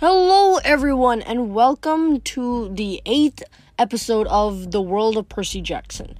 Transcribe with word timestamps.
Hello, 0.00 0.56
everyone, 0.64 1.20
and 1.20 1.52
welcome 1.54 2.22
to 2.22 2.70
the 2.70 3.02
eighth 3.04 3.42
episode 3.78 4.26
of 4.28 4.70
The 4.70 4.80
World 4.80 5.18
of 5.18 5.28
Percy 5.28 5.60
Jackson. 5.60 6.16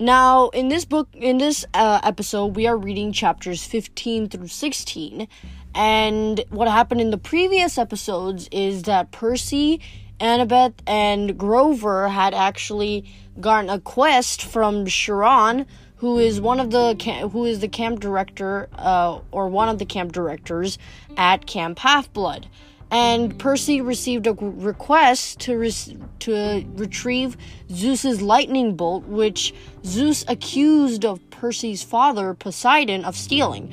Now, 0.00 0.48
in 0.48 0.70
this 0.70 0.84
book, 0.84 1.08
in 1.14 1.38
this 1.38 1.64
uh, 1.72 2.00
episode, 2.02 2.56
we 2.56 2.66
are 2.66 2.76
reading 2.76 3.12
chapters 3.12 3.64
15 3.64 4.28
through 4.28 4.48
16. 4.48 5.28
And 5.72 6.44
what 6.50 6.66
happened 6.66 7.00
in 7.00 7.12
the 7.12 7.16
previous 7.16 7.78
episodes 7.78 8.48
is 8.50 8.82
that 8.82 9.12
Percy, 9.12 9.80
Annabeth, 10.18 10.74
and 10.84 11.38
Grover 11.38 12.08
had 12.08 12.34
actually 12.34 13.04
gotten 13.38 13.70
a 13.70 13.78
quest 13.78 14.42
from 14.42 14.84
Chiron, 14.84 15.66
who 15.98 16.18
is 16.18 16.40
one 16.40 16.58
of 16.58 16.72
the 16.72 17.28
who 17.30 17.44
is 17.44 17.60
the 17.60 17.68
camp 17.68 18.00
director, 18.00 18.68
uh, 18.76 19.20
or 19.30 19.46
one 19.46 19.68
of 19.68 19.78
the 19.78 19.86
camp 19.86 20.10
directors 20.10 20.76
at 21.16 21.46
Camp 21.46 21.78
Half 21.78 22.12
Blood 22.12 22.48
and 22.90 23.36
Percy 23.38 23.80
received 23.80 24.26
a 24.26 24.32
request 24.32 25.40
to 25.40 25.56
re- 25.56 25.98
to 26.20 26.64
retrieve 26.74 27.36
Zeus's 27.70 28.22
lightning 28.22 28.76
bolt, 28.76 29.04
which 29.06 29.54
Zeus 29.84 30.24
accused 30.28 31.04
of 31.04 31.28
Percy's 31.30 31.82
father 31.82 32.34
Poseidon 32.34 33.04
of 33.04 33.16
stealing. 33.16 33.72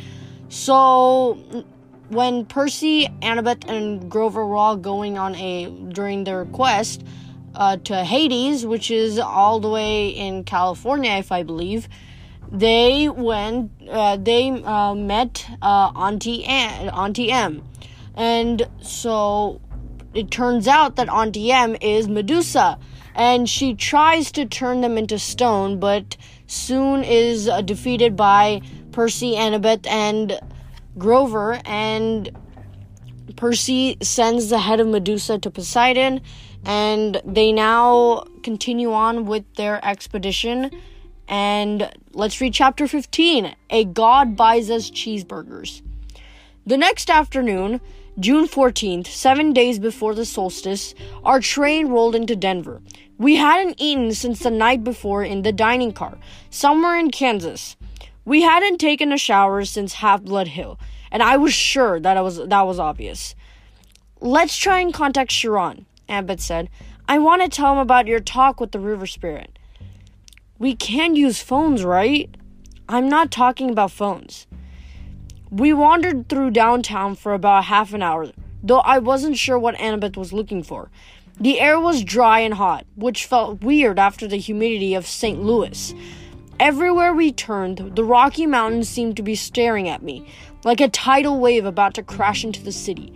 So 0.49 1.63
when 2.09 2.45
Percy, 2.45 3.07
Annabeth, 3.21 3.67
and 3.69 4.09
Grover 4.09 4.45
were 4.45 4.55
all 4.55 4.77
going 4.77 5.17
on 5.17 5.35
a 5.35 5.69
during 5.69 6.23
their 6.23 6.45
quest 6.45 7.03
uh, 7.55 7.77
to 7.77 8.03
Hades, 8.03 8.65
which 8.65 8.89
is 8.89 9.19
all 9.19 9.59
the 9.59 9.69
way 9.69 10.09
in 10.09 10.43
California, 10.43 11.11
if 11.11 11.31
I 11.31 11.43
believe, 11.43 11.87
they 12.51 13.09
went. 13.09 13.71
Uh, 13.87 14.17
they 14.17 14.49
uh, 14.49 14.95
met 14.95 15.45
uh, 15.61 15.91
Auntie 15.95 16.45
Anne, 16.45 16.89
Aunty 16.89 17.31
Em 17.31 17.63
and 18.15 18.67
so 18.81 19.61
it 20.13 20.29
turns 20.29 20.67
out 20.67 20.95
that 20.97 21.09
Aunty 21.09 21.51
Em 21.51 21.75
is 21.81 22.07
Medusa. 22.07 22.77
And 23.15 23.47
she 23.47 23.75
tries 23.75 24.31
to 24.33 24.45
turn 24.45 24.81
them 24.81 24.97
into 24.97 25.19
stone, 25.19 25.79
but 25.79 26.17
soon 26.47 27.03
is 27.03 27.47
uh, 27.47 27.61
defeated 27.61 28.15
by 28.15 28.61
Percy, 28.91 29.33
Annabeth, 29.33 29.85
and 29.87 30.39
Grover. 30.97 31.59
And 31.65 32.31
Percy 33.35 33.97
sends 34.01 34.49
the 34.49 34.59
head 34.59 34.79
of 34.79 34.87
Medusa 34.87 35.37
to 35.39 35.51
Poseidon, 35.51 36.21
and 36.65 37.21
they 37.23 37.51
now 37.51 38.25
continue 38.41 38.93
on 38.93 39.25
with 39.25 39.43
their 39.55 39.83
expedition. 39.85 40.71
And 41.27 41.91
let's 42.13 42.41
read 42.41 42.53
chapter 42.53 42.87
15 42.87 43.55
A 43.69 43.85
God 43.85 44.35
Buys 44.35 44.71
Us 44.71 44.89
Cheeseburgers. 44.89 45.81
The 46.65 46.77
next 46.77 47.09
afternoon, 47.09 47.79
June 48.19 48.47
14th, 48.47 49.07
seven 49.07 49.53
days 49.53 49.79
before 49.79 50.13
the 50.13 50.23
solstice, 50.23 50.93
our 51.23 51.39
train 51.39 51.87
rolled 51.87 52.13
into 52.13 52.35
Denver. 52.35 52.79
We 53.17 53.37
hadn't 53.37 53.81
eaten 53.81 54.13
since 54.13 54.39
the 54.39 54.51
night 54.51 54.83
before 54.83 55.23
in 55.23 55.41
the 55.41 55.51
dining 55.51 55.93
car, 55.93 56.19
somewhere 56.51 56.95
in 56.95 57.09
Kansas. 57.09 57.75
We 58.23 58.43
hadn't 58.43 58.77
taken 58.77 59.11
a 59.11 59.17
shower 59.17 59.65
since 59.65 59.93
Half 59.93 60.21
Blood 60.21 60.49
Hill, 60.49 60.79
and 61.11 61.23
I 61.23 61.37
was 61.37 61.55
sure 61.55 61.99
that 61.99 62.21
was 62.21 62.37
that 62.37 62.61
was 62.61 62.77
obvious. 62.77 63.33
Let's 64.21 64.57
try 64.57 64.79
and 64.79 64.93
contact 64.93 65.31
Chiron, 65.31 65.87
Annabeth 66.07 66.39
said. 66.39 66.69
I 67.09 67.17
want 67.17 67.41
to 67.41 67.49
tell 67.49 67.73
him 67.73 67.79
about 67.79 68.05
your 68.07 68.19
talk 68.19 68.59
with 68.59 68.73
the 68.73 68.79
river 68.79 69.07
spirit. 69.07 69.57
We 70.59 70.75
can 70.75 71.15
use 71.15 71.41
phones, 71.41 71.83
right? 71.83 72.29
I'm 72.87 73.09
not 73.09 73.31
talking 73.31 73.71
about 73.71 73.91
phones. 73.91 74.45
We 75.53 75.71
wandered 75.71 76.29
through 76.29 76.49
downtown 76.49 77.13
for 77.13 77.35
about 77.35 77.65
half 77.65 77.93
an 77.93 78.01
hour, 78.01 78.31
though 78.63 78.79
I 78.79 78.97
wasn't 78.97 79.37
sure 79.37 79.59
what 79.59 79.75
Annabeth 79.75 80.17
was 80.17 80.33
looking 80.33 80.63
for. 80.63 80.89
The 81.39 81.59
air 81.59 81.79
was 81.79 82.03
dry 82.03 82.39
and 82.39 82.55
hot, 82.55 82.87
which 82.95 83.27
felt 83.27 83.61
weird 83.61 83.99
after 83.99 84.27
the 84.27 84.37
humidity 84.37 84.95
of 84.95 85.05
St. 85.05 85.43
Louis. 85.43 85.93
Everywhere 86.59 87.13
we 87.13 87.31
turned, 87.31 87.95
the 87.95 88.03
Rocky 88.03 88.47
Mountains 88.47 88.89
seemed 88.89 89.15
to 89.17 89.21
be 89.21 89.35
staring 89.35 89.87
at 89.87 90.01
me, 90.01 90.27
like 90.63 90.81
a 90.81 90.89
tidal 90.89 91.39
wave 91.39 91.65
about 91.65 91.93
to 91.93 92.01
crash 92.01 92.43
into 92.43 92.63
the 92.63 92.71
city. 92.71 93.13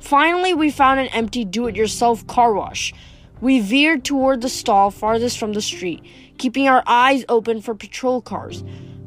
Finally, 0.00 0.52
we 0.52 0.70
found 0.70 1.00
an 1.00 1.08
empty 1.14 1.46
do 1.46 1.66
it 1.66 1.76
yourself 1.76 2.26
car 2.26 2.52
wash. 2.52 2.92
We 3.40 3.60
veered 3.60 4.04
toward 4.04 4.42
the 4.42 4.50
stall 4.50 4.90
farthest 4.90 5.38
from 5.38 5.54
the 5.54 5.62
street, 5.62 6.02
keeping 6.36 6.68
our 6.68 6.82
eyes 6.86 7.24
open 7.26 7.62
for 7.62 7.74
patrol 7.74 8.20
cars. 8.20 8.62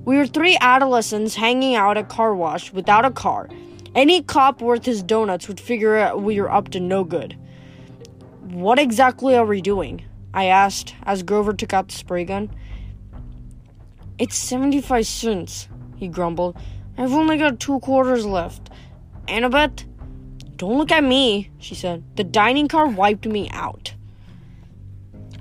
We 0.07 0.15
were 0.15 0.25
three 0.25 0.57
adolescents 0.61 1.35
hanging 1.35 1.75
out 1.75 1.97
at 1.97 2.07
car 2.07 2.33
wash 2.33 2.71
without 2.71 3.03
a 3.03 3.11
car. 3.11 3.49
Any 3.93 4.23
cop 4.23 4.61
worth 4.61 4.85
his 4.85 5.03
donuts 5.03 5.49
would 5.49 5.59
figure 5.59 5.97
out 5.97 6.21
we 6.21 6.39
were 6.39 6.49
up 6.49 6.69
to 6.69 6.79
no 6.79 7.03
good. 7.03 7.37
What 8.39 8.79
exactly 8.79 9.35
are 9.35 9.45
we 9.45 9.59
doing? 9.59 10.05
I 10.33 10.45
asked 10.45 10.95
as 11.03 11.23
Grover 11.23 11.51
took 11.51 11.73
out 11.73 11.89
the 11.89 11.95
spray 11.95 12.23
gun. 12.23 12.49
It's 14.17 14.37
75 14.37 15.05
cents, 15.05 15.67
he 15.97 16.07
grumbled. 16.07 16.55
I've 16.97 17.11
only 17.11 17.35
got 17.35 17.59
two 17.59 17.81
quarters 17.81 18.25
left. 18.25 18.69
Annabeth? 19.27 19.83
Don't 20.55 20.77
look 20.77 20.93
at 20.93 21.03
me, 21.03 21.51
she 21.57 21.75
said. 21.75 22.05
The 22.15 22.23
dining 22.23 22.69
car 22.69 22.87
wiped 22.87 23.25
me 23.25 23.49
out. 23.51 23.93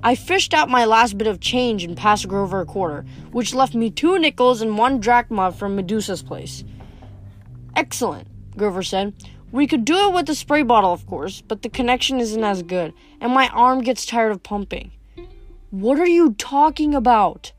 I 0.03 0.15
fished 0.15 0.53
out 0.53 0.69
my 0.69 0.85
last 0.85 1.17
bit 1.17 1.27
of 1.27 1.39
change 1.39 1.83
and 1.83 1.97
passed 1.97 2.27
Grover 2.27 2.61
a 2.61 2.65
quarter, 2.65 3.05
which 3.31 3.53
left 3.53 3.73
me 3.73 3.89
two 3.89 4.19
nickels 4.19 4.61
and 4.61 4.77
one 4.77 4.99
drachma 4.99 5.51
from 5.51 5.75
Medusa's 5.75 6.23
place. 6.23 6.63
Excellent, 7.75 8.27
Grover 8.55 8.83
said. 8.83 9.13
We 9.51 9.65
could 9.65 9.85
do 9.85 10.09
it 10.09 10.13
with 10.13 10.25
the 10.25 10.35
spray 10.35 10.63
bottle, 10.63 10.93
of 10.93 11.07
course, 11.07 11.41
but 11.41 11.61
the 11.61 11.69
connection 11.69 12.19
isn't 12.19 12.43
as 12.43 12.63
good, 12.63 12.93
and 13.21 13.33
my 13.33 13.47
arm 13.49 13.81
gets 13.81 14.05
tired 14.05 14.31
of 14.31 14.43
pumping. 14.43 14.91
What 15.69 15.99
are 15.99 16.07
you 16.07 16.33
talking 16.33 16.93
about? 16.93 17.51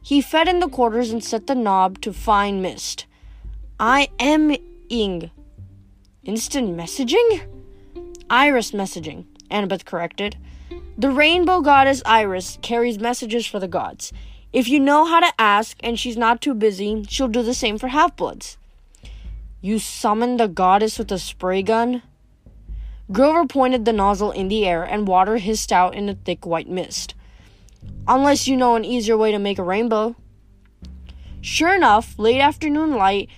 He 0.00 0.20
fed 0.20 0.48
in 0.48 0.60
the 0.60 0.68
quarters 0.68 1.10
and 1.10 1.22
set 1.22 1.46
the 1.46 1.54
knob 1.54 2.00
to 2.02 2.12
fine 2.12 2.60
mist. 2.60 3.06
I 3.78 4.08
am 4.18 4.54
ing. 4.88 5.30
Instant 6.24 6.76
messaging? 6.76 7.46
Iris 8.28 8.72
messaging, 8.72 9.26
Annabeth 9.50 9.84
corrected. 9.84 10.36
The 10.98 11.10
rainbow 11.10 11.60
goddess 11.62 12.02
Iris 12.04 12.58
carries 12.60 12.98
messages 12.98 13.46
for 13.46 13.58
the 13.58 13.68
gods. 13.68 14.12
If 14.52 14.68
you 14.68 14.78
know 14.78 15.06
how 15.06 15.20
to 15.20 15.32
ask 15.38 15.78
and 15.80 15.98
she's 15.98 16.16
not 16.16 16.42
too 16.42 16.54
busy, 16.54 17.04
she'll 17.08 17.28
do 17.28 17.42
the 17.42 17.54
same 17.54 17.78
for 17.78 17.88
half 17.88 18.14
bloods. 18.16 18.58
You 19.62 19.78
summoned 19.78 20.38
the 20.38 20.48
goddess 20.48 20.98
with 20.98 21.10
a 21.10 21.18
spray 21.18 21.62
gun? 21.62 22.02
Grover 23.10 23.46
pointed 23.46 23.84
the 23.84 23.92
nozzle 23.92 24.32
in 24.32 24.48
the 24.48 24.66
air 24.66 24.82
and 24.82 25.08
water 25.08 25.38
hissed 25.38 25.72
out 25.72 25.94
in 25.94 26.08
a 26.08 26.14
thick 26.14 26.44
white 26.44 26.68
mist. 26.68 27.14
Unless 28.06 28.46
you 28.46 28.56
know 28.56 28.74
an 28.76 28.84
easier 28.84 29.16
way 29.16 29.32
to 29.32 29.38
make 29.38 29.58
a 29.58 29.64
rainbow. 29.64 30.14
Sure 31.40 31.74
enough, 31.74 32.18
late 32.18 32.40
afternoon 32.40 32.94
light 32.94 33.28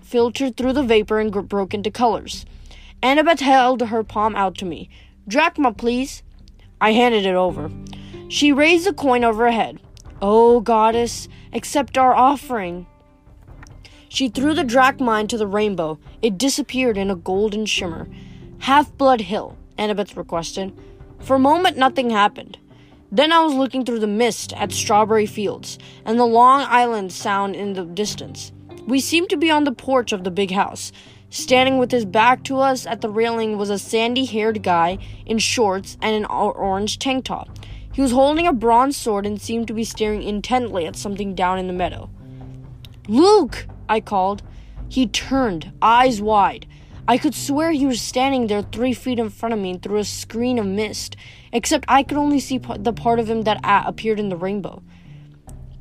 filtered 0.00 0.56
through 0.56 0.72
the 0.72 0.82
vapor 0.82 1.18
and 1.18 1.48
broke 1.48 1.74
into 1.74 1.90
colors. 1.90 2.46
Annabeth 3.02 3.40
held 3.40 3.82
her 3.82 4.04
palm 4.04 4.36
out 4.36 4.56
to 4.58 4.64
me. 4.64 4.88
Drachma, 5.28 5.72
please. 5.76 6.22
I 6.80 6.92
handed 6.92 7.26
it 7.26 7.34
over. 7.34 7.70
She 8.28 8.52
raised 8.52 8.86
the 8.86 8.92
coin 8.92 9.24
over 9.24 9.44
her 9.44 9.52
head. 9.52 9.80
Oh, 10.20 10.60
goddess, 10.60 11.28
accept 11.52 11.96
our 11.96 12.14
offering. 12.14 12.86
She 14.08 14.28
threw 14.28 14.54
the 14.54 14.64
drachma 14.64 15.20
into 15.20 15.36
the 15.36 15.46
rainbow. 15.46 15.98
It 16.22 16.38
disappeared 16.38 16.96
in 16.96 17.10
a 17.10 17.16
golden 17.16 17.66
shimmer. 17.66 18.08
Half 18.60 18.96
Blood 18.96 19.22
Hill, 19.22 19.56
Annabeth 19.78 20.16
requested. 20.16 20.76
For 21.20 21.36
a 21.36 21.40
moment, 21.40 21.76
nothing 21.76 22.10
happened. 22.10 22.58
Then 23.12 23.32
I 23.32 23.40
was 23.40 23.54
looking 23.54 23.84
through 23.84 24.00
the 24.00 24.06
mist 24.06 24.52
at 24.54 24.72
Strawberry 24.72 25.26
Fields 25.26 25.78
and 26.04 26.18
the 26.18 26.26
Long 26.26 26.62
Island 26.68 27.12
Sound 27.12 27.54
in 27.54 27.74
the 27.74 27.84
distance. 27.84 28.52
We 28.86 29.00
seemed 29.00 29.30
to 29.30 29.36
be 29.36 29.50
on 29.50 29.64
the 29.64 29.72
porch 29.72 30.12
of 30.12 30.24
the 30.24 30.30
big 30.30 30.50
house. 30.50 30.92
Standing 31.30 31.78
with 31.78 31.90
his 31.90 32.04
back 32.04 32.44
to 32.44 32.58
us 32.60 32.86
at 32.86 33.00
the 33.00 33.10
railing 33.10 33.58
was 33.58 33.70
a 33.70 33.78
sandy 33.78 34.24
haired 34.24 34.62
guy 34.62 34.98
in 35.24 35.38
shorts 35.38 35.96
and 36.00 36.14
an 36.14 36.24
orange 36.26 36.98
tank 36.98 37.24
top. 37.24 37.48
He 37.92 38.02
was 38.02 38.12
holding 38.12 38.46
a 38.46 38.52
bronze 38.52 38.96
sword 38.96 39.26
and 39.26 39.40
seemed 39.40 39.66
to 39.68 39.74
be 39.74 39.84
staring 39.84 40.22
intently 40.22 40.86
at 40.86 40.96
something 40.96 41.34
down 41.34 41.58
in 41.58 41.66
the 41.66 41.72
meadow. 41.72 42.10
Luke! 43.08 43.66
I 43.88 44.00
called. 44.00 44.42
He 44.88 45.06
turned, 45.06 45.72
eyes 45.80 46.20
wide. 46.20 46.66
I 47.08 47.18
could 47.18 47.34
swear 47.34 47.70
he 47.70 47.86
was 47.86 48.00
standing 48.00 48.48
there 48.48 48.62
three 48.62 48.92
feet 48.92 49.18
in 49.18 49.30
front 49.30 49.52
of 49.52 49.60
me 49.60 49.78
through 49.78 49.98
a 49.98 50.04
screen 50.04 50.58
of 50.58 50.66
mist, 50.66 51.16
except 51.52 51.84
I 51.88 52.02
could 52.02 52.18
only 52.18 52.40
see 52.40 52.58
the 52.58 52.92
part 52.92 53.20
of 53.20 53.30
him 53.30 53.42
that 53.42 53.60
appeared 53.62 54.18
in 54.18 54.28
the 54.28 54.36
rainbow. 54.36 54.82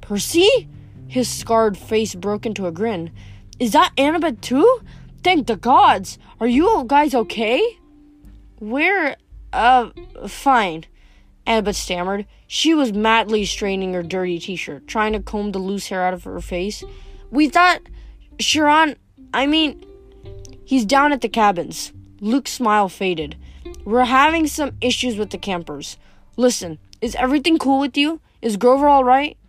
Percy? 0.02 0.70
His 1.08 1.28
scarred 1.28 1.78
face 1.78 2.16
broke 2.16 2.46
into 2.46 2.68
a 2.68 2.72
grin. 2.72 3.12
Is 3.60 3.72
that 3.74 3.92
Annabeth 3.98 4.42
too? 4.42 4.82
Thank 5.26 5.48
the 5.48 5.56
gods! 5.56 6.20
Are 6.40 6.46
you 6.46 6.84
guys 6.86 7.16
okay? 7.16 7.80
We're, 8.60 9.16
uh, 9.52 9.90
fine. 10.28 10.86
Annabeth 11.48 11.74
stammered. 11.74 12.28
She 12.46 12.76
was 12.76 12.94
madly 12.94 13.44
straining 13.46 13.94
her 13.94 14.04
dirty 14.04 14.38
t 14.38 14.56
shirt, 14.56 14.86
trying 14.86 15.14
to 15.14 15.20
comb 15.20 15.52
the 15.52 15.58
loose 15.58 15.88
hair 15.88 16.06
out 16.06 16.14
of 16.14 16.26
her 16.26 16.40
face. 16.42 16.84
We 17.32 17.50
thought. 17.50 17.82
Chiron. 18.38 18.98
I 19.34 19.48
mean. 19.48 19.84
He's 20.64 20.86
down 20.86 21.12
at 21.12 21.22
the 21.22 21.28
cabins. 21.28 21.92
Luke's 22.22 22.52
smile 22.52 22.88
faded. 22.88 23.36
We're 23.84 24.06
having 24.06 24.46
some 24.46 24.78
issues 24.80 25.18
with 25.18 25.32
the 25.32 25.40
campers. 25.40 25.98
Listen, 26.38 26.78
is 27.02 27.16
everything 27.16 27.58
cool 27.58 27.80
with 27.80 27.98
you? 27.98 28.22
Is 28.44 28.58
Grover 28.58 28.88
all 28.88 29.04
right? 29.04 29.40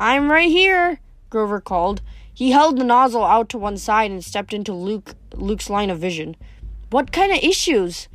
I'm 0.00 0.30
right 0.30 0.50
here, 0.50 1.00
Grover 1.28 1.60
called. 1.60 2.00
He 2.36 2.50
held 2.50 2.78
the 2.78 2.84
nozzle 2.84 3.24
out 3.24 3.48
to 3.48 3.58
one 3.58 3.78
side 3.78 4.10
and 4.10 4.22
stepped 4.22 4.52
into 4.52 4.74
Luke 4.74 5.14
Luke's 5.32 5.70
line 5.70 5.88
of 5.88 5.98
vision. 5.98 6.36
What 6.90 7.10
kind 7.10 7.32
of 7.32 7.38
issues? 7.42 8.08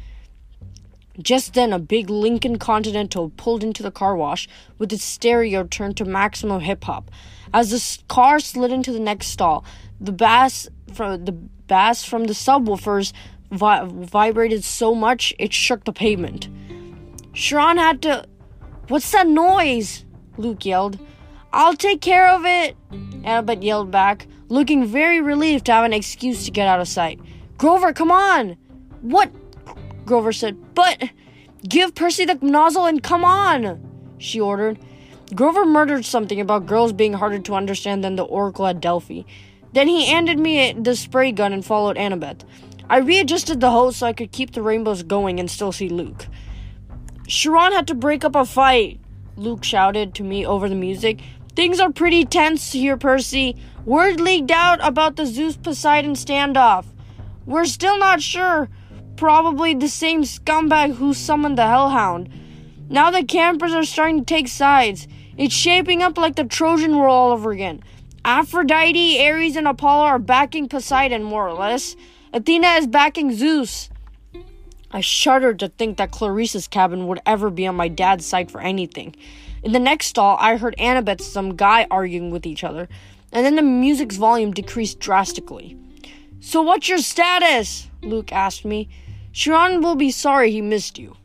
Just 1.20 1.56
then, 1.56 1.74
a 1.74 1.80
big 1.80 2.08
Lincoln 2.08 2.60
Continental 2.60 3.32
pulled 3.36 3.64
into 3.64 3.82
the 3.82 3.90
car 3.90 4.16
wash 4.16 4.48
with 4.78 4.94
its 4.94 5.04
stereo 5.04 5.64
turned 5.64 5.98
to 5.98 6.06
maximum 6.06 6.62
hip 6.62 6.84
hop. 6.84 7.10
As 7.52 7.72
the 7.72 8.04
car 8.10 8.40
slid 8.40 8.72
into 8.72 8.92
the 8.92 9.00
next 9.00 9.30
stall, 9.30 9.66
the 10.00 10.12
bass 10.12 10.70
from 10.94 11.26
the 11.26 11.32
bass 11.32 12.04
from 12.04 12.26
the 12.26 12.34
subwoofers 12.34 13.14
vi- 13.50 13.86
vibrated 13.86 14.64
so 14.64 14.94
much 14.94 15.34
it 15.40 15.52
shook 15.52 15.84
the 15.86 15.94
pavement. 15.94 16.48
Chiron 17.34 17.78
had 17.78 18.04
to. 18.04 18.26
What's 18.88 19.12
that 19.14 19.28
noise? 19.28 20.06
Luke 20.38 20.64
yelled. 20.64 21.00
I'll 21.54 21.76
take 21.76 22.02
care 22.02 22.30
of 22.30 22.46
it, 22.46 22.78
Annabeth 22.92 23.64
yelled 23.64 23.92
back, 23.92 24.28
looking 24.48 24.86
very 24.86 25.20
relieved 25.20 25.66
to 25.66 25.74
have 25.74 25.84
an 25.84 25.94
excuse 25.94 26.46
to 26.46 26.52
get 26.52 26.68
out 26.68 26.80
of 26.80 26.88
sight. 26.88 27.20
Grover, 27.58 27.92
come 27.94 28.12
on! 28.12 28.56
What? 29.02 29.32
Grover 30.06 30.32
said. 30.32 30.74
But 30.74 31.10
give 31.68 31.94
Percy 31.94 32.26
the 32.26 32.36
nozzle 32.42 32.86
and 32.86 33.04
come 33.04 33.26
on, 33.26 34.16
she 34.18 34.40
ordered. 34.40 34.80
Grover 35.36 35.66
murmured 35.66 36.06
something 36.06 36.40
about 36.40 36.66
girls 36.66 36.94
being 36.94 37.14
harder 37.14 37.40
to 37.40 37.56
understand 37.56 38.04
than 38.04 38.16
the 38.16 38.24
Oracle 38.24 38.68
at 38.68 38.82
Delphi. 38.82 39.22
Then 39.74 39.88
he 39.88 40.06
handed 40.08 40.40
me 40.40 40.74
the 40.74 40.96
spray 40.96 41.32
gun 41.32 41.54
and 41.54 41.66
followed 41.66 41.98
Annabeth. 41.98 42.44
I 42.90 42.98
readjusted 42.98 43.62
the 43.62 43.72
hose 43.72 43.98
so 43.98 44.08
I 44.08 44.14
could 44.14 44.32
keep 44.34 44.52
the 44.52 44.62
rainbows 44.62 45.04
going 45.04 45.40
and 45.40 45.50
still 45.50 45.72
see 45.72 45.88
Luke. 45.88 46.28
Chiron 47.28 47.72
had 47.72 47.88
to 47.88 47.96
break 47.96 48.26
up 48.26 48.36
a 48.36 48.44
fight, 48.44 49.00
Luke 49.38 49.64
shouted 49.64 50.14
to 50.16 50.24
me 50.24 50.46
over 50.46 50.68
the 50.68 50.76
music. 50.76 51.22
Things 51.56 51.80
are 51.80 51.92
pretty 51.92 52.24
tense 52.24 52.72
here, 52.72 52.98
Percy. 52.98 53.58
Word 53.86 54.22
leaked 54.22 54.52
out 54.52 54.80
about 54.82 55.16
the 55.16 55.26
Zeus 55.26 55.58
Poseidon 55.58 56.14
standoff. 56.14 56.86
We're 57.46 57.66
still 57.66 57.98
not 57.98 58.22
sure. 58.22 58.70
Probably 59.18 59.74
the 59.74 59.90
same 59.90 60.24
scumbag 60.24 60.96
who 60.96 61.14
summoned 61.14 61.58
the 61.58 61.68
Hellhound. 61.68 62.30
Now 62.90 63.12
the 63.12 63.24
campers 63.24 63.74
are 63.74 63.84
starting 63.84 64.20
to 64.20 64.26
take 64.26 64.48
sides. 64.48 65.08
It's 65.38 65.54
shaping 65.54 66.02
up 66.02 66.18
like 66.18 66.36
the 66.36 66.46
Trojan 66.46 66.96
War 66.96 67.08
all 67.08 67.32
over 67.32 67.52
again. 67.52 67.84
Aphrodite, 68.24 69.26
Ares, 69.28 69.56
and 69.56 69.68
Apollo 69.68 70.06
are 70.06 70.20
backing 70.20 70.70
Poseidon, 70.70 71.24
more 71.24 71.48
or 71.48 71.54
less. 71.54 71.96
Athena 72.34 72.68
is 72.74 72.88
backing 72.88 73.34
Zeus. 73.34 73.90
I 74.92 75.02
shuddered 75.02 75.60
to 75.60 75.70
think 75.70 75.98
that 75.98 76.12
Clarisse's 76.12 76.68
cabin 76.68 77.08
would 77.08 77.22
ever 77.26 77.50
be 77.50 77.66
on 77.66 77.76
my 77.76 77.88
dad's 77.88 78.26
side 78.26 78.52
for 78.52 78.62
anything. 78.62 79.16
In 79.64 79.74
the 79.74 79.80
next 79.80 80.08
stall, 80.08 80.38
I 80.40 80.58
heard 80.58 80.76
Annabeth 80.80 81.10
and 81.10 81.22
some 81.22 81.56
guy 81.56 81.86
arguing 81.92 82.32
with 82.32 82.48
each 82.48 82.64
other, 82.64 82.90
and 83.32 83.46
then 83.46 83.56
the 83.56 83.62
music's 83.62 84.18
volume 84.18 84.54
decreased 84.54 85.00
drastically. 85.00 85.78
So, 86.40 86.64
what's 86.64 86.90
your 86.90 86.98
status? 86.98 87.88
Luke 88.02 88.32
asked 88.32 88.66
me. 88.66 88.90
Chiron 89.32 89.82
will 89.82 89.96
be 89.96 90.10
sorry 90.10 90.52
he 90.52 90.62
missed 90.62 90.98
you. 90.98 91.16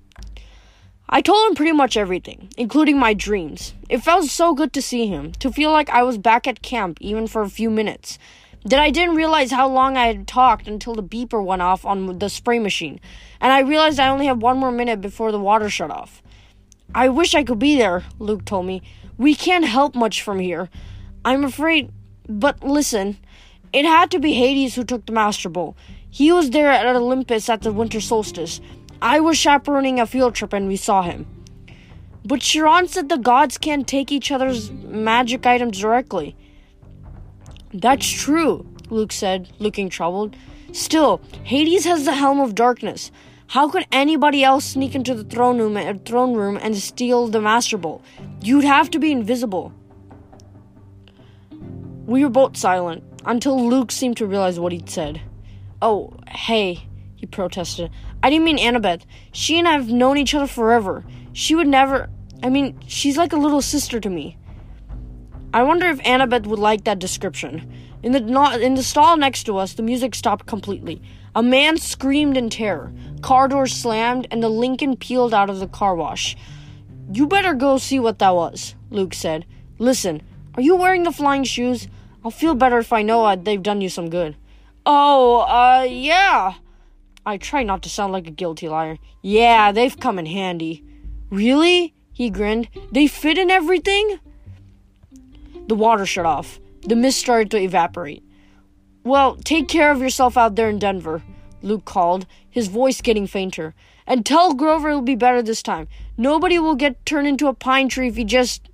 I 1.08 1.22
told 1.22 1.48
him 1.48 1.54
pretty 1.54 1.72
much 1.72 1.96
everything, 1.96 2.50
including 2.58 2.98
my 2.98 3.14
dreams. 3.14 3.72
It 3.88 4.02
felt 4.02 4.26
so 4.26 4.54
good 4.54 4.72
to 4.74 4.82
see 4.82 5.06
him, 5.06 5.32
to 5.38 5.50
feel 5.50 5.72
like 5.72 5.88
I 5.88 6.02
was 6.02 6.18
back 6.18 6.46
at 6.46 6.62
camp 6.62 6.98
even 7.00 7.26
for 7.26 7.42
a 7.42 7.48
few 7.48 7.70
minutes. 7.70 8.18
That 8.64 8.80
I 8.80 8.90
didn't 8.90 9.14
realize 9.14 9.52
how 9.52 9.68
long 9.68 9.96
I 9.96 10.08
had 10.08 10.26
talked 10.26 10.66
until 10.66 10.94
the 10.94 11.02
beeper 11.02 11.42
went 11.42 11.62
off 11.62 11.86
on 11.86 12.18
the 12.18 12.28
spray 12.28 12.58
machine, 12.58 13.00
and 13.40 13.52
I 13.52 13.60
realized 13.60 13.98
I 13.98 14.08
only 14.08 14.26
had 14.26 14.42
one 14.42 14.58
more 14.58 14.72
minute 14.72 15.00
before 15.00 15.32
the 15.32 15.38
water 15.38 15.70
shut 15.70 15.90
off. 15.90 16.22
I 16.96 17.10
wish 17.10 17.34
I 17.34 17.44
could 17.44 17.58
be 17.58 17.76
there, 17.76 18.04
Luke 18.18 18.46
told 18.46 18.64
me. 18.64 18.80
We 19.18 19.34
can't 19.34 19.66
help 19.66 19.94
much 19.94 20.22
from 20.22 20.38
here. 20.38 20.70
I'm 21.26 21.44
afraid. 21.44 21.92
But 22.26 22.64
listen, 22.64 23.18
it 23.70 23.84
had 23.84 24.10
to 24.12 24.18
be 24.18 24.32
Hades 24.32 24.76
who 24.76 24.82
took 24.82 25.04
the 25.04 25.12
Master 25.12 25.50
Bolt. 25.50 25.76
He 26.08 26.32
was 26.32 26.48
there 26.48 26.70
at 26.70 26.86
Olympus 26.86 27.50
at 27.50 27.60
the 27.60 27.70
winter 27.70 28.00
solstice. 28.00 28.62
I 29.02 29.20
was 29.20 29.36
chaperoning 29.36 30.00
a 30.00 30.06
field 30.06 30.34
trip 30.34 30.54
and 30.54 30.68
we 30.68 30.76
saw 30.76 31.02
him. 31.02 31.26
But 32.24 32.40
Chiron 32.40 32.88
said 32.88 33.10
the 33.10 33.18
gods 33.18 33.58
can't 33.58 33.86
take 33.86 34.10
each 34.10 34.32
other's 34.32 34.70
magic 34.70 35.44
items 35.44 35.78
directly. 35.78 36.34
That's 37.74 38.08
true, 38.08 38.66
Luke 38.88 39.12
said, 39.12 39.52
looking 39.58 39.90
troubled. 39.90 40.34
Still, 40.72 41.20
Hades 41.42 41.84
has 41.84 42.06
the 42.06 42.14
helm 42.14 42.40
of 42.40 42.54
darkness. 42.54 43.10
How 43.48 43.68
could 43.68 43.86
anybody 43.92 44.42
else 44.42 44.64
sneak 44.64 44.94
into 44.94 45.14
the 45.14 45.22
throne 45.22 45.58
room, 45.58 45.76
uh, 45.76 45.94
throne 46.04 46.34
room 46.34 46.58
and 46.60 46.76
steal 46.76 47.28
the 47.28 47.40
Master 47.40 47.78
Bolt? 47.78 48.04
You'd 48.42 48.64
have 48.64 48.90
to 48.90 48.98
be 48.98 49.12
invisible. 49.12 49.72
We 52.06 52.24
were 52.24 52.30
both 52.30 52.56
silent 52.56 53.04
until 53.24 53.68
Luke 53.68 53.92
seemed 53.92 54.16
to 54.16 54.26
realize 54.26 54.58
what 54.58 54.72
he'd 54.72 54.90
said. 54.90 55.20
Oh, 55.80 56.14
hey, 56.28 56.86
he 57.14 57.26
protested. 57.26 57.90
I 58.22 58.30
didn't 58.30 58.44
mean 58.44 58.58
Annabeth. 58.58 59.02
She 59.32 59.58
and 59.58 59.68
I 59.68 59.72
have 59.72 59.90
known 59.90 60.18
each 60.18 60.34
other 60.34 60.46
forever. 60.46 61.04
She 61.32 61.54
would 61.54 61.68
never. 61.68 62.10
I 62.42 62.48
mean, 62.48 62.78
she's 62.86 63.16
like 63.16 63.32
a 63.32 63.38
little 63.38 63.62
sister 63.62 64.00
to 64.00 64.10
me. 64.10 64.36
I 65.54 65.62
wonder 65.62 65.86
if 65.86 65.98
Annabeth 66.00 66.46
would 66.46 66.58
like 66.58 66.84
that 66.84 66.98
description. 66.98 67.72
In 68.02 68.12
the 68.12 68.60
in 68.60 68.74
the 68.74 68.82
stall 68.82 69.16
next 69.16 69.44
to 69.44 69.56
us, 69.56 69.74
the 69.74 69.82
music 69.82 70.14
stopped 70.14 70.46
completely. 70.46 71.00
A 71.36 71.42
man 71.42 71.76
screamed 71.76 72.38
in 72.38 72.48
terror. 72.48 72.94
Car 73.20 73.46
doors 73.46 73.74
slammed, 73.74 74.26
and 74.30 74.42
the 74.42 74.48
Lincoln 74.48 74.96
peeled 74.96 75.34
out 75.34 75.50
of 75.50 75.60
the 75.60 75.68
car 75.68 75.94
wash. 75.94 76.34
You 77.12 77.26
better 77.26 77.52
go 77.52 77.76
see 77.76 78.00
what 78.00 78.18
that 78.20 78.34
was, 78.34 78.74
Luke 78.88 79.12
said. 79.12 79.44
Listen, 79.78 80.22
are 80.54 80.62
you 80.62 80.76
wearing 80.76 81.02
the 81.02 81.12
flying 81.12 81.44
shoes? 81.44 81.88
I'll 82.24 82.30
feel 82.30 82.54
better 82.54 82.78
if 82.78 82.90
I 82.90 83.02
know 83.02 83.26
uh, 83.26 83.36
they've 83.36 83.62
done 83.62 83.82
you 83.82 83.90
some 83.90 84.08
good. 84.08 84.34
Oh, 84.86 85.40
uh, 85.40 85.86
yeah. 85.86 86.54
I 87.26 87.36
try 87.36 87.62
not 87.62 87.82
to 87.82 87.90
sound 87.90 88.14
like 88.14 88.26
a 88.26 88.30
guilty 88.30 88.66
liar. 88.66 88.96
Yeah, 89.20 89.72
they've 89.72 90.00
come 90.00 90.18
in 90.18 90.24
handy. 90.24 90.82
Really? 91.28 91.92
He 92.14 92.30
grinned. 92.30 92.70
They 92.92 93.08
fit 93.08 93.36
in 93.36 93.50
everything? 93.50 94.20
The 95.68 95.74
water 95.74 96.06
shut 96.06 96.24
off. 96.24 96.58
The 96.80 96.96
mist 96.96 97.18
started 97.18 97.50
to 97.50 97.58
evaporate. 97.58 98.22
Well, 99.06 99.36
take 99.36 99.68
care 99.68 99.92
of 99.92 100.00
yourself 100.00 100.36
out 100.36 100.56
there 100.56 100.68
in 100.68 100.80
Denver, 100.80 101.22
Luke 101.62 101.84
called, 101.84 102.26
his 102.50 102.66
voice 102.66 103.00
getting 103.00 103.28
fainter. 103.28 103.72
And 104.04 104.26
tell 104.26 104.52
Grover 104.52 104.88
it'll 104.88 105.00
be 105.00 105.14
better 105.14 105.42
this 105.42 105.62
time. 105.62 105.86
Nobody 106.16 106.58
will 106.58 106.74
get 106.74 107.06
turned 107.06 107.28
into 107.28 107.46
a 107.46 107.54
pine 107.54 107.88
tree 107.88 108.08
if 108.08 108.16
he 108.16 108.24
just. 108.24 108.68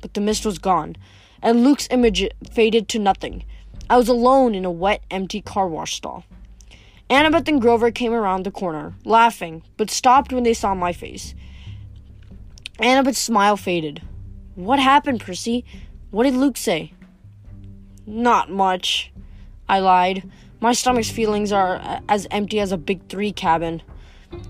But 0.00 0.14
the 0.14 0.22
mist 0.22 0.46
was 0.46 0.58
gone, 0.58 0.96
and 1.42 1.62
Luke's 1.62 1.86
image 1.90 2.26
faded 2.50 2.88
to 2.88 2.98
nothing. 2.98 3.44
I 3.90 3.98
was 3.98 4.08
alone 4.08 4.54
in 4.54 4.64
a 4.64 4.70
wet, 4.70 5.02
empty 5.10 5.42
car 5.42 5.68
wash 5.68 5.96
stall. 5.96 6.24
Annabeth 7.10 7.46
and 7.46 7.60
Grover 7.60 7.90
came 7.90 8.14
around 8.14 8.46
the 8.46 8.50
corner, 8.50 8.94
laughing, 9.04 9.64
but 9.76 9.90
stopped 9.90 10.32
when 10.32 10.44
they 10.44 10.54
saw 10.54 10.74
my 10.74 10.94
face. 10.94 11.34
Annabeth's 12.78 13.18
smile 13.18 13.58
faded. 13.58 14.00
What 14.54 14.78
happened, 14.78 15.20
Percy? 15.20 15.66
What 16.10 16.24
did 16.24 16.36
Luke 16.36 16.56
say? 16.56 16.94
Not 18.06 18.50
much, 18.50 19.11
I 19.72 19.78
lied. 19.78 20.30
My 20.60 20.74
stomach's 20.74 21.10
feelings 21.10 21.50
are 21.50 22.02
as 22.06 22.26
empty 22.30 22.60
as 22.60 22.72
a 22.72 22.76
big 22.76 23.08
three 23.08 23.32
cabin. 23.32 23.80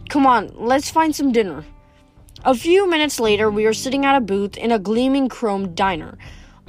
Come 0.09 0.27
on, 0.27 0.51
let's 0.57 0.91
find 0.91 1.15
some 1.15 1.31
dinner. 1.31 1.65
A 2.45 2.57
few 2.57 2.91
minutes 2.91 3.21
later, 3.21 3.49
we 3.49 3.65
were 3.65 3.73
sitting 3.73 4.05
at 4.05 4.17
a 4.17 4.21
booth 4.21 4.57
in 4.57 4.73
a 4.73 4.81
gleaming 4.81 5.29
chrome 5.29 5.77
diner. 5.77 6.19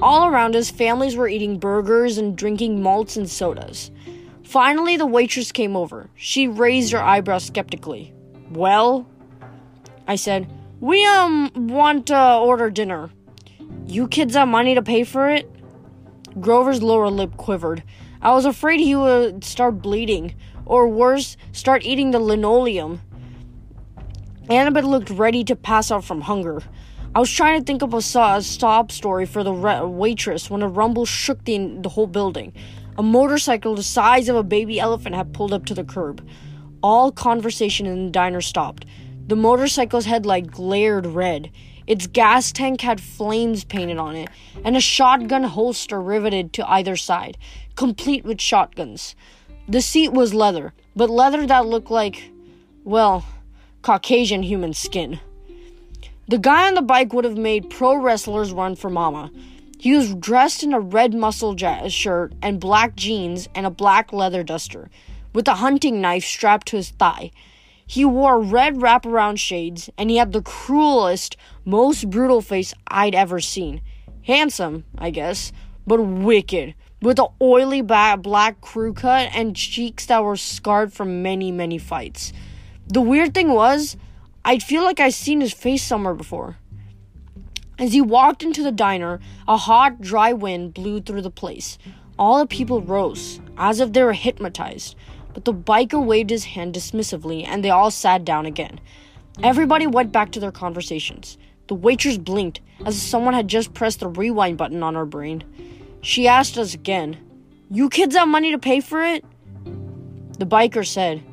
All 0.03 0.27
around 0.27 0.55
us, 0.55 0.69
families 0.69 1.15
were 1.15 1.27
eating 1.27 1.57
burgers 1.57 2.19
and 2.19 2.37
drinking 2.37 2.83
malts 2.83 3.17
and 3.17 3.27
sodas. 3.27 3.89
Finally, 4.43 4.97
the 4.97 5.07
waitress 5.07 5.51
came 5.51 5.75
over. 5.75 6.11
She 6.13 6.47
raised 6.47 6.91
her 6.91 7.01
eyebrows 7.01 7.45
skeptically. 7.45 8.13
Well, 8.51 9.07
I 10.07 10.15
said, 10.15 10.47
we, 10.79 11.03
um, 11.07 11.49
want 11.55 12.05
to 12.07 12.35
order 12.35 12.69
dinner. 12.69 13.09
You 13.87 14.07
kids 14.07 14.35
have 14.35 14.47
money 14.47 14.75
to 14.75 14.83
pay 14.83 15.05
for 15.05 15.31
it? 15.31 15.49
Grover's 16.39 16.83
lower 16.83 17.09
lip 17.09 17.35
quivered. 17.35 17.81
I 18.23 18.33
was 18.33 18.45
afraid 18.45 18.79
he 18.79 18.95
would 18.95 19.43
start 19.43 19.81
bleeding, 19.81 20.35
or 20.65 20.87
worse, 20.87 21.35
start 21.51 21.83
eating 21.83 22.11
the 22.11 22.19
linoleum. 22.19 23.01
Annabeth 24.49 24.85
looked 24.85 25.09
ready 25.09 25.43
to 25.43 25.57
pass 25.57 25.91
out 25.91 26.05
from 26.05 26.21
hunger. 26.21 26.61
I 27.13 27.19
was 27.19 27.29
trying 27.29 27.59
to 27.59 27.65
think 27.65 27.81
of 27.81 27.93
a, 27.93 28.01
stop 28.01 28.91
story 28.91 29.25
for 29.25 29.43
the 29.43 29.51
re- 29.51 29.81
waitress 29.81 30.49
when 30.49 30.63
a 30.63 30.69
rumble 30.69 31.05
shook 31.05 31.43
the, 31.43 31.77
the 31.81 31.89
whole 31.89 32.07
building. 32.07 32.53
A 32.97 33.03
motorcycle 33.03 33.75
the 33.75 33.83
size 33.83 34.29
of 34.29 34.37
a 34.37 34.43
baby 34.43 34.79
elephant 34.79 35.15
had 35.15 35.33
pulled 35.33 35.51
up 35.51 35.65
to 35.65 35.73
the 35.73 35.83
curb. 35.83 36.25
All 36.81 37.11
conversation 37.11 37.85
in 37.85 38.05
the 38.05 38.11
diner 38.11 38.39
stopped. 38.39 38.85
The 39.27 39.35
motorcycle's 39.35 40.05
headlight 40.05 40.49
glared 40.49 41.07
red. 41.07 41.51
Its 41.85 42.07
gas 42.07 42.51
tank 42.51 42.81
had 42.81 43.01
flames 43.01 43.63
painted 43.63 43.97
on 43.97 44.15
it, 44.15 44.29
and 44.63 44.77
a 44.77 44.81
shotgun 44.81 45.43
holster 45.43 46.01
riveted 46.01 46.53
to 46.53 46.69
either 46.69 46.95
side, 46.95 47.37
complete 47.75 48.23
with 48.23 48.39
shotguns. 48.39 49.15
The 49.67 49.81
seat 49.81 50.13
was 50.13 50.33
leather, 50.33 50.73
but 50.95 51.09
leather 51.09 51.45
that 51.45 51.65
looked 51.65 51.91
like, 51.91 52.31
well, 52.83 53.25
Caucasian 53.81 54.43
human 54.43 54.73
skin. 54.73 55.19
The 56.27 56.37
guy 56.37 56.67
on 56.67 56.75
the 56.75 56.81
bike 56.81 57.11
would 57.13 57.25
have 57.25 57.37
made 57.37 57.69
pro 57.69 57.95
wrestlers 57.95 58.53
run 58.53 58.75
for 58.75 58.89
mama. 58.89 59.29
He 59.77 59.93
was 59.93 60.15
dressed 60.15 60.63
in 60.63 60.73
a 60.73 60.79
red 60.79 61.13
muscle 61.13 61.57
shirt 61.89 62.33
and 62.41 62.59
black 62.61 62.95
jeans 62.95 63.49
and 63.53 63.65
a 63.65 63.69
black 63.69 64.13
leather 64.13 64.41
duster, 64.41 64.89
with 65.33 65.47
a 65.49 65.55
hunting 65.55 65.99
knife 65.99 66.23
strapped 66.23 66.67
to 66.69 66.77
his 66.77 66.91
thigh. 66.91 67.31
He 67.85 68.05
wore 68.05 68.39
red 68.39 68.77
wraparound 68.77 69.39
shades, 69.39 69.89
and 69.97 70.09
he 70.09 70.15
had 70.15 70.31
the 70.31 70.41
cruelest, 70.41 71.35
most 71.65 72.09
brutal 72.09 72.41
face 72.41 72.73
I'd 72.87 73.15
ever 73.15 73.39
seen. 73.39 73.81
Handsome, 74.23 74.85
I 74.97 75.09
guess, 75.09 75.51
but 75.85 76.01
wicked, 76.01 76.75
with 77.01 77.19
an 77.19 77.27
oily 77.41 77.81
black 77.81 78.61
crew 78.61 78.93
cut 78.93 79.29
and 79.33 79.55
cheeks 79.55 80.05
that 80.05 80.23
were 80.23 80.37
scarred 80.37 80.93
from 80.93 81.21
many, 81.21 81.51
many 81.51 81.77
fights. 81.77 82.31
The 82.87 83.01
weird 83.01 83.33
thing 83.33 83.49
was, 83.53 83.97
I'd 84.45 84.63
feel 84.63 84.83
like 84.83 84.99
I'd 84.99 85.13
seen 85.13 85.41
his 85.41 85.53
face 85.53 85.83
somewhere 85.83 86.13
before. 86.13 86.57
As 87.79 87.93
he 87.93 88.01
walked 88.01 88.43
into 88.43 88.61
the 88.61 88.71
diner, 88.71 89.19
a 89.47 89.57
hot, 89.57 89.99
dry 89.99 90.31
wind 90.31 90.73
blew 90.73 91.01
through 91.01 91.23
the 91.23 91.31
place. 91.31 91.77
All 92.19 92.39
the 92.39 92.45
people 92.45 92.81
rose, 92.81 93.39
as 93.57 93.79
if 93.79 93.91
they 93.91 94.03
were 94.03 94.13
hypnotized, 94.13 94.95
but 95.33 95.45
the 95.45 95.53
biker 95.53 96.03
waved 96.03 96.29
his 96.29 96.45
hand 96.45 96.75
dismissively 96.75 97.45
and 97.45 97.63
they 97.63 97.71
all 97.71 97.89
sat 97.89 98.23
down 98.23 98.45
again. 98.45 98.79
Everybody 99.41 99.87
went 99.87 100.11
back 100.11 100.31
to 100.33 100.39
their 100.39 100.51
conversations. 100.51 101.37
The 101.67 101.75
waitress 101.75 102.17
blinked, 102.17 102.61
as 102.85 102.97
if 102.97 103.01
someone 103.01 103.33
had 103.33 103.47
just 103.47 103.73
pressed 103.73 104.01
the 104.01 104.07
rewind 104.07 104.57
button 104.57 104.83
on 104.83 104.95
her 104.95 105.05
brain. 105.05 105.43
She 106.01 106.27
asked 106.27 106.57
us 106.57 106.73
again, 106.73 107.17
You 107.69 107.89
kids 107.89 108.15
have 108.15 108.27
money 108.27 108.51
to 108.51 108.59
pay 108.59 108.81
for 108.81 109.01
it? 109.03 109.23
The 110.37 110.45
biker 110.45 110.85
said, 110.85 111.23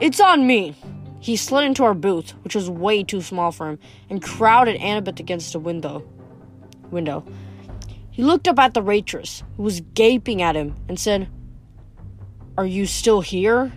It's 0.00 0.20
on 0.20 0.46
me. 0.46 0.74
He 1.20 1.36
slid 1.36 1.64
into 1.64 1.84
our 1.84 1.94
booth, 1.94 2.30
which 2.42 2.54
was 2.54 2.70
way 2.70 3.02
too 3.04 3.20
small 3.20 3.52
for 3.52 3.68
him, 3.68 3.78
and 4.08 4.22
crowded 4.22 4.80
Annabeth 4.80 5.20
against 5.20 5.52
the 5.52 5.58
window. 5.58 6.08
Window. 6.90 7.24
He 8.10 8.22
looked 8.22 8.48
up 8.48 8.58
at 8.58 8.74
the 8.74 8.82
waitress, 8.82 9.44
who 9.56 9.62
was 9.62 9.80
gaping 9.94 10.42
at 10.42 10.56
him, 10.56 10.74
and 10.88 10.98
said, 10.98 11.28
Are 12.56 12.66
you 12.66 12.86
still 12.86 13.20
here? 13.20 13.72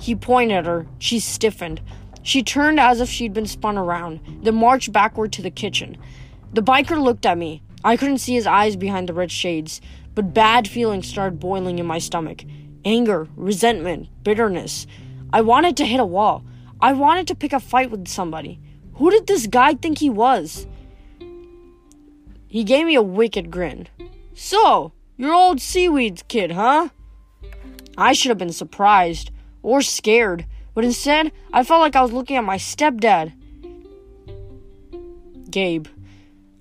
He 0.00 0.16
pointed 0.16 0.56
at 0.56 0.66
her. 0.66 0.86
She 0.98 1.20
stiffened. 1.20 1.80
She 2.22 2.42
turned 2.42 2.78
as 2.78 3.00
if 3.00 3.08
she'd 3.08 3.32
been 3.32 3.46
spun 3.46 3.76
around, 3.76 4.20
then 4.42 4.54
marched 4.54 4.92
backward 4.92 5.32
to 5.32 5.42
the 5.42 5.50
kitchen. 5.50 5.96
The 6.52 6.62
biker 6.62 7.02
looked 7.02 7.26
at 7.26 7.38
me. 7.38 7.62
I 7.84 7.96
couldn't 7.96 8.18
see 8.18 8.34
his 8.34 8.46
eyes 8.46 8.76
behind 8.76 9.08
the 9.08 9.14
red 9.14 9.32
shades, 9.32 9.80
but 10.14 10.34
bad 10.34 10.68
feelings 10.68 11.08
started 11.08 11.40
boiling 11.40 11.78
in 11.78 11.86
my 11.86 11.98
stomach 11.98 12.44
anger, 12.84 13.28
resentment, 13.36 14.08
bitterness. 14.24 14.88
I 15.32 15.40
wanted 15.40 15.76
to 15.76 15.86
hit 15.86 16.00
a 16.00 16.04
wall. 16.04 16.44
I 16.80 16.92
wanted 16.92 17.28
to 17.28 17.36
pick 17.36 17.52
a 17.52 17.60
fight 17.60 17.92
with 17.92 18.08
somebody. 18.08 18.60
Who 18.94 19.10
did 19.10 19.28
this 19.28 19.46
guy 19.46 19.74
think 19.74 19.98
he 19.98 20.10
was? 20.10 20.66
He 22.48 22.64
gave 22.64 22.86
me 22.86 22.96
a 22.96 23.02
wicked 23.02 23.50
grin. 23.50 23.88
So, 24.34 24.92
you're 25.16 25.32
old 25.32 25.60
seaweeds 25.60 26.24
kid, 26.26 26.52
huh? 26.52 26.88
I 27.96 28.12
should 28.12 28.30
have 28.30 28.38
been 28.38 28.52
surprised 28.52 29.30
or 29.62 29.80
scared, 29.80 30.46
but 30.74 30.84
instead, 30.84 31.32
I 31.52 31.64
felt 31.64 31.80
like 31.80 31.96
I 31.96 32.02
was 32.02 32.12
looking 32.12 32.36
at 32.36 32.44
my 32.44 32.56
stepdad. 32.56 33.32
Gabe, 35.50 35.86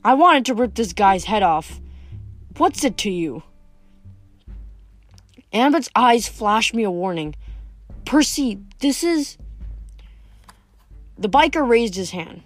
I 0.04 0.14
wanted 0.16 0.46
to 0.46 0.54
rip 0.54 0.76
this 0.76 0.94
guy's 0.94 1.26
head 1.26 1.44
off. 1.44 1.80
What's 2.58 2.84
it 2.84 2.98
to 3.00 3.12
you? 3.12 3.44
Annabeth's 5.54 5.90
eyes 5.96 6.28
flashed 6.28 6.74
me 6.74 6.84
a 6.84 6.92
warning. 6.92 7.36
Percy, 8.06 8.60
this 8.80 9.04
is. 9.04 9.38
The 11.18 11.30
biker 11.30 11.68
raised 11.68 11.96
his 11.96 12.12
hand. 12.12 12.44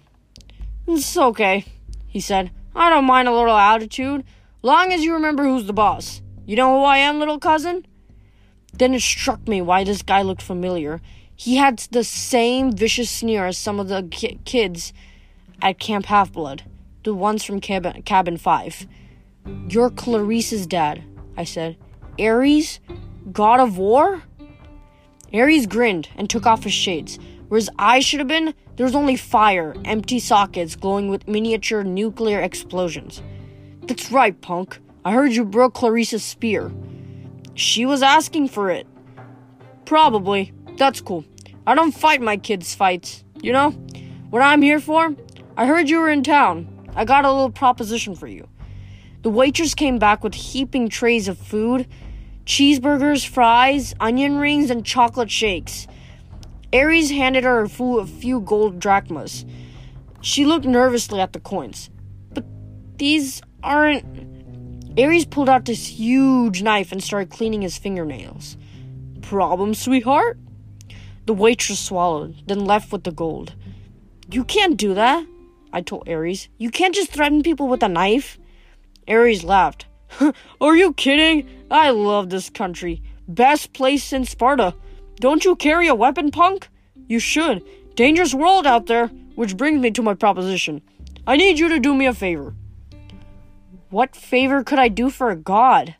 It's 0.86 1.16
okay, 1.16 1.64
he 2.06 2.20
said. 2.20 2.50
I 2.74 2.90
don't 2.90 3.04
mind 3.04 3.26
a 3.26 3.32
little 3.32 3.56
attitude, 3.56 4.24
long 4.62 4.92
as 4.92 5.02
you 5.02 5.14
remember 5.14 5.44
who's 5.44 5.66
the 5.66 5.72
boss. 5.72 6.20
You 6.44 6.56
know 6.56 6.78
who 6.78 6.84
I 6.84 6.98
am, 6.98 7.18
little 7.18 7.38
cousin? 7.38 7.86
Then 8.72 8.94
it 8.94 9.00
struck 9.00 9.48
me 9.48 9.62
why 9.62 9.82
this 9.84 10.02
guy 10.02 10.22
looked 10.22 10.42
familiar. 10.42 11.00
He 11.36 11.56
had 11.56 11.78
the 11.90 12.02
same 12.02 12.72
vicious 12.72 13.10
sneer 13.10 13.46
as 13.46 13.58
some 13.58 13.78
of 13.78 13.88
the 13.88 14.08
ki- 14.10 14.40
kids 14.44 14.92
at 15.60 15.78
Camp 15.78 16.06
Half 16.06 16.32
Blood, 16.32 16.64
the 17.04 17.14
ones 17.14 17.44
from 17.44 17.60
Cabin, 17.60 18.02
Cabin 18.02 18.38
5. 18.38 18.86
You're 19.68 19.90
Clarisse's 19.90 20.66
dad, 20.66 21.04
I 21.36 21.44
said. 21.44 21.76
Ares? 22.18 22.80
God 23.30 23.60
of 23.60 23.76
War? 23.76 24.22
Ares 25.32 25.66
grinned 25.66 26.08
and 26.16 26.28
took 26.30 26.46
off 26.46 26.64
his 26.64 26.72
shades. 26.72 27.18
Where 27.48 27.58
his 27.58 27.70
eyes 27.78 28.04
should 28.04 28.20
have 28.20 28.28
been, 28.28 28.54
there 28.76 28.86
was 28.86 28.96
only 28.96 29.16
fire, 29.16 29.74
empty 29.84 30.18
sockets 30.18 30.74
glowing 30.74 31.08
with 31.08 31.28
miniature 31.28 31.84
nuclear 31.84 32.40
explosions. 32.40 33.22
That's 33.82 34.10
right, 34.10 34.40
punk. 34.40 34.78
I 35.04 35.12
heard 35.12 35.32
you 35.32 35.44
broke 35.44 35.74
Clarisse's 35.74 36.24
spear. 36.24 36.72
She 37.54 37.86
was 37.86 38.02
asking 38.02 38.48
for 38.48 38.70
it. 38.70 38.86
Probably. 39.84 40.52
That's 40.76 41.00
cool. 41.00 41.24
I 41.66 41.74
don't 41.74 41.92
fight 41.92 42.20
my 42.20 42.36
kids' 42.36 42.74
fights, 42.74 43.24
you 43.42 43.52
know? 43.52 43.70
What 44.30 44.42
I'm 44.42 44.62
here 44.62 44.80
for? 44.80 45.14
I 45.56 45.66
heard 45.66 45.88
you 45.88 45.98
were 45.98 46.10
in 46.10 46.22
town. 46.22 46.90
I 46.94 47.04
got 47.04 47.24
a 47.24 47.30
little 47.30 47.50
proposition 47.50 48.14
for 48.14 48.26
you. 48.26 48.48
The 49.22 49.30
waitress 49.30 49.74
came 49.74 49.98
back 49.98 50.22
with 50.22 50.34
heaping 50.34 50.88
trays 50.88 51.28
of 51.28 51.38
food 51.38 51.86
cheeseburgers, 52.44 53.26
fries, 53.26 53.92
onion 53.98 54.36
rings, 54.36 54.70
and 54.70 54.86
chocolate 54.86 55.30
shakes. 55.30 55.88
Ares 56.72 57.10
handed 57.10 57.42
her 57.42 57.62
a 57.62 57.68
few 58.06 58.40
gold 58.40 58.78
drachmas. 58.78 59.44
She 60.20 60.44
looked 60.44 60.64
nervously 60.64 61.20
at 61.20 61.32
the 61.32 61.40
coins. 61.40 61.90
But 62.32 62.44
these 62.98 63.42
aren't. 63.64 64.04
Ares 64.98 65.26
pulled 65.26 65.48
out 65.48 65.64
this 65.64 65.86
huge 65.86 66.62
knife 66.62 66.92
and 66.92 67.02
started 67.02 67.30
cleaning 67.30 67.62
his 67.62 67.76
fingernails. 67.76 68.56
Problem, 69.22 69.74
sweetheart? 69.74 70.38
The 71.26 71.34
waitress 71.34 71.80
swallowed, 71.80 72.36
then 72.46 72.64
left 72.64 72.92
with 72.92 73.04
the 73.04 73.10
gold. 73.10 73.54
You 74.30 74.44
can't 74.44 74.76
do 74.76 74.94
that, 74.94 75.26
I 75.72 75.80
told 75.80 76.08
Ares. 76.08 76.48
You 76.56 76.70
can't 76.70 76.94
just 76.94 77.10
threaten 77.10 77.42
people 77.42 77.68
with 77.68 77.82
a 77.82 77.88
knife. 77.88 78.38
Ares 79.08 79.44
laughed. 79.44 79.86
Are 80.60 80.76
you 80.76 80.92
kidding? 80.92 81.48
I 81.70 81.90
love 81.90 82.30
this 82.30 82.48
country. 82.48 83.02
Best 83.26 83.72
place 83.72 84.12
in 84.12 84.24
Sparta. 84.24 84.74
Don't 85.16 85.44
you 85.44 85.56
carry 85.56 85.88
a 85.88 85.94
weapon, 85.94 86.30
punk? 86.30 86.68
You 87.08 87.18
should. 87.18 87.62
Dangerous 87.96 88.32
world 88.32 88.66
out 88.66 88.86
there. 88.86 89.08
Which 89.34 89.56
brings 89.56 89.80
me 89.80 89.90
to 89.90 90.02
my 90.02 90.14
proposition. 90.14 90.80
I 91.26 91.36
need 91.36 91.58
you 91.58 91.68
to 91.68 91.80
do 91.80 91.94
me 91.94 92.06
a 92.06 92.14
favor. 92.14 92.54
What 93.90 94.14
favor 94.14 94.62
could 94.62 94.78
I 94.78 94.88
do 94.88 95.10
for 95.10 95.30
a 95.30 95.36
god? 95.36 95.96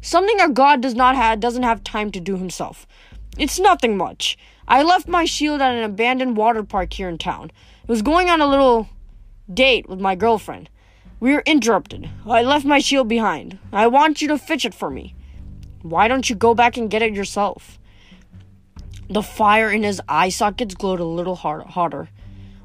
Something 0.00 0.40
a 0.40 0.48
god 0.48 0.80
does 0.80 0.94
not 0.94 1.16
have 1.16 1.40
doesn't 1.40 1.62
have 1.62 1.84
time 1.84 2.10
to 2.12 2.20
do 2.20 2.36
himself. 2.36 2.86
It's 3.38 3.58
nothing 3.58 3.96
much. 3.96 4.36
I 4.72 4.82
left 4.84 5.06
my 5.06 5.26
shield 5.26 5.60
at 5.60 5.74
an 5.74 5.82
abandoned 5.82 6.34
water 6.38 6.62
park 6.62 6.94
here 6.94 7.10
in 7.10 7.18
town. 7.18 7.52
I 7.86 7.92
was 7.92 8.00
going 8.00 8.30
on 8.30 8.40
a 8.40 8.46
little 8.46 8.88
date 9.52 9.86
with 9.86 10.00
my 10.00 10.14
girlfriend. 10.14 10.70
We 11.20 11.34
were 11.34 11.42
interrupted. 11.44 12.08
I 12.26 12.40
left 12.40 12.64
my 12.64 12.78
shield 12.78 13.06
behind. 13.06 13.58
I 13.70 13.86
want 13.88 14.22
you 14.22 14.28
to 14.28 14.38
fetch 14.38 14.64
it 14.64 14.72
for 14.72 14.88
me. 14.88 15.14
Why 15.82 16.08
don't 16.08 16.30
you 16.30 16.34
go 16.34 16.54
back 16.54 16.78
and 16.78 16.90
get 16.90 17.02
it 17.02 17.12
yourself? 17.12 17.78
The 19.10 19.20
fire 19.22 19.70
in 19.70 19.82
his 19.82 20.00
eye 20.08 20.30
sockets 20.30 20.74
glowed 20.74 21.00
a 21.00 21.04
little 21.04 21.36
hotter. 21.36 22.08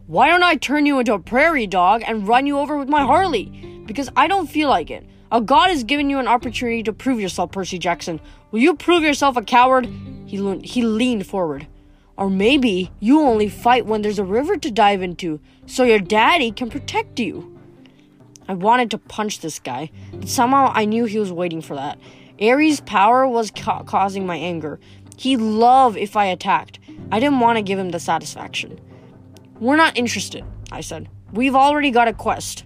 Why 0.06 0.30
don't 0.30 0.44
I 0.44 0.56
turn 0.56 0.86
you 0.86 1.00
into 1.00 1.14
a 1.14 1.20
prairie 1.20 1.68
dog 1.68 2.04
and 2.08 2.26
run 2.26 2.46
you 2.46 2.58
over 2.58 2.78
with 2.78 2.88
my 2.88 3.02
Harley? 3.02 3.84
Because 3.86 4.08
I 4.16 4.28
don't 4.28 4.48
feel 4.48 4.70
like 4.70 4.90
it. 4.90 5.06
A 5.30 5.42
god 5.42 5.72
has 5.72 5.84
given 5.84 6.10
you 6.10 6.20
an 6.20 6.30
opportunity 6.30 6.84
to 6.84 6.94
prove 6.94 7.20
yourself, 7.20 7.52
Percy 7.52 7.78
Jackson. 7.78 8.22
Will 8.52 8.62
you 8.62 8.76
prove 8.76 9.04
yourself 9.04 9.36
a 9.36 9.42
coward? 9.42 9.90
He, 10.26 10.38
he 10.60 10.84
leaned 10.84 11.28
forward. 11.28 11.68
Or 12.18 12.30
maybe 12.30 12.92
you 13.00 13.22
only 13.22 13.48
fight 13.48 13.86
when 13.86 14.02
there's 14.02 14.20
a 14.20 14.24
river 14.24 14.58
to 14.58 14.72
dive 14.72 15.02
into, 15.02 15.40
so 15.66 15.84
your 15.84 16.00
daddy 16.00 16.52
can 16.52 16.70
protect 16.70 17.20
you. 17.20 17.58
I 18.48 18.54
wanted 18.54 18.90
to 18.92 18.98
punch 18.98 19.40
this 19.42 19.60
guy, 19.60 19.92
but 20.14 20.28
somehow 20.28 20.72
I 20.74 20.86
knew 20.86 21.06
he 21.06 21.20
was 21.20 21.32
waiting 21.32 21.62
for 21.62 21.76
that. 21.76 22.00
Ares' 22.42 22.82
power 22.82 23.28
was 23.28 23.52
ca- 23.52 23.84
causing 23.84 24.26
my 24.26 24.38
anger, 24.38 24.80
He'd 25.18 25.38
love 25.38 25.98
if 25.98 26.16
I 26.16 26.26
attacked. 26.26 26.80
I 27.12 27.20
didn't 27.20 27.40
want 27.40 27.58
to 27.58 27.64
give 27.64 27.80
him 27.80 27.90
the 27.90 28.00
satisfaction. 28.00 28.80
We're 29.60 29.76
not 29.76 29.98
interested, 29.98 30.46
I 30.72 30.82
said. 30.82 31.10
We've 31.34 31.56
already 31.56 31.90
got 31.90 32.08
a 32.08 32.14
quest. 32.14 32.64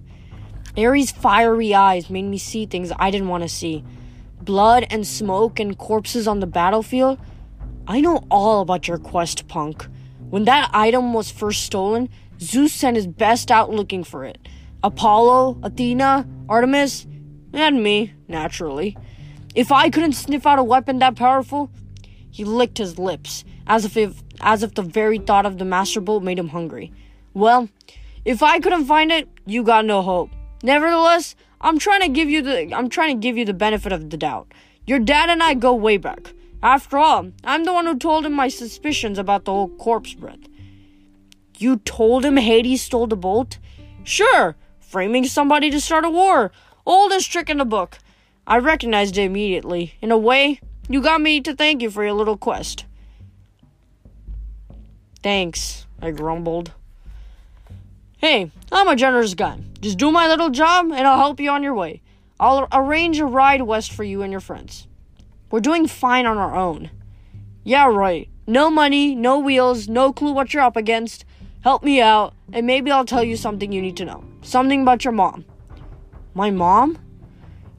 Ares' 0.78 1.12
fiery 1.12 1.74
eyes 1.74 2.10
made 2.10 2.26
me 2.26 2.38
see 2.38 2.66
things 2.66 2.92
I 3.00 3.10
didn't 3.10 3.30
want 3.30 3.44
to 3.44 3.50
see. 3.50 3.86
Blood 4.42 4.86
and 4.90 5.08
smoke 5.08 5.60
and 5.60 5.78
corpses 5.78 6.28
on 6.28 6.42
the 6.42 6.48
battlefield. 6.48 7.20
I 7.92 8.00
know 8.00 8.24
all 8.32 8.62
about 8.62 8.88
your 8.88 8.98
quest, 8.98 9.50
punk. 9.50 9.86
When 10.30 10.46
that 10.46 10.70
item 10.74 11.12
was 11.14 11.30
first 11.30 11.64
stolen, 11.64 12.08
Zeus 12.40 12.72
sent 12.72 12.96
his 12.96 13.06
best 13.06 13.52
out 13.52 13.70
looking 13.70 14.06
for 14.06 14.24
it. 14.24 14.38
Apollo, 14.82 15.60
Athena, 15.62 16.26
Artemis, 16.48 17.06
and 17.52 17.84
me, 17.84 18.14
naturally. 18.30 18.98
If 19.56 19.74
I 19.74 19.90
couldn't 19.90 20.14
sniff 20.14 20.48
out 20.48 20.58
a 20.58 20.64
weapon 20.64 21.00
that 21.00 21.18
powerful, 21.18 21.70
He 22.30 22.46
licked 22.46 22.78
his 22.78 22.98
lips, 22.98 23.44
as 23.68 23.84
if, 23.84 23.98
if 23.98 24.24
as 24.40 24.64
if 24.64 24.74
the 24.74 24.84
very 24.84 25.18
thought 25.18 25.46
of 25.46 25.58
the 25.58 25.66
master 25.66 26.00
bolt 26.00 26.24
made 26.24 26.40
him 26.40 26.48
hungry. 26.48 26.94
Well, 27.34 27.68
if 28.24 28.42
I 28.42 28.62
couldn't 28.62 28.86
find 28.86 29.12
it, 29.12 29.28
you 29.46 29.64
got 29.64 29.84
no 29.84 30.02
hope. 30.02 30.30
Nevertheless, 30.64 31.36
I'm 31.60 31.78
trying 31.78 32.04
to 32.04 32.08
give 32.08 32.30
you 32.30 32.42
the 32.42 32.74
I'm 32.74 32.88
trying 32.88 33.18
to 33.18 33.22
give 33.22 33.36
you 33.38 33.44
the 33.44 33.54
benefit 33.54 33.92
of 33.92 34.12
the 34.12 34.18
doubt. 34.18 34.54
Your 34.88 35.00
dad 35.00 35.30
and 35.30 35.44
I 35.44 35.56
go 35.56 35.76
way 35.76 35.98
back. 35.98 36.32
After 36.64 36.98
all, 36.98 37.32
I'm 37.44 37.64
the 37.64 37.74
one 37.74 37.88
who 37.88 37.98
told 37.98 38.26
him 38.26 38.34
my 38.34 38.48
suspicions 38.48 39.18
about 39.18 39.46
the 39.46 39.52
whole 39.52 39.70
corpse 39.70 40.14
breath. 40.14 40.40
You 41.58 41.78
told 41.78 42.24
him 42.24 42.38
Hades 42.38 42.84
stole 42.84 43.08
the 43.08 43.16
bolt? 43.16 43.58
Sure, 44.04 44.56
framing 44.80 45.26
somebody 45.26 45.70
to 45.72 45.82
start 45.82 46.06
a 46.06 46.10
war. 46.10 46.52
Oldest 46.86 47.32
trick 47.32 47.50
in 47.50 47.58
the 47.58 47.66
book. 47.66 47.98
I 48.46 48.58
recognized 48.58 49.18
it 49.18 49.24
immediately. 49.24 49.94
In 50.02 50.12
a 50.12 50.18
way, 50.18 50.60
you 50.90 51.02
got 51.02 51.22
me 51.22 51.42
to 51.42 51.56
thank 51.56 51.82
you 51.82 51.90
for 51.90 52.04
your 52.04 52.14
little 52.14 52.38
quest. 52.38 52.86
Thanks, 55.24 55.86
I 56.02 56.12
grumbled. 56.12 56.74
Hey, 58.18 58.52
I'm 58.72 58.88
a 58.88 58.96
generous 58.96 59.34
guy. 59.34 59.60
Just 59.80 59.98
do 59.98 60.12
my 60.12 60.28
little 60.28 60.50
job 60.50 60.92
and 60.92 61.08
I'll 61.08 61.18
help 61.18 61.40
you 61.40 61.50
on 61.50 61.64
your 61.64 61.74
way. 61.74 62.02
I'll 62.40 62.68
arrange 62.72 63.20
a 63.20 63.26
ride 63.26 63.64
west 63.64 63.92
for 63.92 64.04
you 64.04 64.22
and 64.22 64.32
your 64.32 64.42
friends. 64.42 64.88
We're 65.52 65.60
doing 65.60 65.88
fine 65.88 66.26
on 66.26 66.38
our 66.38 66.56
own. 66.56 66.90
Yeah, 67.64 67.88
right. 67.88 68.30
No 68.48 68.70
money, 68.70 69.14
no 69.14 69.38
wheels, 69.38 69.90
no 69.90 70.14
clue 70.14 70.32
what 70.32 70.54
you're 70.54 70.64
up 70.64 70.78
against. 70.78 71.26
Help 71.62 71.84
me 71.84 72.02
out, 72.02 72.34
and 72.54 72.66
maybe 72.66 72.90
I'll 72.90 73.06
tell 73.06 73.24
you 73.24 73.36
something 73.36 73.72
you 73.72 73.82
need 73.82 73.98
to 73.98 74.06
know. 74.06 74.24
Something 74.42 74.82
about 74.82 75.04
your 75.04 75.12
mom. 75.12 75.46
My 76.34 76.50
mom? 76.50 76.98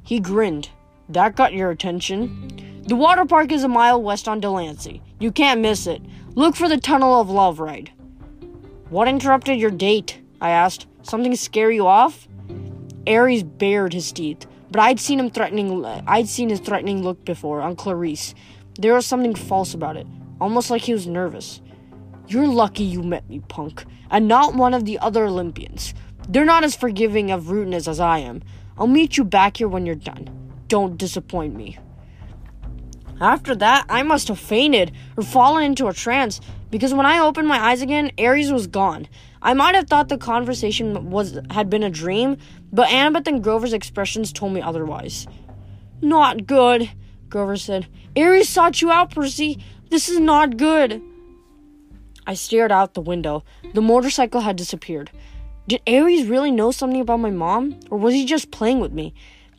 He 0.04 0.20
grinned. 0.20 0.68
That 1.08 1.34
got 1.34 1.52
your 1.54 1.70
attention. 1.70 2.82
The 2.86 2.94
water 2.96 3.24
park 3.24 3.50
is 3.50 3.64
a 3.64 3.68
mile 3.68 4.02
west 4.02 4.28
on 4.28 4.40
Delancey. 4.40 5.02
You 5.18 5.32
can't 5.32 5.60
miss 5.60 5.86
it. 5.86 6.02
Look 6.34 6.54
for 6.54 6.68
the 6.68 6.78
Tunnel 6.78 7.20
of 7.20 7.30
Love 7.30 7.58
ride. 7.58 7.90
What 8.90 9.08
interrupted 9.08 9.58
your 9.58 9.70
date? 9.70 10.20
I 10.40 10.50
asked. 10.50 10.86
Something 11.02 11.34
scare 11.34 11.70
you 11.70 11.86
off? 11.86 12.28
Ares 13.06 13.42
bared 13.42 13.92
his 13.92 14.12
teeth, 14.12 14.46
but 14.72 14.80
I'd 14.80 14.98
seen 14.98 15.20
him 15.20 15.30
threatening 15.30 15.84
I'd 16.06 16.28
seen 16.28 16.48
his 16.48 16.60
threatening 16.60 17.02
look 17.02 17.24
before 17.24 17.60
on 17.60 17.76
Clarisse. 17.76 18.34
There 18.78 18.94
was 18.94 19.04
something 19.06 19.34
false 19.34 19.74
about 19.74 19.98
it, 19.98 20.06
almost 20.40 20.70
like 20.70 20.82
he 20.82 20.94
was 20.94 21.06
nervous. 21.06 21.60
You're 22.26 22.46
lucky 22.46 22.84
you 22.84 23.02
met 23.02 23.28
me, 23.28 23.40
punk, 23.48 23.84
and 24.10 24.26
not 24.26 24.54
one 24.54 24.72
of 24.72 24.86
the 24.86 24.98
other 24.98 25.26
Olympians. 25.26 25.92
They're 26.26 26.46
not 26.46 26.64
as 26.64 26.74
forgiving 26.74 27.30
of 27.30 27.50
rudeness 27.50 27.86
as 27.86 28.00
I 28.00 28.18
am. 28.18 28.42
I'll 28.78 28.86
meet 28.86 29.18
you 29.18 29.24
back 29.24 29.58
here 29.58 29.68
when 29.68 29.84
you're 29.84 29.94
done. 29.94 30.30
Don't 30.68 30.96
disappoint 30.96 31.54
me. 31.54 31.78
After 33.20 33.54
that, 33.56 33.84
I 33.88 34.02
must 34.02 34.28
have 34.28 34.40
fainted 34.40 34.92
or 35.16 35.22
fallen 35.22 35.64
into 35.64 35.86
a 35.86 35.92
trance 35.92 36.40
because 36.70 36.94
when 36.94 37.06
I 37.06 37.18
opened 37.18 37.46
my 37.46 37.58
eyes 37.58 37.82
again, 37.82 38.10
Ares 38.18 38.50
was 38.50 38.66
gone. 38.66 39.06
I 39.42 39.54
might 39.54 39.74
have 39.74 39.88
thought 39.88 40.08
the 40.08 40.16
conversation 40.16 41.10
was 41.10 41.38
had 41.50 41.68
been 41.68 41.82
a 41.82 41.90
dream, 41.90 42.38
but 42.72 42.88
Annabeth 42.88 43.26
and 43.26 43.42
Grover's 43.42 43.72
expressions 43.72 44.32
told 44.32 44.52
me 44.52 44.62
otherwise. 44.62 45.26
Not 46.00 46.46
good, 46.46 46.90
Grover 47.28 47.56
said. 47.56 47.86
Ares 48.16 48.48
sought 48.48 48.80
you 48.80 48.90
out, 48.90 49.14
Percy. 49.14 49.62
This 49.90 50.08
is 50.08 50.18
not 50.18 50.56
good. 50.56 51.02
I 52.26 52.34
stared 52.34 52.72
out 52.72 52.94
the 52.94 53.00
window. 53.00 53.44
The 53.74 53.82
motorcycle 53.82 54.40
had 54.40 54.56
disappeared. 54.56 55.10
Did 55.68 55.82
Ares 55.86 56.26
really 56.26 56.50
know 56.50 56.70
something 56.70 57.00
about 57.00 57.20
my 57.20 57.30
mom? 57.30 57.78
Or 57.90 57.98
was 57.98 58.14
he 58.14 58.24
just 58.24 58.50
playing 58.50 58.80
with 58.80 58.92
me? 58.92 59.14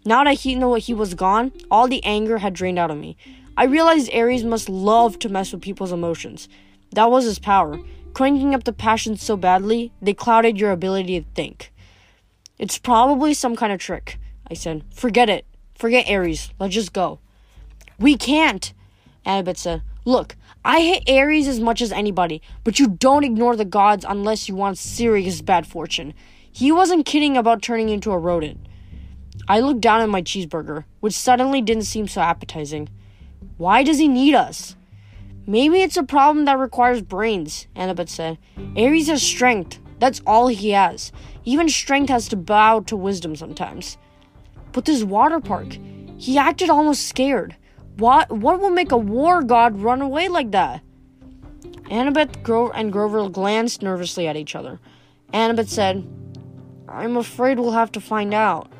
Now 0.06 0.24
that 0.24 0.40
he 0.40 0.56
knew 0.56 0.74
he 0.76 0.94
was 0.94 1.14
gone, 1.14 1.52
all 1.72 1.88
the 1.88 2.04
anger 2.04 2.40
had 2.40 2.54
drained 2.54 2.80
out 2.80 2.92
of 2.92 2.98
me. 2.98 3.16
I 3.56 3.66
realized 3.66 4.14
Ares 4.14 4.44
must 4.44 4.70
love 4.70 5.20
to 5.20 5.30
mess 5.30 5.52
with 5.52 5.62
people's 5.62 5.92
emotions. 5.92 6.50
That 6.92 7.12
was 7.12 7.26
his 7.26 7.40
power. 7.40 7.80
Cranking 8.14 8.54
up 8.54 8.64
the 8.64 8.74
passions 8.74 9.24
so 9.24 9.38
badly, 9.38 9.92
they 10.02 10.14
clouded 10.14 10.60
your 10.60 10.72
ability 10.72 11.20
to 11.20 11.26
think. 11.34 11.73
It's 12.60 12.78
probably 12.78 13.34
some 13.34 13.56
kind 13.56 13.74
of 13.74 13.80
trick, 13.80 14.20
I 14.50 14.54
said. 14.54 14.84
Forget 14.94 15.30
it. 15.30 15.46
Forget 15.76 16.10
Ares. 16.10 16.52
Let's 16.60 16.76
just 16.76 16.94
go. 16.94 17.20
We 18.00 18.16
can't, 18.16 18.74
Annabeth 19.26 19.58
said. 19.58 19.82
Look, 20.06 20.36
I 20.66 20.82
hate 20.82 21.10
Ares 21.10 21.48
as 21.48 21.60
much 21.60 21.82
as 21.82 21.92
anybody, 21.92 22.42
but 22.64 22.80
you 22.80 22.88
don't 22.88 23.24
ignore 23.24 23.56
the 23.56 23.66
gods 23.66 24.06
unless 24.08 24.48
you 24.48 24.56
want 24.56 24.78
serious 24.78 25.42
bad 25.42 25.66
fortune. 25.66 26.14
He 26.52 26.72
wasn't 26.72 27.06
kidding 27.06 27.38
about 27.38 27.62
turning 27.62 27.90
into 27.90 28.12
a 28.12 28.18
rodent. 28.18 28.60
I 29.48 29.60
looked 29.60 29.82
down 29.82 30.02
at 30.02 30.10
my 30.10 30.22
cheeseburger, 30.22 30.86
which 31.00 31.14
suddenly 31.14 31.62
didn't 31.62 31.84
seem 31.84 32.08
so 32.08 32.22
appetizing. 32.22 32.90
Why 33.58 33.84
does 33.84 33.98
he 33.98 34.08
need 34.08 34.36
us? 34.36 34.76
Maybe 35.48 35.82
it's 35.82 35.98
a 35.98 36.04
problem 36.04 36.46
that 36.46 36.60
requires 36.60 37.02
brains, 37.02 37.68
Annabeth 37.76 38.10
said. 38.10 38.38
Ares 38.78 39.08
has 39.08 39.22
strength. 39.22 39.80
That's 40.00 40.22
all 40.26 40.48
he 40.48 40.72
has. 40.72 41.12
Even 41.46 41.70
strength 41.70 42.10
has 42.10 42.28
to 42.30 42.36
bow 42.36 42.80
to 42.82 42.96
wisdom 42.96 43.36
sometimes. 43.36 43.98
But 44.72 44.86
this 44.86 45.04
water 45.04 45.40
park, 45.40 45.78
he 46.18 46.38
acted 46.38 46.70
almost 46.70 47.08
scared. 47.08 47.56
What 47.98 48.32
what 48.32 48.60
will 48.60 48.70
make 48.70 48.92
a 48.92 48.98
war 48.98 49.44
god 49.44 49.82
run 49.82 50.02
away 50.02 50.28
like 50.28 50.52
that? 50.52 50.82
Annabeth 51.92 52.42
Gro- 52.44 52.72
and 52.72 52.92
Grover 52.92 53.30
glanced 53.30 53.82
nervously 53.82 54.28
at 54.28 54.38
each 54.38 54.56
other. 54.56 54.80
Annabeth 55.34 55.68
said, 55.68 56.08
I'm 56.88 57.18
afraid 57.18 57.60
we'll 57.60 57.72
have 57.72 57.92
to 57.94 58.02
find 58.02 58.34
out. 58.34 58.72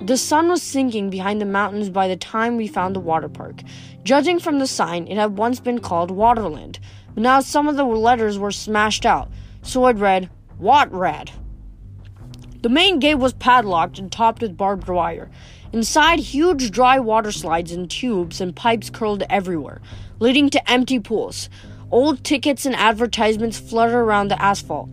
The 0.00 0.16
sun 0.16 0.48
was 0.48 0.62
sinking 0.62 1.10
behind 1.10 1.40
the 1.40 1.46
mountains 1.46 1.88
by 1.88 2.08
the 2.08 2.16
time 2.16 2.56
we 2.56 2.66
found 2.66 2.94
the 2.94 3.00
water 3.00 3.28
park. 3.28 3.62
Judging 4.02 4.38
from 4.38 4.58
the 4.58 4.66
sign, 4.66 5.06
it 5.06 5.16
had 5.16 5.38
once 5.38 5.60
been 5.60 5.78
called 5.78 6.10
Waterland, 6.10 6.78
but 7.14 7.22
now 7.22 7.40
some 7.40 7.68
of 7.68 7.76
the 7.76 7.84
letters 7.84 8.38
were 8.38 8.50
smashed 8.50 9.06
out, 9.06 9.30
so 9.62 9.86
it 9.86 9.96
read 9.96 10.28
Watrad. 10.60 11.30
The 12.64 12.70
main 12.70 12.98
gate 12.98 13.16
was 13.16 13.34
padlocked 13.34 13.98
and 13.98 14.10
topped 14.10 14.40
with 14.40 14.56
barbed 14.56 14.88
wire. 14.88 15.30
Inside, 15.74 16.18
huge 16.18 16.70
dry 16.70 16.98
water 16.98 17.30
slides 17.30 17.72
and 17.72 17.90
tubes 17.90 18.40
and 18.40 18.56
pipes 18.56 18.88
curled 18.88 19.22
everywhere, 19.28 19.82
leading 20.18 20.48
to 20.48 20.70
empty 20.70 20.98
pools. 20.98 21.50
Old 21.90 22.24
tickets 22.24 22.64
and 22.64 22.74
advertisements 22.74 23.58
flutter 23.60 24.00
around 24.00 24.28
the 24.28 24.40
asphalt. 24.40 24.88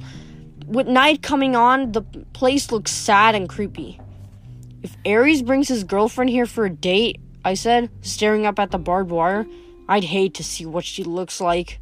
With 0.67 0.85
night 0.85 1.21
coming 1.21 1.55
on, 1.55 1.93
the 1.93 2.01
place 2.01 2.73
looks 2.73 2.91
sad 2.91 3.35
and 3.35 3.47
creepy. 3.47 4.01
If 4.83 4.97
Ares 5.05 5.41
brings 5.41 5.69
his 5.69 5.85
girlfriend 5.85 6.29
here 6.29 6.47
for 6.47 6.65
a 6.65 6.69
date, 6.69 7.21
I 7.45 7.53
said, 7.53 7.89
staring 8.01 8.45
up 8.45 8.59
at 8.59 8.71
the 8.71 8.79
barbed 8.79 9.11
wire, 9.11 9.47
I'd 9.87 10.03
hate 10.03 10.33
to 10.33 10.43
see 10.43 10.65
what 10.65 10.83
she 10.83 11.05
looks 11.05 11.39
like. 11.39 11.79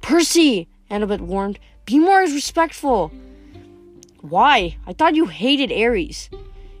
Percy, 0.00 0.66
Annabeth 0.90 1.20
warned, 1.20 1.58
be 1.84 1.98
more 1.98 2.20
respectful. 2.20 3.12
Why? 4.28 4.78
I 4.86 4.94
thought 4.94 5.16
you 5.16 5.26
hated 5.26 5.70
Ares. 5.70 6.30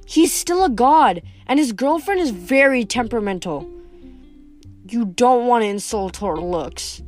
He's 0.06 0.32
still 0.32 0.64
a 0.64 0.70
god, 0.70 1.20
and 1.46 1.58
his 1.58 1.72
girlfriend 1.72 2.22
is 2.22 2.30
very 2.30 2.86
temperamental. 2.86 3.70
You 4.88 5.04
don't 5.04 5.46
want 5.46 5.62
to 5.62 5.68
insult 5.68 6.16
her 6.18 6.36
looks, 6.36 7.02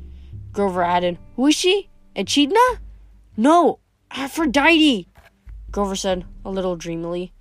Grover 0.53 0.83
added. 0.83 1.17
Who 1.37 1.47
is 1.47 1.55
she? 1.55 1.89
Echidna? 2.15 2.61
No, 3.39 3.79
Aphrodite, 4.11 5.09
Grover 5.71 5.97
said, 5.97 6.27
a 6.45 6.51
little 6.51 6.77
dreamily. 6.77 7.33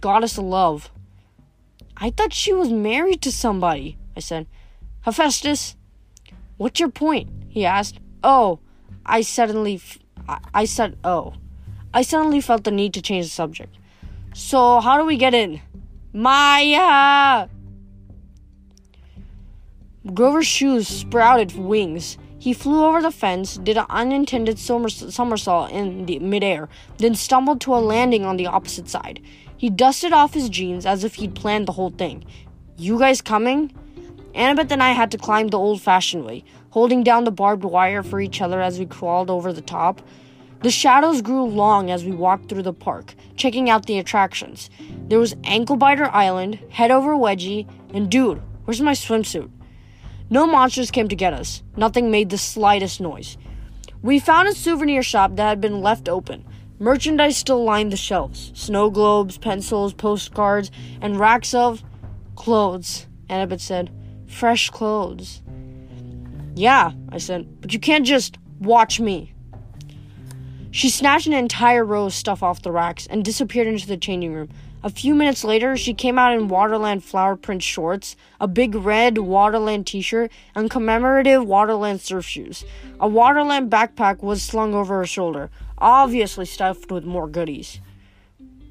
Goddess 0.00 0.36
of 0.36 0.44
love. 0.44 0.90
I 1.96 2.10
thought 2.10 2.32
she 2.32 2.52
was 2.52 2.70
married 2.70 3.22
to 3.22 3.30
somebody, 3.30 3.98
I 4.16 4.20
said. 4.20 4.48
Hephaestus. 5.02 5.76
What's 6.56 6.80
your 6.80 6.90
point? 6.90 7.30
he 7.48 7.64
asked. 7.64 8.00
Oh, 8.24 8.58
I 9.06 9.20
suddenly. 9.20 9.76
F- 9.76 9.98
I-, 10.28 10.38
I 10.54 10.64
said, 10.64 10.96
oh. 11.04 11.34
I 11.92 12.02
suddenly 12.02 12.40
felt 12.40 12.64
the 12.64 12.70
need 12.70 12.92
to 12.94 13.02
change 13.02 13.26
the 13.26 13.30
subject. 13.30 13.76
So, 14.34 14.80
how 14.80 14.98
do 14.98 15.04
we 15.04 15.16
get 15.16 15.32
in? 15.32 15.60
Maia! 16.12 17.48
Grover's 20.12 20.46
shoes 20.46 20.88
sprouted 20.88 21.56
wings. 21.56 22.18
He 22.38 22.52
flew 22.52 22.84
over 22.84 23.00
the 23.00 23.10
fence, 23.10 23.56
did 23.56 23.78
an 23.78 23.86
unintended 23.88 24.58
somersault 24.58 25.70
in 25.70 26.04
the 26.04 26.18
midair, 26.18 26.68
then 26.98 27.14
stumbled 27.14 27.62
to 27.62 27.74
a 27.74 27.76
landing 27.76 28.26
on 28.26 28.36
the 28.36 28.46
opposite 28.48 28.88
side. 28.88 29.22
He 29.56 29.70
dusted 29.70 30.12
off 30.12 30.34
his 30.34 30.50
jeans 30.50 30.84
as 30.84 31.04
if 31.04 31.14
he'd 31.14 31.34
planned 31.34 31.66
the 31.66 31.72
whole 31.72 31.90
thing. 31.90 32.24
You 32.76 32.98
guys 32.98 33.22
coming? 33.22 33.72
Annabeth 34.34 34.70
and 34.72 34.82
I 34.82 34.90
had 34.90 35.10
to 35.12 35.18
climb 35.18 35.48
the 35.48 35.58
old 35.58 35.80
fashioned 35.80 36.26
way, 36.26 36.44
holding 36.74 37.04
down 37.04 37.22
the 37.22 37.30
barbed 37.30 37.62
wire 37.62 38.02
for 38.02 38.20
each 38.20 38.40
other 38.40 38.60
as 38.60 38.80
we 38.80 38.84
crawled 38.84 39.30
over 39.30 39.52
the 39.52 39.60
top. 39.60 40.02
The 40.64 40.72
shadows 40.72 41.22
grew 41.22 41.44
long 41.44 41.88
as 41.88 42.04
we 42.04 42.10
walked 42.10 42.48
through 42.48 42.64
the 42.64 42.72
park, 42.72 43.14
checking 43.36 43.70
out 43.70 43.86
the 43.86 44.00
attractions. 44.00 44.70
There 45.06 45.20
was 45.20 45.36
Ankle 45.44 45.76
Biter 45.76 46.06
Island, 46.06 46.58
Head 46.70 46.90
Over 46.90 47.14
Wedgie, 47.14 47.68
and 47.92 48.10
dude, 48.10 48.42
where's 48.64 48.80
my 48.80 48.90
swimsuit? 48.90 49.52
No 50.30 50.48
monsters 50.48 50.90
came 50.90 51.06
to 51.06 51.14
get 51.14 51.32
us. 51.32 51.62
Nothing 51.76 52.10
made 52.10 52.30
the 52.30 52.38
slightest 52.38 53.00
noise. 53.00 53.38
We 54.02 54.18
found 54.18 54.48
a 54.48 54.52
souvenir 54.52 55.04
shop 55.04 55.36
that 55.36 55.48
had 55.48 55.60
been 55.60 55.80
left 55.80 56.08
open. 56.08 56.44
Merchandise 56.80 57.36
still 57.36 57.62
lined 57.62 57.92
the 57.92 57.96
shelves 57.96 58.50
snow 58.56 58.90
globes, 58.90 59.38
pencils, 59.38 59.94
postcards, 59.94 60.72
and 61.00 61.20
racks 61.20 61.54
of 61.54 61.84
clothes, 62.34 63.06
Annabeth 63.30 63.60
said. 63.60 63.92
fresh 64.26 64.70
clothes. 64.70 65.43
Yeah, 66.54 66.92
I 67.10 67.18
said, 67.18 67.60
but 67.60 67.72
you 67.72 67.80
can't 67.80 68.06
just 68.06 68.38
watch 68.60 69.00
me. 69.00 69.34
She 70.70 70.88
snatched 70.88 71.26
an 71.26 71.32
entire 71.32 71.84
row 71.84 72.06
of 72.06 72.14
stuff 72.14 72.42
off 72.42 72.62
the 72.62 72.72
racks 72.72 73.06
and 73.06 73.24
disappeared 73.24 73.66
into 73.66 73.86
the 73.86 73.96
changing 73.96 74.32
room. 74.32 74.48
A 74.84 74.90
few 74.90 75.14
minutes 75.14 75.44
later, 75.44 75.76
she 75.76 75.94
came 75.94 76.18
out 76.18 76.34
in 76.34 76.48
Waterland 76.48 77.02
flower 77.02 77.36
print 77.36 77.62
shorts, 77.62 78.16
a 78.40 78.46
big 78.46 78.74
red 78.74 79.14
Waterland 79.14 79.86
t 79.86 80.00
shirt, 80.00 80.30
and 80.54 80.70
commemorative 80.70 81.42
Waterland 81.42 82.00
surf 82.00 82.26
shoes. 82.26 82.64
A 83.00 83.08
Waterland 83.08 83.70
backpack 83.70 84.22
was 84.22 84.42
slung 84.42 84.74
over 84.74 84.98
her 84.98 85.06
shoulder, 85.06 85.50
obviously 85.78 86.44
stuffed 86.44 86.92
with 86.92 87.04
more 87.04 87.28
goodies. 87.28 87.80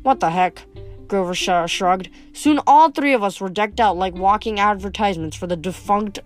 What 0.04 0.20
the 0.20 0.30
heck? 0.30 0.66
Grover 1.08 1.34
sh- 1.34 1.50
shrugged. 1.72 2.10
Soon 2.34 2.60
all 2.68 2.92
three 2.92 3.14
of 3.14 3.24
us 3.24 3.42
were 3.42 3.50
decked 3.50 3.80
out 3.80 3.98
like 3.98 4.14
walking 4.14 4.60
advertisements 4.60 5.36
for 5.36 5.48
the 5.48 5.56
defunct 5.58 6.20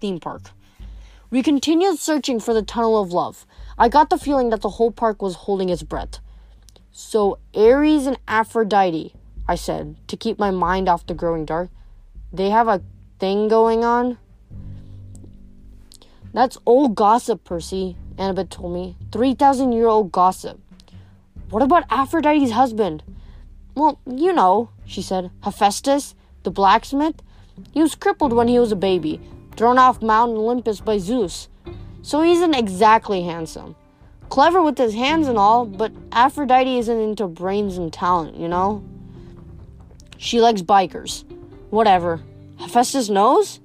theme 0.00 0.18
park. 0.18 0.50
We 1.28 1.42
continued 1.42 1.98
searching 1.98 2.38
for 2.38 2.54
the 2.54 2.62
Tunnel 2.62 3.00
of 3.00 3.12
Love. 3.12 3.46
I 3.76 3.88
got 3.88 4.10
the 4.10 4.18
feeling 4.18 4.50
that 4.50 4.60
the 4.60 4.70
whole 4.70 4.92
park 4.92 5.20
was 5.20 5.34
holding 5.34 5.68
its 5.68 5.82
breath. 5.82 6.20
So, 6.92 7.38
Ares 7.54 8.06
and 8.06 8.18
Aphrodite, 8.28 9.12
I 9.48 9.56
said, 9.56 9.96
to 10.06 10.16
keep 10.16 10.38
my 10.38 10.50
mind 10.52 10.88
off 10.88 11.06
the 11.06 11.14
growing 11.14 11.44
dark. 11.44 11.70
They 12.32 12.50
have 12.50 12.68
a 12.68 12.82
thing 13.18 13.48
going 13.48 13.84
on? 13.84 14.18
That's 16.32 16.58
old 16.64 16.94
gossip, 16.94 17.44
Percy, 17.44 17.96
Annabeth 18.16 18.50
told 18.50 18.72
me. 18.72 18.96
3,000 19.10 19.72
year 19.72 19.86
old 19.86 20.12
gossip. 20.12 20.60
What 21.50 21.62
about 21.62 21.84
Aphrodite's 21.90 22.52
husband? 22.52 23.02
Well, 23.74 23.98
you 24.06 24.32
know, 24.32 24.70
she 24.84 25.02
said. 25.02 25.30
Hephaestus, 25.42 26.14
the 26.44 26.50
blacksmith. 26.50 27.22
He 27.72 27.82
was 27.82 27.94
crippled 27.94 28.32
when 28.32 28.48
he 28.48 28.58
was 28.58 28.72
a 28.72 28.76
baby, 28.76 29.20
thrown 29.56 29.78
off 29.78 30.02
Mount 30.02 30.32
Olympus 30.32 30.80
by 30.80 30.98
Zeus. 30.98 31.48
So 32.02 32.22
he 32.22 32.32
isn't 32.32 32.54
exactly 32.54 33.22
handsome. 33.22 33.74
Clever 34.28 34.62
with 34.62 34.78
his 34.78 34.94
hands 34.94 35.28
and 35.28 35.38
all, 35.38 35.64
but 35.64 35.92
Aphrodite 36.12 36.78
isn't 36.78 37.00
into 37.00 37.26
brains 37.26 37.78
and 37.78 37.92
talent, 37.92 38.36
you 38.36 38.48
know? 38.48 38.84
She 40.18 40.40
likes 40.40 40.62
bikers. 40.62 41.24
Whatever. 41.70 42.20
Hephaestus 42.58 43.08
knows? 43.08 43.60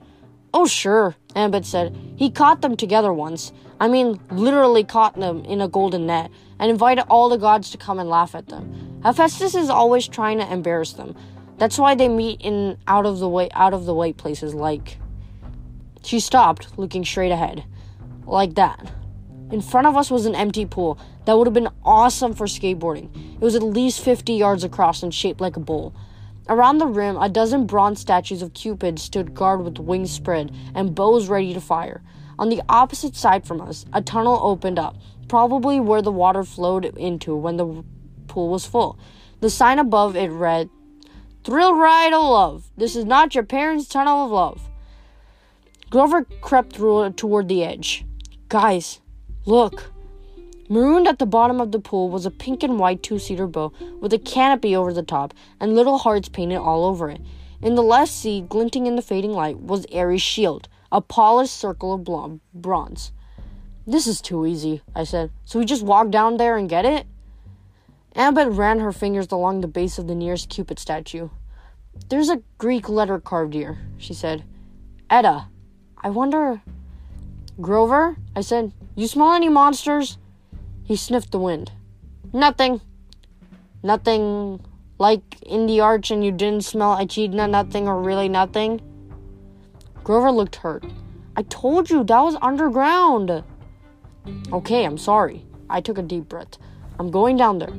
Oh, 0.53 0.67
sure, 0.67 1.15
Annabeth 1.35 1.65
said. 1.65 1.95
He 2.15 2.29
caught 2.29 2.61
them 2.61 2.75
together 2.75 3.13
once. 3.13 3.51
I 3.79 3.87
mean, 3.87 4.19
literally 4.31 4.83
caught 4.83 5.19
them 5.19 5.43
in 5.45 5.61
a 5.61 5.67
golden 5.67 6.05
net 6.05 6.29
and 6.59 6.69
invited 6.69 7.05
all 7.09 7.29
the 7.29 7.37
gods 7.37 7.71
to 7.71 7.77
come 7.77 7.99
and 7.99 8.09
laugh 8.09 8.35
at 8.35 8.47
them. 8.47 8.99
Hephaestus 9.03 9.55
is 9.55 9.69
always 9.69 10.07
trying 10.07 10.37
to 10.37 10.51
embarrass 10.51 10.93
them. 10.93 11.15
That's 11.57 11.79
why 11.79 11.95
they 11.95 12.07
meet 12.07 12.41
in 12.41 12.77
out 12.87 13.05
of 13.05 13.19
the 13.19 13.29
way 13.29 13.49
out 13.53 13.73
of 13.73 13.85
the 13.85 13.93
way 13.93 14.13
places 14.13 14.53
like 14.53 14.97
She 16.03 16.19
stopped, 16.19 16.77
looking 16.77 17.05
straight 17.05 17.31
ahead. 17.31 17.63
Like 18.25 18.55
that. 18.55 18.91
In 19.51 19.61
front 19.61 19.87
of 19.87 19.97
us 19.97 20.09
was 20.09 20.25
an 20.25 20.35
empty 20.35 20.65
pool 20.65 20.97
that 21.25 21.37
would 21.37 21.47
have 21.47 21.53
been 21.53 21.69
awesome 21.83 22.33
for 22.33 22.45
skateboarding. 22.45 23.35
It 23.35 23.41
was 23.41 23.55
at 23.55 23.63
least 23.63 24.03
50 24.03 24.33
yards 24.33 24.63
across 24.63 25.03
and 25.03 25.13
shaped 25.13 25.41
like 25.41 25.57
a 25.57 25.59
bowl. 25.59 25.93
Around 26.49 26.79
the 26.79 26.87
rim, 26.87 27.17
a 27.17 27.29
dozen 27.29 27.65
bronze 27.65 27.99
statues 27.99 28.41
of 28.41 28.53
Cupid 28.53 28.97
stood 28.97 29.33
guard 29.33 29.61
with 29.61 29.77
wings 29.77 30.11
spread 30.11 30.55
and 30.73 30.95
bows 30.95 31.27
ready 31.27 31.53
to 31.53 31.61
fire. 31.61 32.01
On 32.39 32.49
the 32.49 32.61
opposite 32.67 33.15
side 33.15 33.45
from 33.45 33.61
us, 33.61 33.85
a 33.93 34.01
tunnel 34.01 34.39
opened 34.41 34.79
up, 34.79 34.97
probably 35.27 35.79
where 35.79 36.01
the 36.01 36.11
water 36.11 36.43
flowed 36.43 36.85
into 36.85 37.35
when 37.35 37.57
the 37.57 37.83
pool 38.27 38.49
was 38.49 38.65
full. 38.65 38.97
The 39.41 39.49
sign 39.49 39.79
above 39.79 40.15
it 40.15 40.29
read, 40.29 40.69
Thrill 41.43 41.75
Ride 41.75 42.13
of 42.13 42.23
Love. 42.23 42.71
This 42.77 42.95
is 42.95 43.05
not 43.05 43.35
your 43.35 43.43
parents' 43.43 43.87
tunnel 43.87 44.25
of 44.25 44.31
love. 44.31 44.70
Grover 45.91 46.23
crept 46.39 46.77
toward 46.77 47.49
the 47.49 47.65
edge. 47.65 48.05
Guys, 48.47 49.01
look. 49.45 49.91
Marooned 50.69 51.05
at 51.05 51.19
the 51.19 51.25
bottom 51.25 51.59
of 51.59 51.73
the 51.73 51.81
pool 51.81 52.07
was 52.07 52.25
a 52.25 52.31
pink 52.31 52.63
and 52.63 52.79
white 52.79 53.03
two 53.03 53.19
seater 53.19 53.45
boat 53.45 53.73
with 53.99 54.13
a 54.13 54.17
canopy 54.17 54.73
over 54.73 54.93
the 54.93 55.03
top 55.03 55.33
and 55.59 55.75
little 55.75 55.97
hearts 55.97 56.29
painted 56.29 56.59
all 56.59 56.85
over 56.85 57.09
it. 57.09 57.19
In 57.61 57.75
the 57.75 57.83
left 57.83 58.13
seat, 58.13 58.47
glinting 58.47 58.87
in 58.87 58.95
the 58.95 59.01
fading 59.01 59.33
light, 59.33 59.59
was 59.59 59.85
Ares' 59.93 60.21
shield, 60.21 60.69
a 60.93 61.01
polished 61.01 61.57
circle 61.57 61.93
of 61.93 62.39
bronze. 62.53 63.11
This 63.85 64.07
is 64.07 64.21
too 64.21 64.45
easy, 64.45 64.81
I 64.95 65.03
said. 65.03 65.29
So 65.43 65.59
we 65.59 65.65
just 65.65 65.83
walk 65.83 66.09
down 66.09 66.37
there 66.37 66.55
and 66.55 66.69
get 66.69 66.85
it? 66.85 67.05
Annabeth 68.15 68.57
ran 68.57 68.79
her 68.79 68.93
fingers 68.93 69.27
along 69.29 69.59
the 69.59 69.67
base 69.67 69.97
of 69.97 70.07
the 70.07 70.15
nearest 70.15 70.47
Cupid 70.47 70.79
statue. 70.79 71.27
There's 72.07 72.29
a 72.29 72.43
Greek 72.57 72.87
letter 72.87 73.19
carved 73.19 73.53
here, 73.53 73.79
she 73.97 74.13
said. 74.13 74.45
Eta. 75.09 75.47
I 76.03 76.09
wonder. 76.09 76.61
Grover, 77.59 78.17
I 78.35 78.41
said, 78.41 78.73
you 78.95 79.07
smell 79.07 79.33
any 79.33 79.49
monsters? 79.49 80.17
He 80.83 80.95
sniffed 80.95 81.31
the 81.31 81.39
wind. 81.39 81.71
Nothing. 82.33 82.81
Nothing 83.83 84.59
like 84.97 85.41
in 85.43 85.67
the 85.67 85.79
arch 85.79 86.11
and 86.11 86.23
you 86.23 86.31
didn't 86.31 86.63
smell 86.63 86.97
echidna, 86.97 87.47
nothing 87.47 87.87
or 87.87 88.01
really 88.01 88.29
nothing? 88.29 88.81
Grover 90.03 90.31
looked 90.31 90.57
hurt. 90.57 90.83
I 91.35 91.43
told 91.43 91.89
you 91.89 92.03
that 92.03 92.21
was 92.21 92.35
underground. 92.41 93.43
Okay, 94.51 94.85
I'm 94.85 94.97
sorry. 94.97 95.45
I 95.69 95.81
took 95.81 95.97
a 95.97 96.01
deep 96.01 96.29
breath. 96.29 96.57
I'm 96.99 97.11
going 97.11 97.37
down 97.37 97.59
there. 97.59 97.73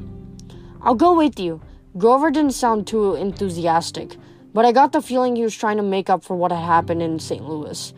I'll 0.80 0.94
go 0.94 1.16
with 1.16 1.38
you. 1.38 1.60
Grover 1.98 2.30
didn't 2.30 2.54
sound 2.54 2.86
too 2.86 3.14
enthusiastic, 3.14 4.16
but 4.54 4.64
I 4.64 4.72
got 4.72 4.92
the 4.92 5.02
feeling 5.02 5.36
he 5.36 5.42
was 5.42 5.54
trying 5.54 5.76
to 5.76 5.82
make 5.82 6.08
up 6.08 6.24
for 6.24 6.34
what 6.34 6.50
had 6.50 6.64
happened 6.64 7.02
in 7.02 7.18
St. 7.18 7.46
Louis. 7.46 7.92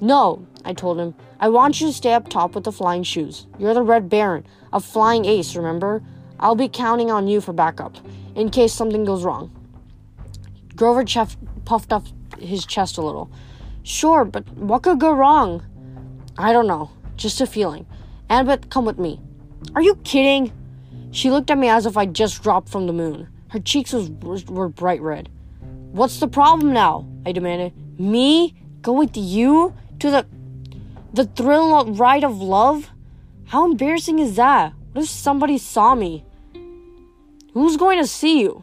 No, 0.00 0.46
I 0.64 0.72
told 0.72 0.98
him. 0.98 1.14
I 1.40 1.48
want 1.48 1.80
you 1.80 1.86
to 1.86 1.92
stay 1.92 2.12
up 2.12 2.28
top 2.28 2.54
with 2.54 2.64
the 2.64 2.72
flying 2.72 3.02
shoes. 3.02 3.46
You're 3.58 3.74
the 3.74 3.82
Red 3.82 4.08
Baron, 4.08 4.46
a 4.72 4.80
flying 4.80 5.24
ace, 5.24 5.56
remember? 5.56 6.02
I'll 6.38 6.54
be 6.54 6.68
counting 6.68 7.10
on 7.10 7.28
you 7.28 7.40
for 7.40 7.52
backup, 7.52 7.96
in 8.34 8.50
case 8.50 8.72
something 8.72 9.04
goes 9.04 9.24
wrong. 9.24 9.50
Grover 10.74 11.06
chef- 11.06 11.36
puffed 11.64 11.92
up 11.92 12.04
his 12.38 12.66
chest 12.66 12.98
a 12.98 13.02
little. 13.02 13.30
Sure, 13.82 14.24
but 14.24 14.46
what 14.56 14.82
could 14.82 15.00
go 15.00 15.12
wrong? 15.12 15.64
I 16.36 16.52
don't 16.52 16.66
know. 16.66 16.90
Just 17.16 17.40
a 17.40 17.46
feeling. 17.46 17.86
Annabeth, 18.28 18.68
come 18.68 18.84
with 18.84 18.98
me. 18.98 19.20
Are 19.74 19.82
you 19.82 19.96
kidding? 20.04 20.52
She 21.12 21.30
looked 21.30 21.50
at 21.50 21.56
me 21.56 21.68
as 21.68 21.86
if 21.86 21.96
I'd 21.96 22.12
just 22.12 22.42
dropped 22.42 22.68
from 22.68 22.86
the 22.86 22.92
moon. 22.92 23.28
Her 23.48 23.60
cheeks 23.60 23.92
was, 23.92 24.10
were 24.46 24.68
bright 24.68 25.00
red. 25.00 25.30
What's 25.92 26.20
the 26.20 26.28
problem 26.28 26.74
now? 26.74 27.08
I 27.24 27.32
demanded. 27.32 27.72
Me? 27.98 28.54
Go 28.82 28.92
with 28.92 29.16
you? 29.16 29.72
To 30.06 30.12
the 30.12 30.26
the 31.14 31.24
thrill 31.24 31.84
ride 31.94 32.22
of 32.22 32.40
love? 32.40 32.90
How 33.46 33.64
embarrassing 33.64 34.20
is 34.20 34.36
that? 34.36 34.72
What 34.92 35.02
if 35.02 35.10
somebody 35.10 35.58
saw 35.58 35.96
me? 35.96 36.24
Who's 37.54 37.76
going 37.76 37.98
to 37.98 38.06
see 38.06 38.40
you? 38.40 38.62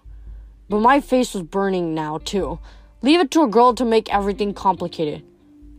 But 0.69 0.79
my 0.79 1.01
face 1.01 1.33
was 1.33 1.43
burning 1.43 1.93
now, 1.93 2.19
too. 2.19 2.59
Leave 3.01 3.19
it 3.19 3.29
to 3.31 3.43
a 3.43 3.49
girl 3.49 3.73
to 3.73 3.83
make 3.83 4.07
everything 4.13 4.53
complicated. 4.53 5.21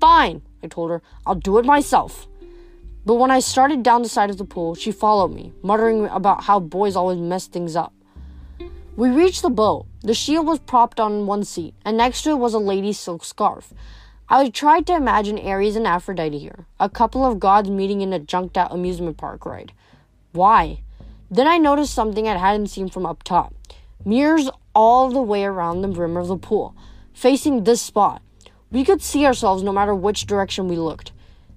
Fine, 0.02 0.42
I 0.62 0.66
told 0.66 0.90
her. 0.90 1.00
I'll 1.24 1.34
do 1.34 1.56
it 1.56 1.64
myself. 1.64 2.28
But 3.06 3.14
when 3.14 3.30
I 3.30 3.40
started 3.40 3.82
down 3.82 4.02
the 4.02 4.10
side 4.10 4.28
of 4.28 4.36
the 4.36 4.44
pool, 4.44 4.74
she 4.74 4.92
followed 4.92 5.32
me, 5.32 5.54
muttering 5.62 6.04
about 6.08 6.44
how 6.44 6.60
boys 6.60 6.94
always 6.94 7.18
mess 7.18 7.46
things 7.46 7.74
up. 7.74 7.94
We 8.96 9.08
reached 9.08 9.40
the 9.40 9.48
boat. 9.48 9.86
The 10.02 10.12
shield 10.12 10.46
was 10.46 10.58
propped 10.58 11.00
on 11.00 11.24
one 11.26 11.44
seat, 11.44 11.74
and 11.86 11.96
next 11.96 12.20
to 12.24 12.32
it 12.32 12.38
was 12.38 12.52
a 12.52 12.58
lady's 12.58 12.98
silk 12.98 13.24
scarf. 13.24 13.72
I 14.28 14.48
tried 14.48 14.86
to 14.86 14.96
imagine 14.96 15.38
Ares 15.38 15.76
and 15.76 15.86
Aphrodite 15.86 16.38
here, 16.38 16.66
a 16.80 16.88
couple 16.88 17.26
of 17.26 17.38
gods 17.38 17.68
meeting 17.68 18.00
in 18.00 18.12
a 18.12 18.18
junked 18.18 18.56
out 18.56 18.72
amusement 18.72 19.18
park 19.18 19.44
ride. 19.44 19.72
Why? 20.32 20.80
Then 21.30 21.46
I 21.46 21.58
noticed 21.58 21.92
something 21.92 22.26
I 22.26 22.38
hadn't 22.38 22.68
seen 22.68 22.88
from 22.88 23.04
up 23.04 23.22
top 23.22 23.54
mirrors 24.04 24.50
all 24.74 25.10
the 25.10 25.22
way 25.22 25.44
around 25.44 25.80
the 25.80 25.88
rim 25.88 26.16
of 26.16 26.28
the 26.28 26.36
pool, 26.36 26.74
facing 27.12 27.64
this 27.64 27.80
spot. 27.80 28.22
We 28.70 28.84
could 28.84 29.02
see 29.02 29.24
ourselves 29.24 29.62
no 29.62 29.72
matter 29.72 29.94
which 29.94 30.26
direction 30.26 30.68
we 30.68 30.76
looked. 30.76 31.12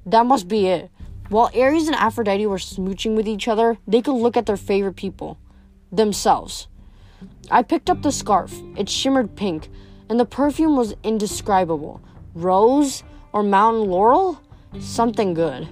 That 0.05 0.25
must 0.25 0.47
be 0.47 0.67
it. 0.67 0.89
While 1.29 1.51
Ares 1.55 1.87
and 1.87 1.95
Aphrodite 1.95 2.45
were 2.45 2.57
smooching 2.57 3.15
with 3.15 3.27
each 3.27 3.47
other, 3.47 3.77
they 3.87 4.01
could 4.01 4.13
look 4.13 4.37
at 4.37 4.45
their 4.45 4.57
favorite 4.57 4.95
people 4.95 5.37
themselves. 5.91 6.67
I 7.49 7.63
picked 7.63 7.89
up 7.89 8.01
the 8.01 8.11
scarf. 8.11 8.53
It 8.77 8.87
shimmered 8.87 9.35
pink, 9.35 9.69
and 10.07 10.19
the 10.19 10.25
perfume 10.25 10.77
was 10.77 10.95
indescribable. 11.03 12.01
Rose 12.43 13.03
or 13.33 13.43
mountain 13.43 13.89
laurel? 13.89 14.41
Something 14.79 15.33
good. 15.33 15.67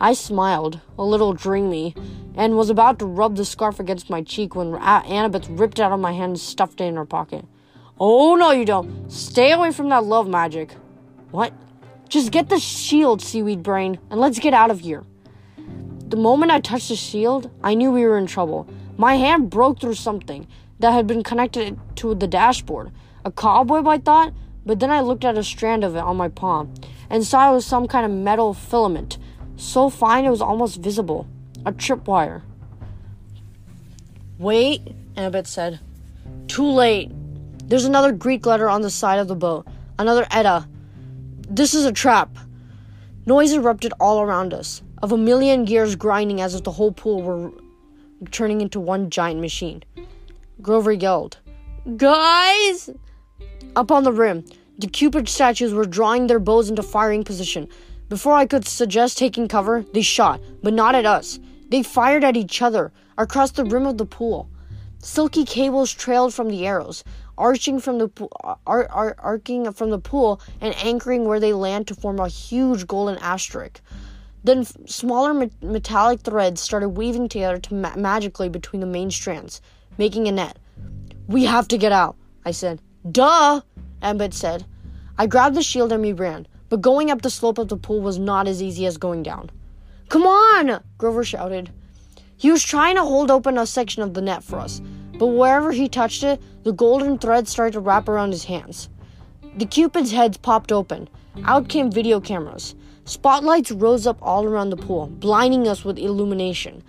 I 0.00 0.12
smiled, 0.12 0.80
a 0.98 1.04
little 1.04 1.32
dreamy, 1.32 1.94
and 2.36 2.56
was 2.56 2.70
about 2.70 2.98
to 3.00 3.06
rub 3.06 3.36
the 3.36 3.44
scarf 3.44 3.80
against 3.80 4.10
my 4.10 4.22
cheek 4.22 4.54
when 4.54 4.72
Annabeth 4.72 5.46
ripped 5.58 5.78
it 5.78 5.82
out 5.82 5.92
of 5.92 6.00
my 6.00 6.12
hand 6.12 6.30
and 6.30 6.40
stuffed 6.40 6.80
it 6.80 6.84
in 6.84 6.96
her 6.96 7.04
pocket. 7.04 7.44
Oh, 7.98 8.36
no, 8.36 8.52
you 8.52 8.64
don't. 8.64 9.10
Stay 9.10 9.52
away 9.52 9.72
from 9.72 9.88
that 9.88 10.04
love 10.04 10.28
magic. 10.28 10.72
What? 11.30 11.52
Just 12.08 12.30
get 12.30 12.48
the 12.48 12.60
shield, 12.60 13.20
seaweed 13.20 13.62
brain, 13.62 13.98
and 14.08 14.20
let's 14.20 14.38
get 14.38 14.54
out 14.54 14.70
of 14.70 14.80
here. 14.80 15.04
The 16.08 16.16
moment 16.16 16.52
I 16.52 16.60
touched 16.60 16.88
the 16.88 16.96
shield, 16.96 17.50
I 17.62 17.74
knew 17.74 17.90
we 17.90 18.04
were 18.04 18.18
in 18.18 18.26
trouble. 18.26 18.68
My 18.96 19.16
hand 19.16 19.50
broke 19.50 19.80
through 19.80 19.94
something 19.94 20.46
that 20.78 20.92
had 20.92 21.06
been 21.06 21.22
connected 21.22 21.78
to 21.96 22.14
the 22.14 22.26
dashboard. 22.26 22.92
A 23.24 23.30
cobweb, 23.30 23.86
I 23.86 23.98
thought, 23.98 24.32
but 24.68 24.80
then 24.80 24.90
I 24.90 25.00
looked 25.00 25.24
at 25.24 25.38
a 25.38 25.42
strand 25.42 25.82
of 25.82 25.96
it 25.96 26.00
on 26.00 26.18
my 26.18 26.28
palm 26.28 26.74
and 27.08 27.24
saw 27.24 27.50
it 27.50 27.54
was 27.54 27.64
some 27.64 27.88
kind 27.88 28.04
of 28.04 28.12
metal 28.12 28.52
filament, 28.52 29.16
so 29.56 29.88
fine 29.88 30.26
it 30.26 30.30
was 30.30 30.42
almost 30.42 30.76
visible. 30.76 31.26
A 31.64 31.72
tripwire. 31.72 32.42
Wait, 34.38 34.82
Annabeth 35.16 35.46
said. 35.46 35.80
Too 36.48 36.66
late. 36.66 37.10
There's 37.64 37.86
another 37.86 38.12
Greek 38.12 38.44
letter 38.44 38.68
on 38.68 38.82
the 38.82 38.90
side 38.90 39.18
of 39.18 39.26
the 39.26 39.34
boat. 39.34 39.66
Another 39.98 40.26
Eta. 40.30 40.68
This 41.48 41.72
is 41.72 41.86
a 41.86 41.92
trap. 41.92 42.36
Noise 43.24 43.54
erupted 43.54 43.94
all 43.98 44.20
around 44.20 44.52
us, 44.52 44.82
of 45.02 45.12
a 45.12 45.16
million 45.16 45.64
gears 45.64 45.96
grinding 45.96 46.42
as 46.42 46.54
if 46.54 46.64
the 46.64 46.72
whole 46.72 46.92
pool 46.92 47.22
were 47.22 47.52
turning 48.32 48.60
into 48.60 48.80
one 48.80 49.08
giant 49.08 49.40
machine. 49.40 49.82
Grover 50.60 50.92
yelled, 50.92 51.38
Guys! 51.96 52.90
Up 53.78 53.92
on 53.92 54.02
the 54.02 54.12
rim, 54.12 54.44
the 54.78 54.88
Cupid 54.88 55.28
statues 55.28 55.72
were 55.72 55.84
drawing 55.84 56.26
their 56.26 56.40
bows 56.40 56.68
into 56.68 56.82
firing 56.82 57.22
position. 57.22 57.68
Before 58.08 58.32
I 58.32 58.46
could 58.46 58.66
suggest 58.66 59.18
taking 59.18 59.46
cover, 59.46 59.84
they 59.92 60.02
shot, 60.02 60.40
but 60.64 60.72
not 60.72 60.96
at 60.96 61.06
us. 61.06 61.38
They 61.68 61.84
fired 61.84 62.24
at 62.24 62.36
each 62.36 62.60
other 62.60 62.90
across 63.18 63.52
the 63.52 63.64
rim 63.64 63.86
of 63.86 63.98
the 63.98 64.04
pool. 64.06 64.48
Silky 65.00 65.44
cables 65.44 65.92
trailed 65.92 66.34
from 66.34 66.48
the 66.48 66.66
arrows, 66.66 67.04
arching 67.36 67.78
from 67.78 67.98
the 67.98 68.10
ar- 68.66 68.88
ar- 68.90 69.16
arcing 69.18 69.70
from 69.72 69.90
the 69.90 69.98
pool 70.00 70.40
and 70.60 70.74
anchoring 70.76 71.24
where 71.24 71.38
they 71.38 71.52
land 71.52 71.86
to 71.86 71.94
form 71.94 72.18
a 72.18 72.26
huge 72.26 72.86
golden 72.86 73.18
asterisk. 73.18 73.80
Then 74.42 74.60
f- 74.60 74.76
smaller 74.86 75.34
me- 75.34 75.50
metallic 75.62 76.22
threads 76.22 76.60
started 76.60 76.90
weaving 76.90 77.28
together 77.28 77.58
to 77.58 77.74
ma- 77.74 77.94
magically 77.96 78.48
between 78.48 78.80
the 78.80 78.86
main 78.86 79.12
strands, 79.12 79.60
making 79.98 80.26
a 80.26 80.32
net. 80.32 80.58
We 81.28 81.44
have 81.44 81.68
to 81.68 81.78
get 81.78 81.92
out, 81.92 82.16
I 82.44 82.50
said. 82.50 82.80
Duh, 83.10 83.60
Annabeth 84.02 84.34
said. 84.34 84.66
I 85.16 85.26
grabbed 85.26 85.56
the 85.56 85.62
shield 85.62 85.92
and 85.92 86.02
we 86.02 86.12
ran, 86.12 86.46
but 86.68 86.80
going 86.80 87.10
up 87.10 87.22
the 87.22 87.30
slope 87.30 87.58
of 87.58 87.68
the 87.68 87.76
pool 87.76 88.00
was 88.00 88.18
not 88.18 88.48
as 88.48 88.62
easy 88.62 88.86
as 88.86 88.96
going 88.96 89.22
down. 89.22 89.50
Come 90.08 90.26
on, 90.26 90.82
Grover 90.96 91.24
shouted. 91.24 91.70
He 92.36 92.50
was 92.50 92.62
trying 92.62 92.96
to 92.96 93.02
hold 93.02 93.30
open 93.30 93.58
a 93.58 93.66
section 93.66 94.02
of 94.02 94.14
the 94.14 94.22
net 94.22 94.44
for 94.44 94.58
us, 94.58 94.80
but 95.18 95.26
wherever 95.26 95.72
he 95.72 95.88
touched 95.88 96.22
it, 96.22 96.40
the 96.62 96.72
golden 96.72 97.18
thread 97.18 97.48
started 97.48 97.72
to 97.72 97.80
wrap 97.80 98.08
around 98.08 98.30
his 98.30 98.44
hands. 98.44 98.88
The 99.56 99.66
Cupid's 99.66 100.12
heads 100.12 100.36
popped 100.36 100.70
open. 100.70 101.08
Out 101.44 101.68
came 101.68 101.90
video 101.90 102.20
cameras. 102.20 102.74
Spotlights 103.04 103.72
rose 103.72 104.06
up 104.06 104.18
all 104.22 104.44
around 104.44 104.70
the 104.70 104.76
pool, 104.76 105.06
blinding 105.06 105.66
us 105.66 105.84
with 105.84 105.98
illumination. 105.98 106.84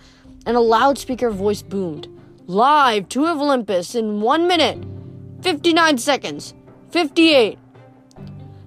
And 0.45 0.55
a 0.55 0.61
loudspeaker 0.61 1.31
voice 1.31 1.61
boomed 1.61 2.07
Live 2.45 3.09
to 3.09 3.25
Olympus 3.25 3.95
in 3.95 4.21
one 4.21 4.47
minute, 4.47 4.77
59 5.41 5.97
seconds, 5.97 6.53
58. 6.91 7.57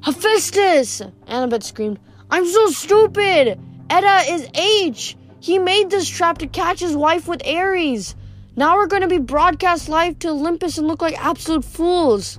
Hephaestus! 0.03 1.03
Annabeth 1.27 1.63
screamed. 1.63 1.99
I'm 2.31 2.47
so 2.47 2.69
stupid! 2.69 3.61
Eta 3.91 4.33
is 4.33 4.49
H! 4.55 5.17
He 5.41 5.59
made 5.59 5.91
this 5.91 6.09
trap 6.09 6.39
to 6.39 6.47
catch 6.47 6.81
his 6.81 6.97
wife 6.97 7.29
with 7.29 7.47
Ares. 7.47 8.15
Now 8.57 8.77
we're 8.77 8.87
to 8.87 9.09
be 9.09 9.19
broadcast 9.19 9.89
live 9.89 10.19
to 10.21 10.29
Olympus 10.29 10.79
and 10.79 10.89
look 10.89 11.03
like 11.03 11.23
absolute 11.23 11.65
fools. 11.65 12.39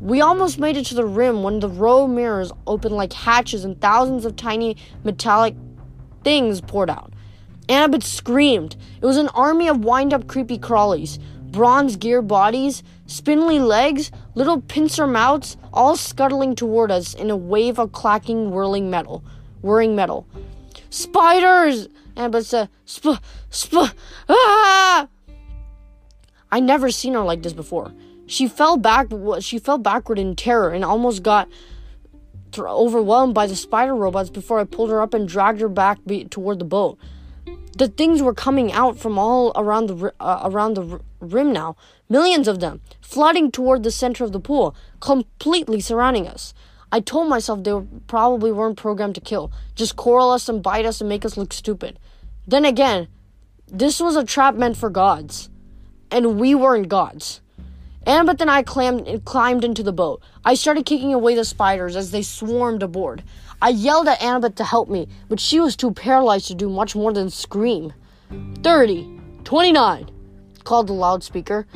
We 0.00 0.20
almost 0.20 0.58
made 0.58 0.76
it 0.76 0.86
to 0.86 0.94
the 0.94 1.04
rim 1.04 1.42
when 1.42 1.60
the 1.60 1.68
row 1.68 2.06
mirrors 2.06 2.52
opened 2.66 2.94
like 2.94 3.12
hatches 3.12 3.64
and 3.64 3.80
thousands 3.80 4.24
of 4.24 4.36
tiny 4.36 4.76
metallic 5.04 5.54
things 6.24 6.60
poured 6.60 6.88
out. 6.88 7.12
Annabeth 7.68 8.04
screamed. 8.04 8.76
It 9.00 9.04
was 9.04 9.16
an 9.16 9.28
army 9.28 9.68
of 9.68 9.84
wind 9.84 10.14
up 10.14 10.28
creepy 10.28 10.58
crawlies, 10.58 11.18
bronze 11.50 11.96
gear 11.96 12.22
bodies, 12.22 12.82
spindly 13.06 13.58
legs, 13.58 14.10
little 14.34 14.60
pincer 14.60 15.06
mouths, 15.06 15.56
all 15.72 15.96
scuttling 15.96 16.54
toward 16.54 16.90
us 16.90 17.14
in 17.14 17.30
a 17.30 17.36
wave 17.36 17.78
of 17.78 17.92
clacking, 17.92 18.50
whirling 18.50 18.90
metal, 18.90 19.24
whirring 19.60 19.96
metal. 19.96 20.26
Spiders! 20.90 21.88
Annabeth 22.16 22.46
said, 22.46 22.68
Sp, 22.84 23.20
sp, 23.52 23.94
ah! 24.28 25.08
I 26.50 26.60
never 26.60 26.90
seen 26.90 27.14
her 27.14 27.20
like 27.20 27.42
this 27.42 27.52
before. 27.52 27.92
She 28.26 28.48
fell 28.48 28.76
back. 28.76 29.08
She 29.40 29.58
fell 29.58 29.78
backward 29.78 30.18
in 30.18 30.36
terror 30.36 30.70
and 30.70 30.84
almost 30.84 31.22
got 31.22 31.48
th- 32.52 32.66
overwhelmed 32.66 33.34
by 33.34 33.46
the 33.46 33.56
spider 33.56 33.94
robots 33.94 34.30
before 34.30 34.58
I 34.58 34.64
pulled 34.64 34.90
her 34.90 35.00
up 35.00 35.14
and 35.14 35.28
dragged 35.28 35.60
her 35.60 35.68
back 35.68 35.98
be- 36.06 36.24
toward 36.24 36.58
the 36.58 36.64
boat. 36.64 36.98
The 37.76 37.88
things 37.88 38.22
were 38.22 38.34
coming 38.34 38.72
out 38.72 38.98
from 38.98 39.18
all 39.18 39.52
around 39.54 39.86
the 39.86 40.12
uh, 40.18 40.40
around 40.44 40.74
the 40.74 41.00
rim 41.20 41.52
now, 41.52 41.76
millions 42.08 42.48
of 42.48 42.58
them, 42.58 42.80
flooding 43.00 43.52
toward 43.52 43.84
the 43.84 43.92
center 43.92 44.24
of 44.24 44.32
the 44.32 44.40
pool, 44.40 44.74
completely 45.00 45.80
surrounding 45.80 46.26
us. 46.26 46.54
I 46.90 47.00
told 47.00 47.28
myself 47.28 47.62
they 47.62 47.72
were, 47.72 47.86
probably 48.06 48.50
weren't 48.50 48.78
programmed 48.78 49.14
to 49.16 49.20
kill, 49.20 49.52
just 49.74 49.94
coral 49.94 50.30
us 50.30 50.48
and 50.48 50.62
bite 50.62 50.86
us 50.86 51.00
and 51.00 51.08
make 51.08 51.24
us 51.24 51.36
look 51.36 51.52
stupid. 51.52 51.98
Then 52.46 52.64
again, 52.64 53.08
this 53.66 54.00
was 54.00 54.16
a 54.16 54.24
trap 54.24 54.54
meant 54.54 54.76
for 54.76 54.90
gods, 54.90 55.50
and 56.10 56.40
we 56.40 56.54
weren't 56.54 56.88
gods. 56.88 57.40
Annabeth 58.06 58.40
and 58.40 58.50
I 58.50 58.62
climbed, 58.62 59.24
climbed 59.26 59.64
into 59.64 59.82
the 59.82 59.92
boat. 59.92 60.22
I 60.44 60.54
started 60.54 60.86
kicking 60.86 61.12
away 61.12 61.34
the 61.34 61.44
spiders 61.44 61.94
as 61.94 62.10
they 62.10 62.22
swarmed 62.22 62.82
aboard. 62.82 63.22
I 63.60 63.70
yelled 63.70 64.06
at 64.06 64.20
Annabeth 64.20 64.54
to 64.56 64.64
help 64.64 64.88
me, 64.88 65.08
but 65.28 65.40
she 65.40 65.58
was 65.58 65.74
too 65.74 65.90
paralyzed 65.90 66.46
to 66.46 66.54
do 66.54 66.70
much 66.70 66.94
more 66.94 67.12
than 67.12 67.28
scream. 67.28 67.92
30, 68.62 69.20
29, 69.42 70.10
called 70.62 70.86
the 70.86 70.92
loudspeaker. 70.92 71.66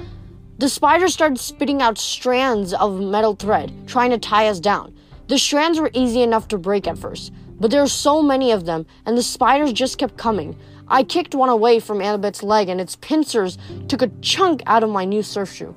The 0.58 0.68
spiders 0.68 1.12
started 1.12 1.40
spitting 1.40 1.82
out 1.82 1.98
strands 1.98 2.72
of 2.72 3.00
metal 3.00 3.34
thread, 3.34 3.72
trying 3.88 4.10
to 4.10 4.18
tie 4.18 4.46
us 4.46 4.60
down. 4.60 4.94
The 5.26 5.38
strands 5.38 5.80
were 5.80 5.90
easy 5.92 6.22
enough 6.22 6.46
to 6.48 6.58
break 6.58 6.86
at 6.86 6.98
first, 6.98 7.32
but 7.58 7.72
there 7.72 7.80
were 7.80 7.88
so 7.88 8.22
many 8.22 8.52
of 8.52 8.64
them, 8.64 8.86
and 9.04 9.18
the 9.18 9.22
spiders 9.22 9.72
just 9.72 9.98
kept 9.98 10.16
coming. 10.16 10.56
I 10.86 11.02
kicked 11.02 11.34
one 11.34 11.48
away 11.48 11.80
from 11.80 11.98
Annabeth's 11.98 12.44
leg, 12.44 12.68
and 12.68 12.80
its 12.80 12.94
pincers 12.94 13.58
took 13.88 14.02
a 14.02 14.10
chunk 14.20 14.62
out 14.66 14.84
of 14.84 14.90
my 14.90 15.04
new 15.04 15.22
surf 15.24 15.52
shoe. 15.52 15.74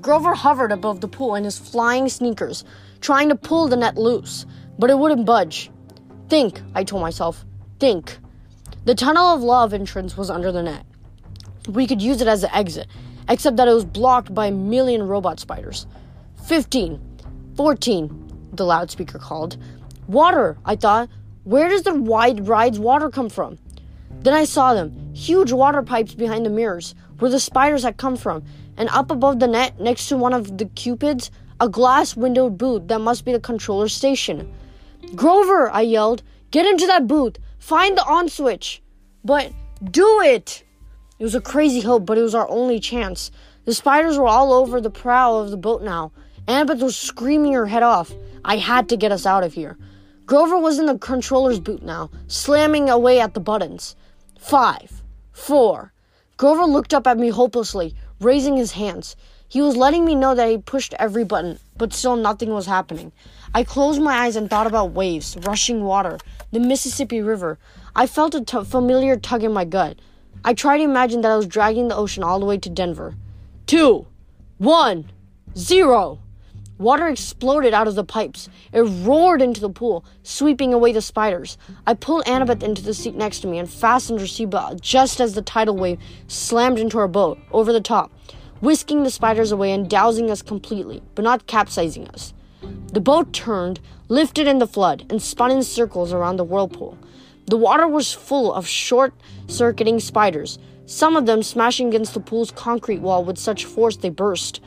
Grover 0.00 0.32
hovered 0.32 0.72
above 0.72 1.02
the 1.02 1.08
pool 1.08 1.34
in 1.34 1.44
his 1.44 1.58
flying 1.58 2.08
sneakers, 2.08 2.64
trying 3.00 3.28
to 3.28 3.34
pull 3.34 3.68
the 3.68 3.76
net 3.76 3.98
loose, 3.98 4.46
but 4.80 4.88
it 4.88 4.98
wouldn't 4.98 5.26
budge. 5.26 5.70
Think, 6.30 6.60
I 6.74 6.84
told 6.84 7.02
myself. 7.02 7.44
Think. 7.78 8.18
The 8.86 8.94
tunnel 8.94 9.26
of 9.26 9.42
love 9.42 9.74
entrance 9.74 10.16
was 10.16 10.30
under 10.30 10.50
the 10.50 10.62
net. 10.62 10.86
We 11.68 11.86
could 11.86 12.00
use 12.00 12.22
it 12.22 12.28
as 12.28 12.42
an 12.42 12.50
exit, 12.54 12.86
except 13.28 13.58
that 13.58 13.68
it 13.68 13.74
was 13.74 13.84
blocked 13.84 14.34
by 14.34 14.46
a 14.46 14.52
million 14.52 15.06
robot 15.06 15.38
spiders. 15.38 15.86
Fifteen. 16.46 16.98
Fourteen, 17.56 18.48
the 18.54 18.64
loudspeaker 18.64 19.18
called. 19.18 19.58
Water, 20.08 20.56
I 20.64 20.76
thought. 20.76 21.10
Where 21.44 21.68
does 21.68 21.82
the 21.82 21.94
wide 21.94 22.48
ride's 22.48 22.78
water 22.78 23.10
come 23.10 23.28
from? 23.28 23.58
Then 24.22 24.32
I 24.32 24.44
saw 24.44 24.72
them 24.72 25.12
huge 25.14 25.52
water 25.52 25.82
pipes 25.82 26.14
behind 26.14 26.46
the 26.46 26.50
mirrors, 26.50 26.94
where 27.18 27.30
the 27.30 27.38
spiders 27.38 27.82
had 27.82 27.98
come 27.98 28.16
from, 28.16 28.44
and 28.78 28.88
up 28.88 29.10
above 29.10 29.40
the 29.40 29.46
net, 29.46 29.78
next 29.78 30.08
to 30.08 30.16
one 30.16 30.32
of 30.32 30.56
the 30.56 30.64
cupids, 30.64 31.30
a 31.60 31.68
glass 31.68 32.16
windowed 32.16 32.56
booth 32.56 32.88
that 32.88 33.00
must 33.00 33.26
be 33.26 33.32
the 33.32 33.40
controller 33.40 33.88
station. 33.88 34.50
Grover, 35.14 35.70
I 35.70 35.82
yelled, 35.82 36.22
get 36.50 36.66
into 36.66 36.86
that 36.86 37.06
booth, 37.06 37.36
find 37.58 37.98
the 37.98 38.04
on 38.04 38.28
switch. 38.28 38.80
But 39.24 39.52
do 39.90 40.20
it! 40.20 40.62
It 41.18 41.24
was 41.24 41.34
a 41.34 41.40
crazy 41.40 41.80
hope, 41.80 42.06
but 42.06 42.16
it 42.16 42.22
was 42.22 42.34
our 42.34 42.48
only 42.48 42.78
chance. 42.78 43.30
The 43.64 43.74
spiders 43.74 44.18
were 44.18 44.28
all 44.28 44.52
over 44.52 44.80
the 44.80 44.90
prow 44.90 45.36
of 45.36 45.50
the 45.50 45.56
boat 45.56 45.82
now. 45.82 46.12
Annabeth 46.46 46.82
was 46.82 46.96
screaming 46.96 47.52
her 47.54 47.66
head 47.66 47.82
off. 47.82 48.12
I 48.44 48.56
had 48.56 48.88
to 48.88 48.96
get 48.96 49.12
us 49.12 49.26
out 49.26 49.44
of 49.44 49.52
here. 49.52 49.76
Grover 50.26 50.58
was 50.58 50.78
in 50.78 50.86
the 50.86 50.96
controller's 50.96 51.60
boot 51.60 51.82
now, 51.82 52.08
slamming 52.28 52.88
away 52.88 53.20
at 53.20 53.34
the 53.34 53.40
buttons. 53.40 53.96
Five, 54.38 55.02
four. 55.32 55.92
Grover 56.36 56.64
looked 56.64 56.94
up 56.94 57.06
at 57.06 57.18
me 57.18 57.30
hopelessly, 57.30 57.94
raising 58.20 58.56
his 58.56 58.72
hands. 58.72 59.16
He 59.48 59.60
was 59.60 59.76
letting 59.76 60.04
me 60.04 60.14
know 60.14 60.36
that 60.36 60.48
he 60.48 60.58
pushed 60.58 60.94
every 61.00 61.24
button, 61.24 61.58
but 61.76 61.92
still 61.92 62.14
nothing 62.14 62.50
was 62.54 62.66
happening. 62.66 63.12
I 63.52 63.64
closed 63.64 64.00
my 64.00 64.16
eyes 64.16 64.36
and 64.36 64.48
thought 64.48 64.68
about 64.68 64.92
waves, 64.92 65.36
rushing 65.38 65.82
water, 65.82 66.18
the 66.52 66.60
Mississippi 66.60 67.20
River. 67.20 67.58
I 67.96 68.06
felt 68.06 68.36
a 68.36 68.44
t- 68.44 68.62
familiar 68.62 69.16
tug 69.16 69.42
in 69.42 69.52
my 69.52 69.64
gut. 69.64 69.98
I 70.44 70.54
tried 70.54 70.78
to 70.78 70.84
imagine 70.84 71.22
that 71.22 71.32
I 71.32 71.36
was 71.36 71.48
dragging 71.48 71.88
the 71.88 71.96
ocean 71.96 72.22
all 72.22 72.38
the 72.38 72.46
way 72.46 72.58
to 72.58 72.70
Denver. 72.70 73.16
Two, 73.66 74.06
one, 74.58 75.10
zero. 75.56 76.20
Water 76.78 77.08
exploded 77.08 77.74
out 77.74 77.88
of 77.88 77.96
the 77.96 78.04
pipes. 78.04 78.48
It 78.72 78.82
roared 78.82 79.42
into 79.42 79.60
the 79.60 79.68
pool, 79.68 80.04
sweeping 80.22 80.72
away 80.72 80.92
the 80.92 81.02
spiders. 81.02 81.58
I 81.88 81.94
pulled 81.94 82.24
Annabeth 82.26 82.62
into 82.62 82.82
the 82.82 82.94
seat 82.94 83.16
next 83.16 83.40
to 83.40 83.48
me 83.48 83.58
and 83.58 83.68
fastened 83.68 84.20
her 84.20 84.26
seatbelt 84.26 84.80
just 84.80 85.20
as 85.20 85.34
the 85.34 85.42
tidal 85.42 85.76
wave 85.76 85.98
slammed 86.28 86.78
into 86.78 86.98
our 86.98 87.08
boat, 87.08 87.38
over 87.50 87.72
the 87.72 87.80
top, 87.80 88.12
whisking 88.60 89.02
the 89.02 89.10
spiders 89.10 89.50
away 89.50 89.72
and 89.72 89.90
dousing 89.90 90.30
us 90.30 90.40
completely, 90.40 91.02
but 91.16 91.24
not 91.24 91.48
capsizing 91.48 92.06
us. 92.10 92.32
The 92.92 93.00
boat 93.00 93.32
turned, 93.32 93.80
lifted 94.08 94.46
in 94.46 94.58
the 94.58 94.66
flood, 94.66 95.06
and 95.08 95.22
spun 95.22 95.50
in 95.50 95.62
circles 95.62 96.12
around 96.12 96.36
the 96.36 96.44
whirlpool. 96.44 96.98
The 97.46 97.56
water 97.56 97.88
was 97.88 98.12
full 98.12 98.52
of 98.52 98.66
short 98.66 99.14
circuiting 99.46 100.00
spiders, 100.00 100.58
some 100.86 101.16
of 101.16 101.26
them 101.26 101.42
smashing 101.42 101.88
against 101.88 102.14
the 102.14 102.20
pool's 102.20 102.50
concrete 102.50 103.00
wall 103.00 103.24
with 103.24 103.38
such 103.38 103.64
force 103.64 103.96
they 103.96 104.10
burst. 104.10 104.60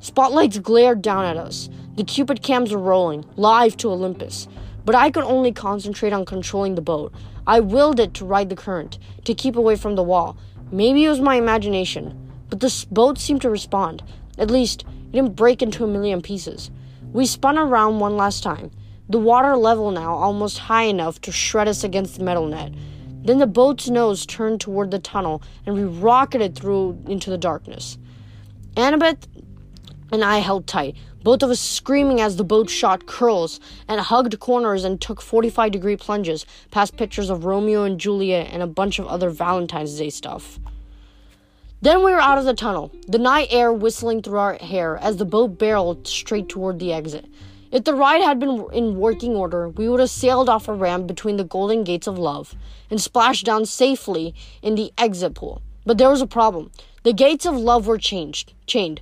Spotlights 0.00 0.58
glared 0.58 1.02
down 1.02 1.24
at 1.24 1.36
us. 1.36 1.68
The 1.96 2.04
Cupid 2.04 2.42
cams 2.42 2.72
were 2.72 2.78
rolling, 2.78 3.24
live 3.36 3.76
to 3.78 3.90
Olympus. 3.90 4.48
But 4.84 4.94
I 4.94 5.10
could 5.10 5.24
only 5.24 5.52
concentrate 5.52 6.12
on 6.12 6.24
controlling 6.24 6.74
the 6.74 6.82
boat. 6.82 7.12
I 7.46 7.60
willed 7.60 8.00
it 8.00 8.14
to 8.14 8.24
ride 8.24 8.48
the 8.48 8.56
current, 8.56 8.98
to 9.24 9.34
keep 9.34 9.56
away 9.56 9.76
from 9.76 9.94
the 9.94 10.02
wall. 10.02 10.36
Maybe 10.72 11.04
it 11.04 11.08
was 11.08 11.20
my 11.20 11.36
imagination, 11.36 12.32
but 12.48 12.60
the 12.60 12.86
boat 12.90 13.18
seemed 13.18 13.42
to 13.42 13.50
respond. 13.50 14.02
At 14.38 14.50
least, 14.50 14.82
it 14.82 15.12
didn't 15.12 15.36
break 15.36 15.62
into 15.62 15.84
a 15.84 15.88
million 15.88 16.22
pieces. 16.22 16.70
We 17.12 17.26
spun 17.26 17.58
around 17.58 17.98
one 17.98 18.16
last 18.16 18.44
time, 18.44 18.70
the 19.08 19.18
water 19.18 19.56
level 19.56 19.90
now 19.90 20.14
almost 20.14 20.58
high 20.58 20.84
enough 20.84 21.20
to 21.22 21.32
shred 21.32 21.66
us 21.66 21.82
against 21.82 22.18
the 22.18 22.24
metal 22.24 22.46
net. 22.46 22.72
Then 23.24 23.38
the 23.38 23.48
boat's 23.48 23.88
nose 23.88 24.24
turned 24.24 24.60
toward 24.60 24.92
the 24.92 25.00
tunnel, 25.00 25.42
and 25.66 25.74
we 25.74 25.82
rocketed 25.82 26.54
through 26.54 27.02
into 27.08 27.28
the 27.28 27.36
darkness. 27.36 27.98
Annabeth 28.76 29.26
and 30.12 30.22
I 30.22 30.38
held 30.38 30.68
tight, 30.68 30.96
both 31.24 31.42
of 31.42 31.50
us 31.50 31.58
screaming 31.58 32.20
as 32.20 32.36
the 32.36 32.44
boat 32.44 32.70
shot 32.70 33.06
curls 33.06 33.58
and 33.88 34.00
hugged 34.00 34.38
corners 34.38 34.84
and 34.84 35.00
took 35.00 35.20
45 35.20 35.72
degree 35.72 35.96
plunges 35.96 36.46
past 36.70 36.96
pictures 36.96 37.28
of 37.28 37.44
Romeo 37.44 37.82
and 37.82 37.98
Juliet 37.98 38.48
and 38.52 38.62
a 38.62 38.68
bunch 38.68 39.00
of 39.00 39.06
other 39.06 39.30
Valentine's 39.30 39.98
Day 39.98 40.10
stuff. 40.10 40.60
Then 41.82 42.04
we 42.04 42.12
were 42.12 42.20
out 42.20 42.36
of 42.36 42.44
the 42.44 42.52
tunnel, 42.52 42.92
the 43.08 43.18
night 43.18 43.48
air 43.50 43.72
whistling 43.72 44.20
through 44.20 44.38
our 44.38 44.54
hair 44.56 44.98
as 44.98 45.16
the 45.16 45.24
boat 45.24 45.58
barreled 45.58 46.06
straight 46.06 46.46
toward 46.46 46.78
the 46.78 46.92
exit. 46.92 47.24
If 47.72 47.84
the 47.84 47.94
ride 47.94 48.20
had 48.20 48.38
been 48.38 48.66
in 48.72 48.96
working 48.96 49.34
order, 49.34 49.66
we 49.70 49.88
would 49.88 50.00
have 50.00 50.10
sailed 50.10 50.50
off 50.50 50.68
a 50.68 50.74
ramp 50.74 51.06
between 51.06 51.38
the 51.38 51.44
golden 51.44 51.82
gates 51.84 52.06
of 52.06 52.18
love 52.18 52.54
and 52.90 53.00
splashed 53.00 53.46
down 53.46 53.64
safely 53.64 54.34
in 54.60 54.74
the 54.74 54.92
exit 54.98 55.34
pool. 55.34 55.62
But 55.86 55.96
there 55.96 56.10
was 56.10 56.20
a 56.20 56.26
problem. 56.26 56.70
The 57.02 57.14
gates 57.14 57.46
of 57.46 57.56
love 57.56 57.86
were 57.86 57.96
changed, 57.96 58.52
chained. 58.66 59.00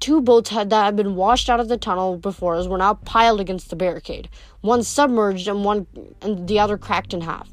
Two 0.00 0.20
boats 0.20 0.50
had, 0.50 0.70
that 0.70 0.84
had 0.84 0.96
been 0.96 1.14
washed 1.14 1.48
out 1.48 1.60
of 1.60 1.68
the 1.68 1.76
tunnel 1.76 2.16
before 2.16 2.56
us 2.56 2.66
were 2.66 2.78
now 2.78 2.94
piled 2.94 3.40
against 3.40 3.70
the 3.70 3.76
barricade. 3.76 4.28
One 4.60 4.82
submerged 4.82 5.46
and 5.46 5.64
one 5.64 5.86
and 6.20 6.48
the 6.48 6.58
other 6.58 6.76
cracked 6.76 7.14
in 7.14 7.20
half. 7.20 7.48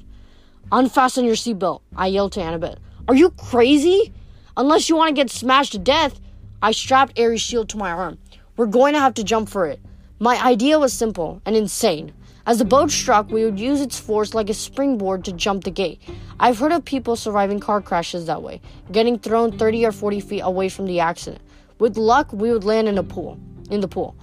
Unfasten 0.71 1.25
your 1.25 1.35
seatbelt, 1.35 1.81
I 1.95 2.07
yelled 2.07 2.31
to 2.31 2.39
Annabeth. 2.39 2.79
Are 3.07 3.15
you 3.15 3.29
crazy? 3.29 4.11
Unless 4.57 4.89
you 4.89 4.95
want 4.95 5.09
to 5.09 5.21
get 5.21 5.29
smashed 5.29 5.71
to 5.73 5.79
death, 5.79 6.19
I 6.61 6.71
strapped 6.71 7.19
Ares' 7.19 7.41
shield 7.41 7.69
to 7.69 7.77
my 7.77 7.91
arm. 7.91 8.17
We're 8.57 8.65
going 8.65 8.93
to 8.93 8.99
have 8.99 9.13
to 9.15 9.23
jump 9.23 9.49
for 9.49 9.65
it. 9.65 9.79
My 10.19 10.43
idea 10.43 10.79
was 10.79 10.91
simple 10.91 11.41
and 11.45 11.55
insane. 11.55 12.13
As 12.45 12.57
the 12.57 12.65
boat 12.65 12.91
struck, 12.91 13.29
we 13.29 13.45
would 13.45 13.59
use 13.59 13.79
its 13.79 13.99
force 13.99 14.33
like 14.33 14.49
a 14.49 14.53
springboard 14.53 15.23
to 15.25 15.31
jump 15.31 15.63
the 15.63 15.71
gate. 15.71 16.01
I've 16.39 16.57
heard 16.57 16.71
of 16.71 16.83
people 16.83 17.15
surviving 17.15 17.59
car 17.59 17.79
crashes 17.79 18.25
that 18.25 18.41
way, 18.41 18.59
getting 18.91 19.19
thrown 19.19 19.57
30 19.57 19.85
or 19.85 19.91
40 19.91 20.19
feet 20.19 20.41
away 20.41 20.67
from 20.67 20.85
the 20.85 20.99
accident. 20.99 21.41
With 21.77 21.95
luck, 21.95 22.33
we 22.33 22.51
would 22.51 22.63
land 22.63 22.87
in 22.87 22.97
a 22.97 23.03
pool. 23.03 23.39
In 23.69 23.81
the 23.81 23.87
pool. 23.87 24.15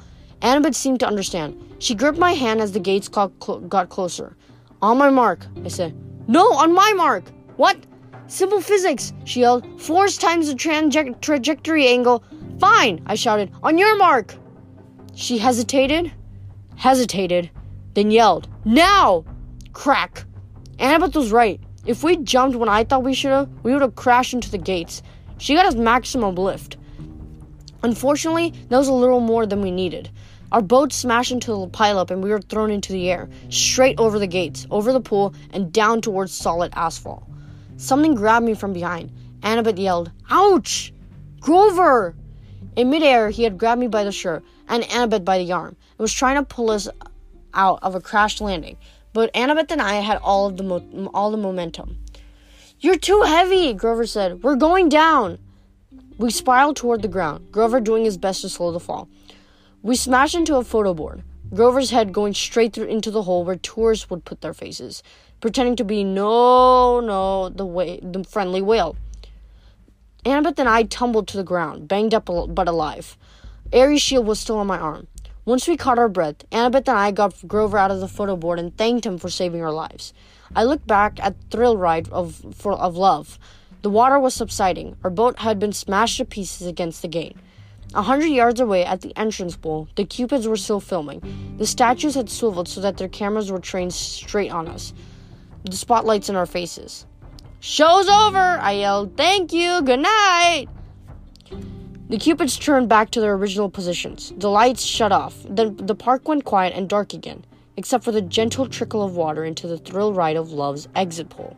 Annabeth 0.43 0.75
seemed 0.75 1.01
to 1.01 1.07
understand. 1.07 1.57
She 1.79 1.95
gripped 1.95 2.19
my 2.19 2.33
hand 2.33 2.61
as 2.61 2.73
the 2.73 2.81
gates 2.81 3.09
got, 3.09 3.33
cl- 3.43 3.61
got 3.61 3.89
closer. 3.89 4.37
On 4.83 4.99
my 4.99 5.09
mark, 5.09 5.47
I 5.65 5.69
said. 5.69 5.95
No, 6.29 6.53
on 6.53 6.75
my 6.75 6.93
mark! 6.95 7.25
What? 7.57 7.79
Simple 8.29 8.61
physics, 8.61 9.13
she 9.25 9.41
yelled. 9.41 9.81
Force 9.81 10.19
times 10.19 10.49
the 10.49 10.55
traje- 10.55 11.21
trajectory 11.21 11.87
angle. 11.87 12.25
Fine, 12.59 13.03
I 13.07 13.15
shouted. 13.15 13.53
On 13.63 13.79
your 13.79 13.97
mark! 13.97 14.35
She 15.15 15.39
hesitated, 15.39 16.13
hesitated, 16.77 17.51
then 17.95 18.11
yelled, 18.11 18.49
Now! 18.65 19.25
Crack! 19.73 20.25
Annabeth 20.79 21.15
was 21.15 21.31
right. 21.31 21.61
If 21.87 22.03
we 22.03 22.17
jumped 22.17 22.57
when 22.57 22.69
I 22.69 22.83
thought 22.83 23.05
we 23.05 23.15
should 23.15 23.31
have, 23.31 23.49
we 23.63 23.73
would 23.73 23.83
have 23.83 23.95
crashed 23.95 24.35
into 24.35 24.51
the 24.51 24.59
gates. 24.59 25.03
She 25.39 25.55
got 25.55 25.67
us 25.67 25.75
maximum 25.75 26.35
lift. 26.35 26.77
Unfortunately, 27.83 28.53
that 28.69 28.79
was 28.79 28.89
a 28.89 28.93
little 28.93 29.21
more 29.21 29.47
than 29.47 29.63
we 29.63 29.71
needed. 29.71 30.11
Our 30.51 30.63
boat 30.63 30.93
smashed 30.93 31.31
into 31.31 31.53
the 31.53 31.69
pileup 31.69 32.11
and 32.11 32.23
we 32.23 32.31
were 32.31 32.41
thrown 32.41 32.71
into 32.71 32.93
the 32.93 33.09
air, 33.11 33.29
straight 33.51 33.99
over 33.99 34.19
the 34.19 34.27
gates, 34.27 34.67
over 34.71 34.93
the 34.93 35.01
pool, 35.01 35.35
and 35.53 35.73
down 35.73 36.01
towards 36.01 36.33
solid 36.33 36.73
asphalt. 36.75 37.23
Something 37.77 38.15
grabbed 38.15 38.47
me 38.47 38.55
from 38.55 38.73
behind. 38.73 39.13
Annabeth 39.43 39.79
yelled, 39.79 40.11
Ouch! 40.31 40.93
Grover! 41.41 42.15
In 42.75 42.91
midair, 42.91 43.31
he 43.31 43.45
had 43.45 43.59
grabbed 43.59 43.81
me 43.81 43.87
by 43.87 44.05
the 44.05 44.13
shirt 44.13 44.43
and 44.69 44.83
Annabeth 44.85 45.25
by 45.25 45.39
the 45.39 45.53
arm 45.53 45.77
and 45.91 45.99
was 45.99 46.13
trying 46.13 46.37
to 46.37 46.43
pull 46.43 46.71
us 46.71 46.89
out 47.55 47.79
of 47.83 47.95
a 47.95 48.01
crash 48.01 48.41
landing. 48.41 48.77
But 49.13 49.33
Annabeth 49.35 49.71
and 49.71 49.81
I 49.81 49.95
had 49.95 50.19
all 50.19 50.47
of 50.47 50.57
the 50.57 50.63
mo- 50.63 51.11
all 51.15 51.31
the 51.31 51.37
momentum. 51.37 51.99
You're 52.81 52.99
too 52.99 53.23
heavy, 53.23 53.73
Grover 53.73 54.07
said. 54.07 54.43
We're 54.43 54.57
going 54.57 54.91
down. 54.91 55.39
We 56.19 56.31
spiraled 56.31 56.77
toward 56.77 57.03
the 57.03 57.09
ground, 57.09 57.51
Grover 57.51 57.81
doing 57.81 58.05
his 58.05 58.19
best 58.19 58.43
to 58.43 58.49
slow 58.49 58.73
the 58.73 58.81
fall. 58.81 59.09
We 59.83 59.97
smashed 59.97 60.35
into 60.35 60.57
a 60.57 60.65
photo 60.65 60.93
board, 60.93 61.23
Grover's 61.55 61.91
head 61.91 62.13
going 62.13 62.35
straight 62.35 62.73
through 62.73 62.87
into 62.87 63.11
the 63.11 63.23
hole 63.23 63.45
where 63.45 63.57
tourists 63.57 64.11
would 64.11 64.25
put 64.25 64.41
their 64.41 64.55
faces, 64.55 65.03
pretending 65.41 65.77
to 65.77 65.85
be 65.85 66.05
no, 66.05 67.01
no, 67.01 67.49
the 67.49 67.67
way 67.67 68.01
the 68.03 68.25
friendly 68.25 68.63
whale. 68.63 68.97
Annabeth 70.25 70.59
and 70.59 70.69
I 70.69 70.83
tumbled 70.83 71.29
to 71.29 71.37
the 71.37 71.45
ground, 71.45 71.87
banged 71.89 72.13
up 72.13 72.27
but 72.27 72.69
alive. 72.69 73.17
Ares' 73.73 74.03
shield 74.03 74.27
was 74.27 74.41
still 74.41 74.59
on 74.59 74.67
my 74.67 74.79
arm. 74.79 75.07
Once 75.45 75.69
we 75.69 75.77
caught 75.77 75.99
our 75.99 76.09
breath, 76.09 76.45
Annabeth 76.51 76.89
and 76.89 76.99
I 76.99 77.13
got 77.13 77.47
Grover 77.47 77.79
out 77.79 77.93
of 77.93 78.01
the 78.01 78.09
photo 78.09 78.35
board 78.35 78.59
and 78.59 78.77
thanked 78.77 79.07
him 79.07 79.19
for 79.19 79.29
saving 79.29 79.63
our 79.63 79.73
lives. 79.73 80.13
I 80.57 80.65
looked 80.65 80.87
back 80.87 81.21
at 81.23 81.41
the 81.41 81.47
thrill 81.49 81.77
ride 81.77 82.09
of, 82.09 82.45
for, 82.55 82.73
of 82.73 82.97
love. 82.97 83.39
The 83.83 83.91
water 83.91 84.19
was 84.19 84.35
subsiding. 84.35 84.97
Our 85.05 85.11
boat 85.11 85.39
had 85.39 85.61
been 85.61 85.73
smashed 85.73 86.17
to 86.17 86.25
pieces 86.25 86.67
against 86.67 87.03
the 87.03 87.09
gate. 87.09 87.37
A 87.95 88.03
hundred 88.03 88.27
yards 88.27 88.59
away 88.59 88.85
at 88.85 89.03
the 89.03 89.17
entrance 89.17 89.55
pool, 89.55 89.89
the 89.95 90.05
Cupids 90.05 90.49
were 90.49 90.57
still 90.57 90.81
filming. 90.81 91.55
The 91.59 91.67
statues 91.67 92.17
had 92.17 92.29
swiveled 92.29 92.67
so 92.67 92.81
that 92.81 92.97
their 92.97 93.09
cameras 93.09 93.53
were 93.53 93.61
trained 93.61 93.95
straight 93.95 94.51
on 94.51 94.67
us, 94.67 94.93
the 95.71 95.77
spotlights 95.77 96.29
in 96.29 96.37
our 96.37 96.47
faces. 96.47 97.07
Show's 97.61 98.09
over! 98.09 98.39
I 98.39 98.73
yelled. 98.73 99.17
Thank 99.17 99.53
you! 99.53 99.83
Good 99.83 100.01
night! 100.01 100.67
The 102.09 102.19
Cupids 102.19 102.57
turned 102.57 102.89
back 102.89 103.11
to 103.11 103.21
their 103.21 103.35
original 103.35 103.69
positions. 103.69 104.33
The 104.37 104.49
lights 104.49 104.85
shut 104.85 105.11
off. 105.11 105.35
Then 105.49 105.77
the 105.77 105.95
park 105.95 106.29
went 106.29 106.45
quiet 106.45 106.73
and 106.77 106.89
dark 106.89 107.13
again, 107.13 107.45
except 107.77 108.05
for 108.05 108.13
the 108.13 108.23
gentle 108.23 108.69
trickle 108.69 109.03
of 109.03 109.17
water 109.17 109.45
into 109.45 109.67
the 109.67 109.79
thrill 109.79 110.13
ride 110.13 110.37
of 110.37 110.53
Love's 110.53 110.87
exit 110.95 111.29
pole. 111.31 111.57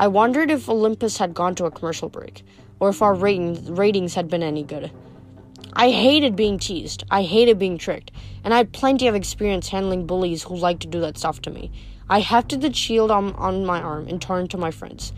I 0.00 0.08
wondered 0.08 0.50
if 0.50 0.68
Olympus 0.68 1.18
had 1.18 1.34
gone 1.34 1.54
to 1.56 1.66
a 1.66 1.70
commercial 1.70 2.08
break, 2.08 2.42
or 2.80 2.88
if 2.88 3.02
our 3.02 3.14
ratings 3.14 4.14
had 4.14 4.28
been 4.28 4.42
any 4.42 4.62
good. 4.62 4.90
I 5.74 5.90
hated 5.90 6.34
being 6.34 6.58
teased. 6.58 7.04
I 7.10 7.22
hated 7.22 7.58
being 7.58 7.78
tricked, 7.78 8.10
and 8.42 8.54
I 8.54 8.58
had 8.58 8.72
plenty 8.72 9.06
of 9.06 9.14
experience 9.14 9.68
handling 9.68 10.06
bullies 10.06 10.44
who 10.44 10.56
liked 10.56 10.80
to 10.82 10.88
do 10.88 11.00
that 11.00 11.18
stuff 11.18 11.42
to 11.42 11.50
me. 11.50 11.70
I 12.08 12.20
hefted 12.20 12.60
the 12.60 12.72
shield 12.72 13.10
on, 13.10 13.32
on 13.34 13.64
my 13.64 13.80
arm 13.80 14.08
and 14.08 14.20
turned 14.20 14.50
to 14.50 14.58
my 14.58 14.70
friends. 14.70 15.12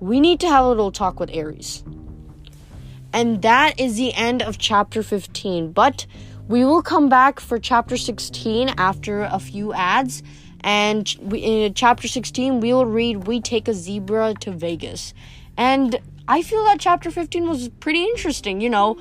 We 0.00 0.20
need 0.20 0.40
to 0.40 0.48
have 0.48 0.64
a 0.64 0.68
little 0.68 0.90
talk 0.92 1.20
with 1.20 1.34
Ares. 1.34 1.84
And 3.12 3.42
that 3.42 3.78
is 3.78 3.96
the 3.96 4.14
end 4.14 4.42
of 4.42 4.58
chapter 4.58 5.02
15. 5.02 5.72
But 5.72 6.06
we 6.48 6.64
will 6.64 6.82
come 6.82 7.08
back 7.08 7.40
for 7.40 7.58
chapter 7.58 7.96
16 7.96 8.70
after 8.78 9.22
a 9.22 9.38
few 9.38 9.72
ads. 9.72 10.22
And 10.60 11.14
we, 11.20 11.40
in 11.40 11.74
chapter 11.74 12.08
16, 12.08 12.60
we 12.60 12.72
will 12.72 12.86
read 12.86 13.26
We 13.26 13.40
Take 13.40 13.68
a 13.68 13.74
Zebra 13.74 14.34
to 14.40 14.52
Vegas. 14.52 15.12
And 15.56 16.00
I 16.26 16.42
feel 16.42 16.64
that 16.64 16.80
chapter 16.80 17.10
15 17.10 17.48
was 17.48 17.68
pretty 17.68 18.04
interesting, 18.04 18.60
you 18.60 18.70
know, 18.70 18.96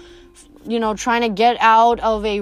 you 0.65 0.80
know, 0.80 0.94
trying 0.96 1.22
to 1.22 1.30
get 1.30 1.58
out 1.60 2.00
of 2.02 2.26
a 2.26 2.41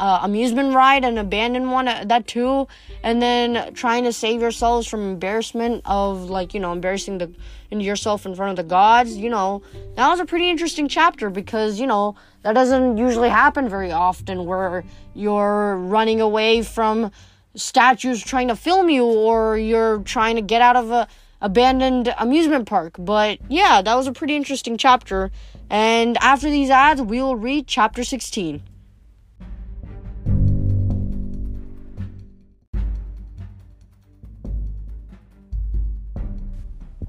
uh, 0.00 0.20
amusement 0.22 0.74
ride 0.74 1.04
and 1.04 1.18
abandoned 1.18 1.70
one 1.70 1.86
uh, 1.86 2.02
that 2.06 2.26
too 2.26 2.66
and 3.02 3.20
then 3.20 3.72
trying 3.74 4.02
to 4.04 4.12
save 4.12 4.40
yourselves 4.40 4.86
from 4.86 5.00
embarrassment 5.02 5.82
of 5.84 6.30
like 6.30 6.54
you 6.54 6.60
know 6.60 6.72
embarrassing 6.72 7.18
the 7.18 7.30
yourself 7.70 8.26
in 8.26 8.34
front 8.34 8.50
of 8.50 8.56
the 8.56 8.68
gods 8.68 9.16
you 9.16 9.30
know. 9.30 9.62
That 9.94 10.08
was 10.08 10.18
a 10.18 10.24
pretty 10.24 10.48
interesting 10.48 10.88
chapter 10.88 11.30
because 11.30 11.78
you 11.78 11.86
know 11.86 12.16
that 12.42 12.54
doesn't 12.54 12.96
usually 12.96 13.28
happen 13.28 13.68
very 13.68 13.92
often 13.92 14.46
where 14.46 14.84
you're 15.14 15.76
running 15.76 16.20
away 16.20 16.62
from 16.62 17.12
statues 17.54 18.22
trying 18.22 18.48
to 18.48 18.56
film 18.56 18.88
you 18.88 19.04
or 19.04 19.58
you're 19.58 19.98
trying 20.00 20.36
to 20.36 20.42
get 20.42 20.62
out 20.62 20.76
of 20.76 20.90
a 20.90 21.06
abandoned 21.42 22.12
amusement 22.18 22.66
park. 22.66 22.96
But 22.98 23.38
yeah 23.48 23.82
that 23.82 23.94
was 23.94 24.06
a 24.06 24.12
pretty 24.12 24.34
interesting 24.34 24.78
chapter. 24.78 25.30
And 25.68 26.16
after 26.18 26.48
these 26.48 26.70
ads 26.70 27.02
we 27.02 27.20
will 27.20 27.36
read 27.36 27.66
chapter 27.66 28.02
16 28.02 28.62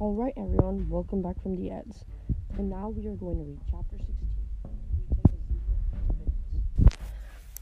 Alright, 0.02 0.34
everyone, 0.36 0.89
welcome 0.89 1.22
back 1.22 1.39
from 1.43 1.56
the 1.56 1.70
ads. 1.70 2.06
And 2.58 2.72
now 2.72 2.89
we 2.89 3.06
are 3.06 3.14
going 3.14 3.38
to 3.38 3.43
read 3.43 3.60
chapter 3.70 3.97
16. 3.99 4.18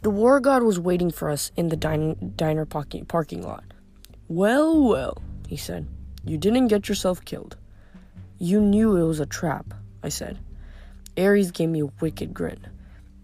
The 0.04 0.10
war 0.10 0.40
god 0.40 0.64
was 0.64 0.80
waiting 0.80 1.12
for 1.12 1.30
us 1.30 1.52
in 1.58 1.68
the 1.68 1.76
din- 1.76 2.32
diner 2.38 2.66
parking, 2.66 3.04
parking 3.04 3.42
lot. 3.42 3.66
Well, 4.30 4.82
well, 4.82 5.18
he 5.50 5.58
said, 5.58 5.86
you 6.24 6.38
didn't 6.38 6.70
get 6.70 6.88
yourself 6.88 7.26
killed. 7.26 7.58
You 8.38 8.62
knew 8.62 8.96
it 8.96 9.04
was 9.04 9.20
a 9.20 9.26
trap, 9.26 9.74
I 10.02 10.08
said. 10.08 10.40
Ares 11.18 11.52
gave 11.52 11.68
me 11.68 11.82
a 11.82 11.88
wicked 12.00 12.34
grin. 12.34 12.66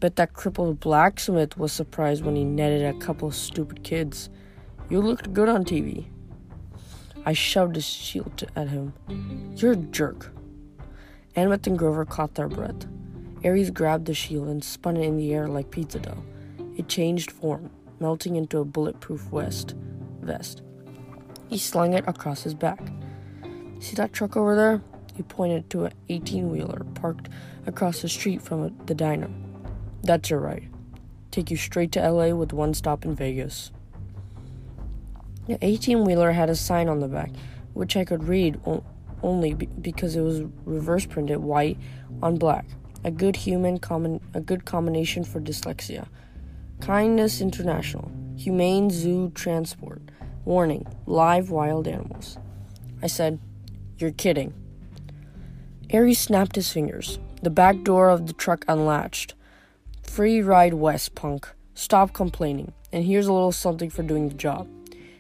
Bet 0.01 0.17
that 0.17 0.33
crippled 0.33 0.81
blacksmith 0.81 1.57
was 1.57 1.71
surprised 1.71 2.25
when 2.25 2.35
he 2.35 2.43
netted 2.43 2.83
a 2.83 2.99
couple 2.99 3.31
stupid 3.31 3.81
kids. 3.81 4.29
You 4.89 4.99
looked 4.99 5.31
good 5.31 5.47
on 5.47 5.63
TV. 5.63 6.09
I 7.25 7.33
shoved 7.33 7.75
his 7.75 7.85
shield 7.85 8.43
at 8.55 8.69
him. 8.69 8.93
You're 9.55 9.71
a 9.71 9.75
jerk. 9.77 10.31
Annabeth 11.35 11.67
and 11.67 11.77
Grover 11.77 12.05
caught 12.05 12.35
their 12.35 12.47
breath. 12.47 12.85
Ares 13.43 13.71
grabbed 13.71 14.05
the 14.05 14.13
shield 14.13 14.47
and 14.47 14.63
spun 14.63 14.97
it 14.97 15.05
in 15.05 15.17
the 15.17 15.33
air 15.33 15.47
like 15.47 15.71
pizza 15.71 15.99
dough. 15.99 16.23
It 16.77 16.87
changed 16.87 17.31
form, 17.31 17.71
melting 17.99 18.35
into 18.35 18.59
a 18.59 18.65
bulletproof 18.65 19.21
vest. 19.21 19.75
Vest. 20.21 20.61
He 21.49 21.57
slung 21.57 21.93
it 21.93 22.07
across 22.07 22.43
his 22.43 22.53
back. 22.53 22.79
See 23.79 23.95
that 23.95 24.13
truck 24.13 24.37
over 24.37 24.55
there? 24.55 24.81
He 25.15 25.23
pointed 25.23 25.69
to 25.69 25.85
an 25.85 25.93
18 26.09 26.51
wheeler 26.51 26.85
parked 26.95 27.29
across 27.65 28.01
the 28.01 28.09
street 28.09 28.41
from 28.41 28.75
the 28.85 28.95
diner. 28.95 29.29
That's 30.03 30.29
your 30.29 30.39
ride. 30.39 30.69
Take 31.31 31.51
you 31.51 31.57
straight 31.57 31.91
to 31.93 32.09
LA 32.09 32.29
with 32.35 32.53
one 32.53 32.73
stop 32.73 33.05
in 33.05 33.15
Vegas. 33.15 33.71
The 35.47 35.57
18 35.61 36.03
wheeler 36.03 36.31
had 36.31 36.49
a 36.49 36.55
sign 36.55 36.89
on 36.89 36.99
the 36.99 37.07
back, 37.07 37.31
which 37.73 37.95
I 37.95 38.03
could 38.03 38.23
read 38.23 38.59
only 39.21 39.53
be- 39.53 39.67
because 39.67 40.15
it 40.15 40.21
was 40.21 40.43
reverse 40.65 41.05
printed 41.05 41.37
white 41.37 41.77
on 42.21 42.37
black. 42.37 42.65
A 43.03 43.11
good 43.11 43.35
human 43.35 43.77
common 43.77 44.19
a 44.33 44.41
good 44.41 44.65
combination 44.65 45.23
for 45.23 45.39
dyslexia. 45.39 46.07
Kindness 46.79 47.41
International. 47.41 48.11
Humane 48.37 48.89
Zoo 48.89 49.29
Transport. 49.35 50.01
Warning: 50.43 50.85
live 51.05 51.51
wild 51.51 51.87
animals. 51.87 52.37
I 53.03 53.07
said, 53.07 53.39
You're 53.99 54.11
kidding. 54.11 54.53
Ares 55.93 56.17
snapped 56.17 56.55
his 56.55 56.71
fingers. 56.71 57.19
The 57.43 57.51
back 57.51 57.83
door 57.83 58.09
of 58.09 58.25
the 58.25 58.33
truck 58.33 58.65
unlatched. 58.67 59.35
Free 60.01 60.41
ride 60.41 60.73
west, 60.73 61.13
punk. 61.13 61.47
Stop 61.75 62.13
complaining, 62.13 62.73
and 62.91 63.05
here's 63.05 63.27
a 63.27 63.33
little 63.33 63.51
something 63.51 63.91
for 63.91 64.01
doing 64.01 64.29
the 64.29 64.35
job. 64.35 64.67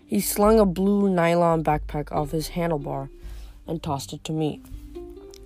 He 0.05 0.19
slung 0.19 0.59
a 0.59 0.65
blue 0.65 1.09
nylon 1.09 1.63
backpack 1.63 2.11
off 2.11 2.31
his 2.31 2.49
handlebar 2.49 3.09
and 3.67 3.81
tossed 3.81 4.13
it 4.13 4.23
to 4.25 4.31
me. 4.31 4.61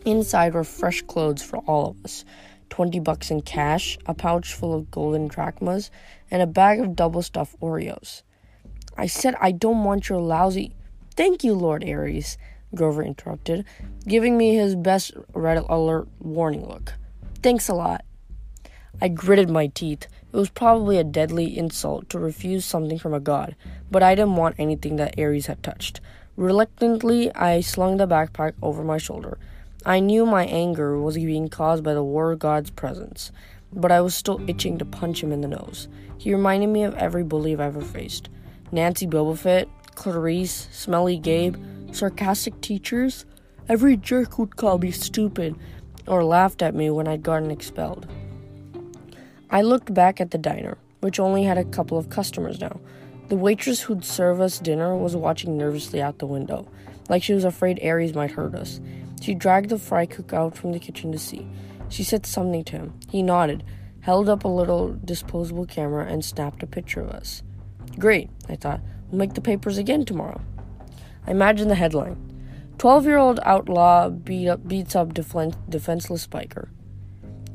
Inside 0.05 0.53
were 0.53 0.64
fresh 0.64 1.01
clothes 1.01 1.41
for 1.41 1.57
all 1.60 1.89
of 1.89 2.05
us 2.05 2.26
20 2.70 2.99
bucks 2.99 3.32
in 3.32 3.41
cash, 3.41 3.97
a 4.05 4.14
pouch 4.14 4.53
full 4.53 4.74
of 4.76 4.91
golden 4.91 5.28
drachmas, 5.28 5.89
and 6.30 6.41
a 6.41 6.47
bag 6.47 6.80
of 6.80 6.95
double 6.95 7.22
stuffed 7.22 7.60
Oreos. 7.60 8.22
I 8.97 9.07
said 9.07 9.36
I 9.39 9.51
don't 9.51 9.84
want 9.84 10.10
your 10.10 10.20
lousy. 10.22 10.76
Thank 11.16 11.43
you, 11.43 11.53
Lord 11.53 11.84
Ares, 11.88 12.38
Grover 12.76 13.01
interrupted, 13.01 13.66
giving 14.07 14.38
me 14.38 14.55
his 14.55 14.76
best 14.76 15.14
red 15.34 15.57
alert 15.70 16.07
warning 16.20 16.68
look. 16.68 16.93
Thanks 17.41 17.68
a 17.70 17.74
lot. 17.74 18.05
I 19.01 19.07
gritted 19.07 19.49
my 19.49 19.68
teeth. 19.68 20.07
It 20.32 20.38
was 20.38 20.49
probably 20.49 20.99
a 20.99 21.03
deadly 21.03 21.57
insult 21.57 22.09
to 22.11 22.19
refuse 22.19 22.63
something 22.63 22.99
from 22.99 23.15
a 23.15 23.19
god, 23.19 23.55
but 23.89 24.03
I 24.03 24.13
didn't 24.13 24.36
want 24.36 24.55
anything 24.59 24.97
that 24.97 25.17
Ares 25.17 25.47
had 25.47 25.63
touched. 25.63 26.01
Reluctantly, 26.38 27.34
I 27.34 27.61
slung 27.61 27.97
the 27.97 28.07
backpack 28.07 28.53
over 28.61 28.84
my 28.84 28.99
shoulder. 28.99 29.39
I 29.86 29.99
knew 29.99 30.27
my 30.27 30.45
anger 30.45 30.99
was 30.99 31.15
being 31.15 31.49
caused 31.49 31.84
by 31.84 31.95
the 31.95 32.03
war 32.03 32.36
god's 32.36 32.69
presence, 32.69 33.32
but 33.73 33.91
I 33.91 34.01
was 34.01 34.13
still 34.13 34.39
itching 34.47 34.77
to 34.77 34.86
punch 34.86 35.23
him 35.23 35.32
in 35.32 35.41
the 35.41 35.47
nose. 35.47 35.88
He 36.17 36.34
reminded 36.34 36.67
me 36.67 36.84
of 36.84 36.95
every 36.95 37.23
bully 37.23 37.53
I've 37.53 37.61
ever 37.61 37.82
faced 37.82 38.30
Nancy 38.71 39.07
Bobofit, 39.07 39.67
Clarisse, 39.95 40.67
Smelly 40.71 41.17
Gabe, 41.17 41.55
sarcastic 41.91 42.61
teachers. 42.61 43.25
Every 43.67 43.97
jerk 43.97 44.38
would 44.38 44.55
call 44.55 44.77
me 44.77 44.91
stupid 44.91 45.55
or 46.07 46.23
laughed 46.23 46.61
at 46.61 46.75
me 46.75 46.89
when 46.91 47.07
I'd 47.07 47.23
gotten 47.23 47.49
expelled. 47.49 48.07
I 49.52 49.64
looked 49.64 49.93
back 49.93 50.22
at 50.22 50.30
the 50.30 50.38
diner, 50.38 50.78
which 51.00 51.20
only 51.20 51.43
had 51.43 51.58
a 51.58 51.64
couple 51.64 51.97
of 51.97 52.12
customers 52.12 52.62
now. 52.62 52.80
The 53.30 53.36
waitress 53.36 53.82
who'd 53.82 54.06
serve 54.06 54.41
us 54.41 54.60
dinner 54.60 54.95
was 54.95 55.16
watching 55.16 55.58
nervously 55.58 56.02
out 56.02 56.20
the 56.20 56.28
window, 56.28 56.68
like 57.10 57.24
she 57.24 57.34
was 57.34 57.43
afraid 57.43 57.84
Ares 57.84 58.14
might 58.14 58.32
hurt 58.32 58.54
us. 58.54 58.80
She 59.22 59.34
dragged 59.34 59.70
the 59.70 59.80
fry 59.80 60.06
cook 60.06 60.34
out 60.34 60.56
from 60.56 60.72
the 60.72 60.80
kitchen 60.80 61.12
to 61.12 61.18
see. 61.18 61.47
She 61.89 62.04
said 62.04 62.28
something 62.28 62.64
to 62.66 62.74
him. 62.74 63.00
He 63.10 63.24
nodded, 63.24 63.64
held 64.02 64.30
up 64.30 64.43
a 64.43 64.47
little 64.47 64.95
disposable 65.04 65.66
camera, 65.66 66.06
and 66.06 66.24
snapped 66.24 66.62
a 66.62 66.68
picture 66.68 67.02
of 67.02 67.10
us. 67.10 67.41
Great, 67.97 68.30
I 68.47 68.56
thought. 68.56 68.82
We'll 69.10 69.18
make 69.18 69.34
the 69.34 69.41
papers 69.41 69.80
again 69.80 70.06
tomorrow. 70.06 70.41
I 71.26 71.32
imagined 71.32 71.72
the 71.72 71.76
headline 71.76 72.18
12 72.78 73.06
year 73.06 73.18
old 73.18 73.39
outlaw 73.43 74.10
beat 74.10 74.47
up, 74.47 74.68
beats 74.68 74.95
up 74.95 75.14
defense, 75.14 75.56
defenseless 75.68 76.28
biker. 76.28 76.70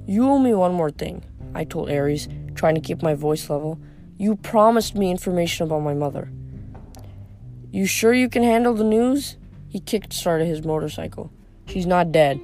You 0.06 0.28
owe 0.28 0.38
me 0.38 0.52
one 0.52 0.74
more 0.74 0.90
thing. 0.90 1.24
I 1.54 1.64
told 1.64 1.90
Ares, 1.90 2.28
trying 2.54 2.74
to 2.74 2.80
keep 2.80 3.02
my 3.02 3.14
voice 3.14 3.48
level. 3.48 3.78
You 4.16 4.36
promised 4.36 4.94
me 4.94 5.10
information 5.10 5.66
about 5.66 5.80
my 5.80 5.94
mother. 5.94 6.30
You 7.70 7.86
sure 7.86 8.14
you 8.14 8.28
can 8.28 8.42
handle 8.42 8.74
the 8.74 8.84
news? 8.84 9.36
He 9.68 9.80
kicked 9.80 10.12
started 10.12 10.46
his 10.46 10.64
motorcycle. 10.64 11.32
She's 11.66 11.86
not 11.86 12.12
dead. 12.12 12.40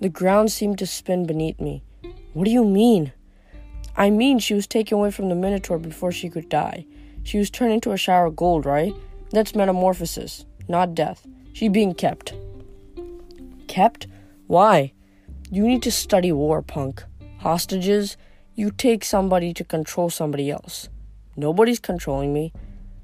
The 0.00 0.08
ground 0.08 0.50
seemed 0.50 0.78
to 0.78 0.86
spin 0.86 1.26
beneath 1.26 1.60
me. 1.60 1.82
What 2.32 2.44
do 2.44 2.50
you 2.50 2.64
mean? 2.64 3.12
I 3.96 4.10
mean, 4.10 4.38
she 4.38 4.54
was 4.54 4.66
taken 4.66 4.98
away 4.98 5.10
from 5.10 5.28
the 5.28 5.34
Minotaur 5.34 5.78
before 5.78 6.12
she 6.12 6.28
could 6.28 6.48
die. 6.48 6.84
She 7.22 7.38
was 7.38 7.50
turned 7.50 7.72
into 7.72 7.92
a 7.92 7.96
shower 7.96 8.26
of 8.26 8.36
gold, 8.36 8.66
right? 8.66 8.92
That's 9.30 9.54
metamorphosis, 9.54 10.44
not 10.68 10.94
death. 10.94 11.26
She's 11.52 11.70
being 11.70 11.94
kept. 11.94 12.34
Kept? 13.68 14.06
Why? 14.46 14.92
You 15.50 15.66
need 15.66 15.82
to 15.84 15.92
study 15.92 16.30
war, 16.30 16.60
punk. 16.60 17.02
Hostages? 17.38 18.16
You 18.58 18.70
take 18.70 19.04
somebody 19.04 19.52
to 19.52 19.64
control 19.64 20.08
somebody 20.08 20.50
else. 20.50 20.88
Nobody's 21.36 21.78
controlling 21.78 22.32
me. 22.32 22.54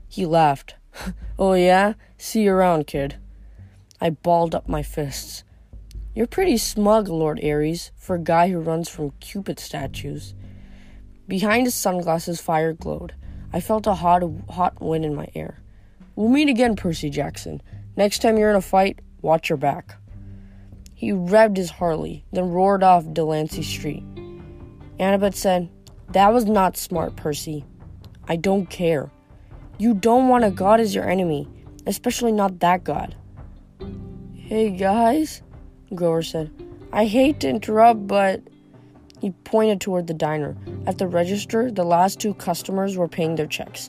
He 0.09 0.25
laughed. 0.25 0.77
oh, 1.39 1.53
yeah? 1.53 1.93
See 2.17 2.45
you 2.45 2.53
around, 2.53 2.87
kid. 2.87 3.17
I 4.01 4.09
balled 4.09 4.55
up 4.55 4.67
my 4.67 4.83
fists. 4.83 5.45
You're 6.15 6.27
pretty 6.27 6.57
smug, 6.57 7.09
Lord 7.09 7.39
Ares, 7.45 7.91
for 7.97 8.17
a 8.17 8.19
guy 8.19 8.49
who 8.49 8.61
runs 8.61 8.89
from 8.89 9.11
Cupid 9.21 9.61
statues. 9.61 10.33
Behind 11.29 11.67
his 11.67 11.75
sunglasses, 11.75 12.41
fire 12.41 12.73
glowed. 12.73 13.15
I 13.53 13.61
felt 13.61 13.87
a 13.87 13.93
hot, 13.93 14.23
hot 14.49 14.81
wind 14.81 15.05
in 15.05 15.15
my 15.15 15.29
ear. 15.35 15.59
We'll 16.17 16.31
meet 16.31 16.49
again, 16.49 16.77
Percy 16.77 17.11
Jackson. 17.11 17.61
Next 17.95 18.23
time 18.23 18.39
you're 18.39 18.49
in 18.49 18.57
a 18.57 18.63
fight, 18.63 19.01
watch 19.21 19.51
your 19.51 19.59
back. 19.59 19.97
He 20.95 21.11
revved 21.11 21.59
his 21.59 21.73
Harley, 21.73 22.25
then 22.33 22.49
roared 22.49 22.83
off 22.83 23.13
Delancey 23.13 23.63
Street. 23.63 24.03
Annabeth 24.99 25.35
said, 25.35 25.69
That 26.11 26.33
was 26.33 26.45
not 26.45 26.77
smart, 26.77 27.17
Percy. 27.17 27.65
I 28.29 28.37
don't 28.37 28.67
care. 28.67 29.11
You 29.79 29.95
don't 29.95 30.29
want 30.29 30.45
a 30.45 30.51
god 30.51 30.81
as 30.81 30.95
your 30.95 31.09
enemy, 31.09 31.49
especially 31.87 32.33
not 32.33 32.61
that 32.61 32.85
god. 32.85 33.17
Hey 34.35 34.71
guys, 34.71 35.43
Grover 35.95 36.23
said. 36.23 36.51
I 36.93 37.07
hate 37.07 37.41
to 37.41 37.49
interrupt, 37.49 38.07
but. 38.07 38.43
He 39.21 39.31
pointed 39.31 39.81
toward 39.81 40.09
the 40.09 40.15
diner. 40.15 40.57
At 40.85 40.99
the 40.99 41.07
register, 41.07 41.71
the 41.71 41.85
last 41.85 42.19
two 42.19 42.35
customers 42.35 42.97
were 42.97 43.07
paying 43.07 43.37
their 43.37 43.47
checks. 43.47 43.89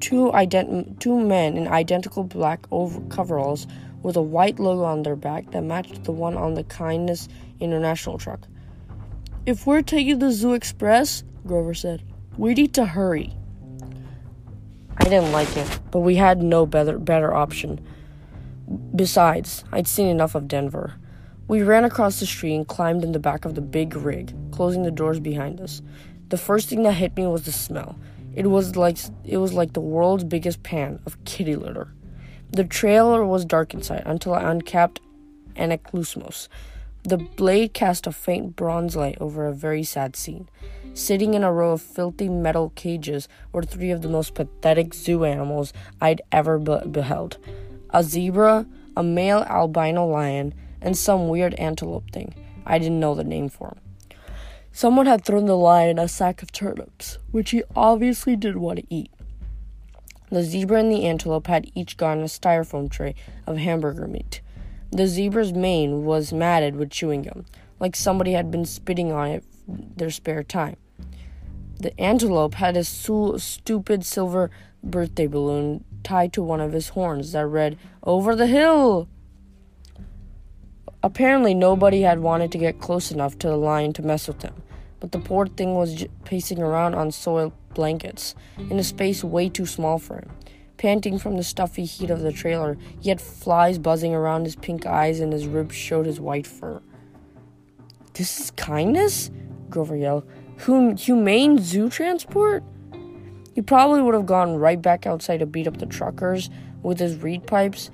Two, 0.00 0.30
ident- 0.32 0.98
two 0.98 1.18
men 1.18 1.56
in 1.56 1.66
identical 1.66 2.24
black 2.24 2.66
over- 2.70 3.00
coveralls 3.08 3.66
with 4.02 4.16
a 4.16 4.22
white 4.22 4.58
logo 4.58 4.84
on 4.84 5.02
their 5.02 5.16
back 5.16 5.50
that 5.52 5.62
matched 5.62 6.04
the 6.04 6.12
one 6.12 6.36
on 6.36 6.54
the 6.54 6.64
Kindness 6.64 7.26
International 7.58 8.18
truck. 8.18 8.46
If 9.46 9.66
we're 9.66 9.80
taking 9.80 10.18
the 10.18 10.32
Zoo 10.32 10.52
Express, 10.52 11.24
Grover 11.46 11.72
said, 11.72 12.02
we 12.36 12.52
need 12.52 12.74
to 12.74 12.84
hurry. 12.84 13.34
I 14.98 15.04
didn't 15.04 15.32
like 15.32 15.56
it, 15.56 15.80
but 15.90 16.00
we 16.00 16.16
had 16.16 16.42
no 16.42 16.66
better 16.66 16.98
better 16.98 17.32
option. 17.32 17.80
Besides, 18.94 19.64
I'd 19.72 19.88
seen 19.88 20.08
enough 20.08 20.34
of 20.34 20.46
Denver. 20.46 20.94
We 21.48 21.62
ran 21.62 21.84
across 21.84 22.20
the 22.20 22.26
street 22.26 22.54
and 22.54 22.68
climbed 22.68 23.02
in 23.02 23.12
the 23.12 23.18
back 23.18 23.46
of 23.46 23.54
the 23.54 23.62
big 23.62 23.96
rig, 23.96 24.34
closing 24.52 24.82
the 24.82 24.90
doors 24.90 25.20
behind 25.20 25.58
us. 25.60 25.80
The 26.28 26.36
first 26.36 26.68
thing 26.68 26.82
that 26.82 26.92
hit 26.92 27.16
me 27.16 27.26
was 27.26 27.44
the 27.44 27.52
smell. 27.52 27.98
It 28.34 28.46
was 28.46 28.76
like 28.76 28.98
it 29.24 29.38
was 29.38 29.54
like 29.54 29.72
the 29.72 29.80
world's 29.80 30.24
biggest 30.24 30.62
pan 30.62 31.00
of 31.06 31.22
kitty 31.24 31.56
litter. 31.56 31.88
The 32.50 32.64
trailer 32.64 33.24
was 33.24 33.46
dark 33.46 33.72
inside 33.72 34.02
until 34.04 34.34
I 34.34 34.50
uncapped 34.50 35.00
Anaklusmos. 35.56 36.48
The 37.02 37.16
blade 37.16 37.72
cast 37.72 38.06
a 38.06 38.12
faint 38.12 38.56
bronze 38.56 38.94
light 38.94 39.16
over 39.20 39.46
a 39.46 39.54
very 39.54 39.82
sad 39.82 40.16
scene. 40.16 40.48
Sitting 40.92 41.34
in 41.34 41.42
a 41.42 41.52
row 41.52 41.72
of 41.72 41.80
filthy 41.80 42.28
metal 42.28 42.72
cages 42.74 43.26
were 43.52 43.62
three 43.62 43.90
of 43.90 44.02
the 44.02 44.08
most 44.08 44.34
pathetic 44.34 44.92
zoo 44.92 45.24
animals 45.24 45.72
I'd 46.00 46.20
ever 46.30 46.58
be- 46.58 46.86
beheld 46.90 47.38
a 47.92 48.02
zebra, 48.02 48.66
a 48.96 49.02
male 49.02 49.44
albino 49.48 50.06
lion, 50.06 50.54
and 50.80 50.96
some 50.96 51.28
weird 51.28 51.54
antelope 51.54 52.10
thing. 52.12 52.34
I 52.66 52.78
didn't 52.78 53.00
know 53.00 53.14
the 53.14 53.24
name 53.24 53.48
for. 53.48 53.68
him. 53.68 54.18
Someone 54.72 55.06
had 55.06 55.24
thrown 55.24 55.46
the 55.46 55.56
lion 55.56 55.98
a 55.98 56.06
sack 56.06 56.42
of 56.42 56.52
turnips, 56.52 57.18
which 57.30 57.50
he 57.50 57.62
obviously 57.74 58.36
didn't 58.36 58.60
want 58.60 58.78
to 58.78 58.94
eat. 58.94 59.10
The 60.30 60.44
zebra 60.44 60.78
and 60.80 60.92
the 60.92 61.04
antelope 61.06 61.48
had 61.48 61.70
each 61.74 61.96
gotten 61.96 62.22
a 62.22 62.26
styrofoam 62.26 62.88
tray 62.88 63.16
of 63.46 63.56
hamburger 63.56 64.06
meat. 64.06 64.40
The 64.92 65.06
zebra's 65.06 65.52
mane 65.52 66.04
was 66.04 66.32
matted 66.32 66.76
with 66.76 66.90
chewing 66.90 67.22
gum, 67.22 67.46
like 67.78 67.94
somebody 67.94 68.32
had 68.32 68.50
been 68.50 68.64
spitting 68.64 69.12
on 69.12 69.28
it 69.28 69.44
their 69.96 70.10
spare 70.10 70.42
time. 70.42 70.76
The 71.78 71.98
antelope 71.98 72.54
had 72.54 72.76
a 72.76 72.84
su- 72.84 73.38
stupid 73.38 74.04
silver 74.04 74.50
birthday 74.82 75.26
balloon 75.26 75.84
tied 76.02 76.32
to 76.32 76.42
one 76.42 76.60
of 76.60 76.72
his 76.72 76.90
horns 76.90 77.32
that 77.32 77.46
read, 77.46 77.78
Over 78.02 78.34
the 78.34 78.46
hill! 78.46 79.08
Apparently, 81.02 81.54
nobody 81.54 82.02
had 82.02 82.18
wanted 82.18 82.52
to 82.52 82.58
get 82.58 82.80
close 82.80 83.10
enough 83.10 83.38
to 83.38 83.48
the 83.48 83.56
lion 83.56 83.92
to 83.94 84.02
mess 84.02 84.28
with 84.28 84.42
him, 84.42 84.54
but 84.98 85.12
the 85.12 85.18
poor 85.18 85.46
thing 85.46 85.74
was 85.74 85.94
j- 85.94 86.08
pacing 86.24 86.60
around 86.60 86.94
on 86.94 87.10
soiled 87.10 87.52
blankets, 87.74 88.34
in 88.58 88.78
a 88.78 88.84
space 88.84 89.24
way 89.24 89.48
too 89.48 89.64
small 89.64 89.98
for 89.98 90.16
him. 90.16 90.30
Panting 90.80 91.18
from 91.18 91.36
the 91.36 91.44
stuffy 91.44 91.84
heat 91.84 92.08
of 92.08 92.20
the 92.20 92.32
trailer, 92.32 92.78
he 93.00 93.10
had 93.10 93.20
flies 93.20 93.78
buzzing 93.78 94.14
around 94.14 94.46
his 94.46 94.56
pink 94.56 94.86
eyes 94.86 95.20
and 95.20 95.30
his 95.30 95.46
ribs 95.46 95.74
showed 95.74 96.06
his 96.06 96.18
white 96.18 96.46
fur. 96.46 96.80
This 98.14 98.40
is 98.40 98.50
kindness? 98.52 99.30
Grover 99.68 99.94
yelled. 99.94 100.26
Hum- 100.60 100.96
humane 100.96 101.58
zoo 101.58 101.90
transport? 101.90 102.64
He 103.54 103.60
probably 103.60 104.00
would 104.00 104.14
have 104.14 104.24
gone 104.24 104.56
right 104.56 104.80
back 104.80 105.06
outside 105.06 105.40
to 105.40 105.46
beat 105.46 105.66
up 105.66 105.76
the 105.76 105.84
truckers 105.84 106.48
with 106.82 106.98
his 106.98 107.22
reed 107.22 107.46
pipes, 107.46 107.90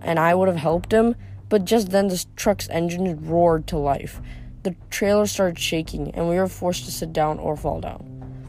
and 0.00 0.20
I 0.20 0.36
would 0.36 0.46
have 0.46 0.58
helped 0.58 0.92
him, 0.92 1.16
but 1.48 1.64
just 1.64 1.90
then 1.90 2.06
the 2.06 2.24
truck's 2.36 2.68
engine 2.68 3.26
roared 3.26 3.66
to 3.66 3.78
life. 3.78 4.20
The 4.62 4.76
trailer 4.90 5.26
started 5.26 5.58
shaking, 5.58 6.14
and 6.14 6.28
we 6.28 6.36
were 6.36 6.46
forced 6.46 6.84
to 6.84 6.92
sit 6.92 7.12
down 7.12 7.40
or 7.40 7.56
fall 7.56 7.80
down. 7.80 8.46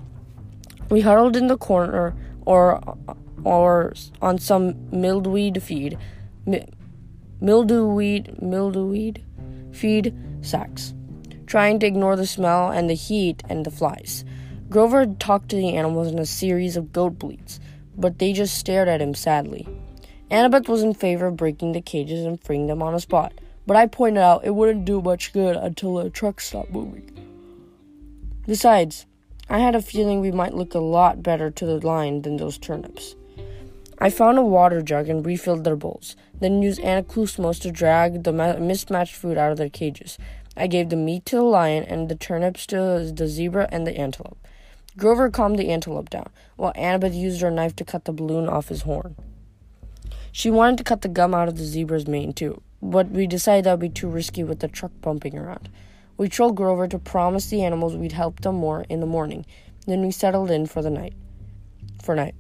We 0.92 1.02
huddled 1.02 1.36
in 1.36 1.48
the 1.48 1.58
corner 1.58 2.16
or 2.46 2.80
or 3.44 3.94
on 4.22 4.38
some 4.38 4.90
mildewed 4.92 5.62
feed, 5.62 5.98
mi- 6.46 6.68
mildewweed, 7.42 8.42
mildewweed 8.42 9.24
feed 9.72 10.14
sacks, 10.42 10.94
trying 11.46 11.80
to 11.80 11.88
ignore 11.88 12.16
the 12.16 12.28
smell 12.28 12.70
and 12.70 12.90
the 12.90 12.96
heat 12.96 13.44
and 13.50 13.66
the 13.66 13.72
flies. 13.72 14.26
Grover 14.70 15.06
talked 15.06 15.50
to 15.50 15.56
the 15.56 15.76
animals 15.76 16.10
in 16.10 16.20
a 16.20 16.26
series 16.26 16.78
of 16.78 16.94
goat 16.94 17.18
bleats, 17.18 17.60
but 17.98 18.20
they 18.20 18.34
just 18.34 18.58
stared 18.58 18.88
at 18.88 19.02
him 19.02 19.14
sadly. 19.14 19.68
Annabeth 20.30 20.68
was 20.68 20.84
in 20.84 20.94
favor 20.94 21.28
of 21.28 21.38
breaking 21.38 21.72
the 21.72 21.82
cages 21.82 22.24
and 22.24 22.42
freeing 22.44 22.68
them 22.68 22.84
on 22.84 22.94
the 22.94 23.00
spot, 23.00 23.34
but 23.66 23.76
I 23.76 23.88
pointed 23.88 24.22
out 24.22 24.46
it 24.46 24.54
wouldn't 24.54 24.86
do 24.86 25.02
much 25.02 25.34
good 25.34 25.56
until 25.56 25.96
the 25.96 26.10
truck 26.10 26.40
stopped 26.40 26.72
moving. 26.72 27.12
Besides, 28.46 29.06
I 29.50 29.58
had 29.60 29.76
a 29.76 29.82
feeling 29.82 30.22
we 30.22 30.32
might 30.32 30.54
look 30.54 30.76
a 30.76 30.80
lot 30.80 31.24
better 31.24 31.50
to 31.50 31.66
the 31.66 31.86
line 31.86 32.22
than 32.22 32.38
those 32.38 32.60
turnips. 32.60 33.16
I 34.02 34.10
found 34.10 34.38
a 34.38 34.44
water 34.44 34.82
jug 34.82 35.10
and 35.10 35.26
refilled 35.26 35.66
their 35.66 35.76
bowls, 35.76 36.16
then 36.40 36.62
used 36.62 36.80
Anaklusmos 36.80 37.60
to 37.62 37.72
drag 37.72 38.24
the 38.24 38.32
mismatched 38.32 39.14
food 39.14 39.38
out 39.38 39.52
of 39.52 39.58
their 39.58 39.70
cages. 39.70 40.18
I 40.56 40.68
gave 40.68 40.90
the 40.90 40.96
meat 40.96 41.26
to 41.28 41.36
the 41.36 41.44
lion 41.44 41.84
and 41.84 42.08
the 42.08 42.16
turnips 42.16 42.66
to 42.68 43.12
the 43.14 43.28
zebra 43.28 43.68
and 43.72 43.86
the 43.86 43.98
antelope. 43.98 44.38
Grover 44.98 45.30
calmed 45.30 45.60
the 45.60 45.70
antelope 45.70 46.10
down, 46.10 46.30
while 46.56 46.74
Annabeth 46.74 47.14
used 47.14 47.42
her 47.42 47.52
knife 47.52 47.76
to 47.76 47.86
cut 47.86 48.06
the 48.06 48.14
balloon 48.14 48.48
off 48.48 48.70
his 48.70 48.84
horn. 48.84 49.16
She 50.32 50.50
wanted 50.50 50.78
to 50.78 50.84
cut 50.84 51.02
the 51.02 51.08
gum 51.10 51.34
out 51.34 51.48
of 51.48 51.58
the 51.58 51.66
zebra's 51.66 52.08
mane 52.08 52.34
too, 52.34 52.62
but 52.82 53.10
we 53.10 53.28
decided 53.28 53.66
that 53.66 53.74
would 53.74 53.80
be 53.82 53.90
too 53.90 54.10
risky 54.10 54.44
with 54.44 54.60
the 54.60 54.68
truck 54.68 54.92
bumping 55.02 55.38
around. 55.38 55.70
We 56.18 56.30
told 56.30 56.56
Grover 56.56 56.88
to 56.88 57.00
promise 57.00 57.48
the 57.48 57.64
animals 57.64 57.96
we'd 57.96 58.14
help 58.14 58.42
them 58.42 58.56
more 58.56 58.86
in 58.90 59.00
the 59.00 59.06
morning. 59.06 59.46
Then 59.88 60.02
we 60.02 60.12
settled 60.12 60.52
in 60.52 60.66
for 60.66 60.82
the 60.82 60.90
night. 60.90 61.14
For 62.02 62.16
night. 62.16 62.36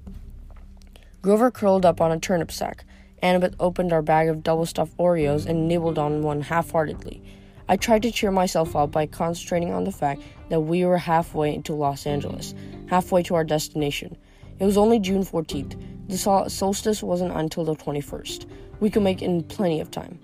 Grover 1.21 1.51
curled 1.51 1.85
up 1.85 1.99
on 1.99 2.13
a 2.13 2.19
turnip 2.19 2.49
sack. 2.49 2.85
Annabeth 3.21 3.53
opened 3.59 3.91
our 3.91 4.01
bag 4.01 4.29
of 4.29 4.41
double 4.41 4.65
stuffed 4.65 4.95
Oreos 4.97 5.45
and 5.45 5.67
nibbled 5.67 5.99
on 5.99 6.23
one 6.23 6.39
half 6.39 6.71
heartedly. 6.71 7.21
I 7.67 7.75
tried 7.75 8.03
to 8.03 8.11
cheer 8.11 8.31
myself 8.31 8.73
up 8.73 8.91
by 8.91 9.05
concentrating 9.05 9.73
on 9.73 9.83
the 9.83 9.91
fact 9.91 10.21
that 10.47 10.61
we 10.61 10.85
were 10.85 10.97
halfway 10.97 11.57
to 11.57 11.73
Los 11.73 12.07
Angeles, 12.07 12.55
halfway 12.87 13.21
to 13.23 13.35
our 13.35 13.43
destination. 13.43 14.15
It 14.59 14.65
was 14.65 14.77
only 14.77 14.97
June 14.97 15.25
14th. 15.25 15.77
The 16.07 16.17
solstice 16.49 17.03
wasn't 17.03 17.35
until 17.35 17.65
the 17.65 17.75
21st. 17.75 18.45
We 18.79 18.89
could 18.89 19.03
make 19.03 19.21
in 19.21 19.43
plenty 19.43 19.81
of 19.81 19.91
time. 19.91 20.19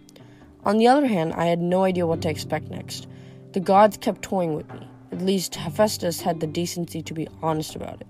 On 0.63 0.77
the 0.77 0.87
other 0.87 1.07
hand, 1.07 1.33
I 1.33 1.45
had 1.45 1.59
no 1.59 1.83
idea 1.83 2.07
what 2.07 2.21
to 2.21 2.29
expect 2.29 2.69
next. 2.69 3.07
The 3.51 3.59
gods 3.59 3.97
kept 3.97 4.21
toying 4.21 4.55
with 4.55 4.71
me. 4.73 4.87
At 5.11 5.21
least 5.21 5.55
Hephaestus 5.55 6.21
had 6.21 6.39
the 6.39 6.47
decency 6.47 7.01
to 7.03 7.13
be 7.13 7.27
honest 7.41 7.75
about 7.75 7.99
it. 8.01 8.07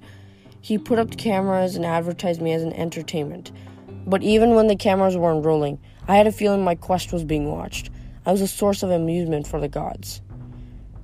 He 0.65 0.79
put 0.79 0.97
up 0.97 1.15
cameras 1.15 1.75
and 1.75 1.85
advertised 1.85 2.41
me 2.41 2.51
as 2.51 2.63
an 2.63 2.73
entertainment. 2.73 3.51
But 4.07 4.23
even 4.23 4.55
when 4.55 4.65
the 4.65 4.75
cameras 4.75 5.15
weren't 5.15 5.45
rolling, 5.45 5.77
I 6.07 6.15
had 6.15 6.25
a 6.25 6.31
feeling 6.31 6.63
my 6.63 6.73
quest 6.73 7.13
was 7.13 7.23
being 7.23 7.51
watched. 7.51 7.91
I 8.25 8.31
was 8.31 8.41
a 8.41 8.47
source 8.47 8.81
of 8.81 8.89
amusement 8.89 9.45
for 9.45 9.61
the 9.61 9.67
gods. 9.67 10.23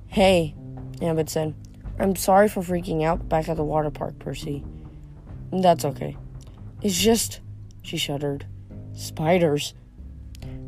Hey, 0.08 0.56
Annabeth 0.96 1.28
said. 1.28 1.54
I'm 2.00 2.16
sorry 2.16 2.48
for 2.48 2.60
freaking 2.60 3.04
out 3.04 3.28
back 3.28 3.48
at 3.48 3.56
the 3.56 3.62
water 3.62 3.92
park, 3.92 4.18
Percy. 4.18 4.64
That's 5.52 5.84
okay. 5.84 6.16
It's 6.82 7.00
just, 7.00 7.40
she 7.82 7.98
shuddered, 7.98 8.44
spiders. 8.94 9.74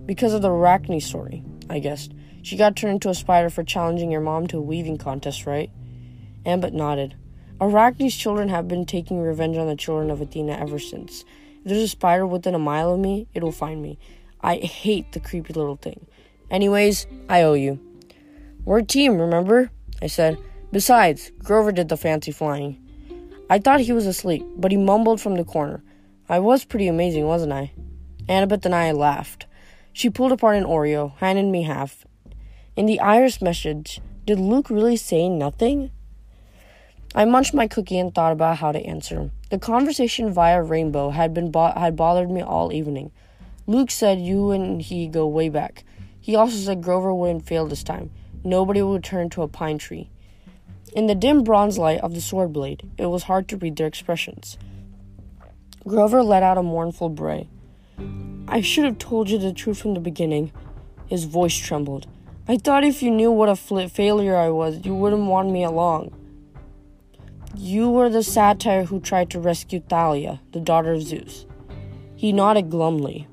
Because 0.06 0.34
of 0.34 0.42
the 0.42 0.52
Arachne 0.52 1.00
story, 1.00 1.42
I 1.68 1.80
guessed. 1.80 2.12
She 2.42 2.56
got 2.56 2.76
turned 2.76 2.92
into 2.92 3.10
a 3.10 3.14
spider 3.14 3.50
for 3.50 3.64
challenging 3.64 4.12
your 4.12 4.20
mom 4.20 4.46
to 4.46 4.58
a 4.58 4.62
weaving 4.62 4.98
contest, 4.98 5.46
right? 5.46 5.72
Annabeth 6.46 6.72
nodded. 6.72 7.16
Arachne's 7.64 8.14
children 8.14 8.50
have 8.50 8.68
been 8.68 8.84
taking 8.84 9.20
revenge 9.20 9.56
on 9.56 9.66
the 9.66 9.74
children 9.74 10.10
of 10.10 10.20
Athena 10.20 10.52
ever 10.52 10.78
since. 10.78 11.24
If 11.60 11.70
there's 11.70 11.82
a 11.82 11.88
spider 11.88 12.26
within 12.26 12.54
a 12.54 12.58
mile 12.58 12.92
of 12.92 13.00
me, 13.00 13.26
it'll 13.32 13.52
find 13.52 13.80
me. 13.80 13.98
I 14.42 14.56
hate 14.56 15.12
the 15.12 15.20
creepy 15.20 15.54
little 15.54 15.76
thing. 15.76 16.06
Anyways, 16.50 17.06
I 17.26 17.40
owe 17.40 17.54
you. 17.54 17.80
We're 18.66 18.80
a 18.80 18.84
team, 18.84 19.18
remember? 19.18 19.70
I 20.02 20.08
said. 20.08 20.36
Besides, 20.72 21.32
Grover 21.42 21.72
did 21.72 21.88
the 21.88 21.96
fancy 21.96 22.32
flying. 22.32 22.78
I 23.48 23.58
thought 23.58 23.80
he 23.80 23.92
was 23.92 24.06
asleep, 24.06 24.44
but 24.56 24.70
he 24.70 24.76
mumbled 24.76 25.22
from 25.22 25.36
the 25.36 25.44
corner. 25.44 25.82
I 26.28 26.40
was 26.40 26.66
pretty 26.66 26.86
amazing, 26.86 27.24
wasn't 27.26 27.52
I? 27.52 27.72
Annabeth 28.28 28.66
and 28.66 28.74
I 28.74 28.92
laughed. 28.92 29.46
She 29.94 30.10
pulled 30.10 30.32
apart 30.32 30.56
an 30.56 30.64
Oreo, 30.64 31.16
handed 31.16 31.46
me 31.46 31.62
half. 31.62 32.04
In 32.76 32.84
the 32.84 33.00
iris 33.00 33.40
message, 33.40 34.02
did 34.26 34.38
Luke 34.38 34.68
really 34.68 34.96
say 34.96 35.30
nothing? 35.30 35.90
I 37.16 37.24
munched 37.24 37.54
my 37.54 37.68
cookie 37.68 37.98
and 38.00 38.12
thought 38.12 38.32
about 38.32 38.56
how 38.56 38.72
to 38.72 38.84
answer. 38.84 39.30
The 39.50 39.58
conversation 39.58 40.32
via 40.32 40.60
Rainbow 40.60 41.10
had 41.10 41.32
been 41.32 41.52
bo- 41.52 41.70
had 41.70 41.94
bothered 41.94 42.28
me 42.28 42.42
all 42.42 42.72
evening. 42.72 43.12
Luke 43.68 43.92
said 43.92 44.18
you 44.18 44.50
and 44.50 44.82
he 44.82 45.06
go 45.06 45.24
way 45.28 45.48
back. 45.48 45.84
He 46.20 46.34
also 46.34 46.56
said 46.56 46.82
Grover 46.82 47.14
wouldn't 47.14 47.46
fail 47.46 47.66
this 47.66 47.84
time. 47.84 48.10
Nobody 48.42 48.82
would 48.82 49.04
turn 49.04 49.30
to 49.30 49.42
a 49.42 49.48
pine 49.48 49.78
tree. 49.78 50.10
In 50.92 51.06
the 51.06 51.14
dim 51.14 51.44
bronze 51.44 51.78
light 51.78 52.00
of 52.00 52.14
the 52.14 52.20
sword 52.20 52.52
blade, 52.52 52.90
it 52.98 53.06
was 53.06 53.24
hard 53.24 53.46
to 53.48 53.56
read 53.56 53.76
their 53.76 53.86
expressions. 53.86 54.58
Grover 55.86 56.20
let 56.22 56.42
out 56.42 56.58
a 56.58 56.64
mournful 56.64 57.10
bray. 57.10 57.48
I 58.48 58.60
should 58.60 58.84
have 58.84 58.98
told 58.98 59.30
you 59.30 59.38
the 59.38 59.52
truth 59.52 59.80
from 59.80 59.94
the 59.94 60.00
beginning. 60.00 60.50
His 61.06 61.24
voice 61.24 61.56
trembled. 61.56 62.08
I 62.48 62.56
thought 62.56 62.82
if 62.82 63.04
you 63.04 63.10
knew 63.12 63.30
what 63.30 63.48
a 63.48 63.54
fl- 63.54 63.86
failure 63.86 64.36
I 64.36 64.50
was, 64.50 64.84
you 64.84 64.96
wouldn't 64.96 65.26
want 65.26 65.50
me 65.50 65.62
along. 65.62 66.12
You 67.56 67.88
were 67.88 68.08
the 68.08 68.24
satyr 68.24 68.84
who 68.84 68.98
tried 68.98 69.30
to 69.30 69.38
rescue 69.38 69.80
Thalia, 69.80 70.40
the 70.50 70.58
daughter 70.58 70.92
of 70.92 71.02
Zeus. 71.02 71.46
He 72.16 72.32
nodded 72.32 72.68
glumly. 72.68 73.28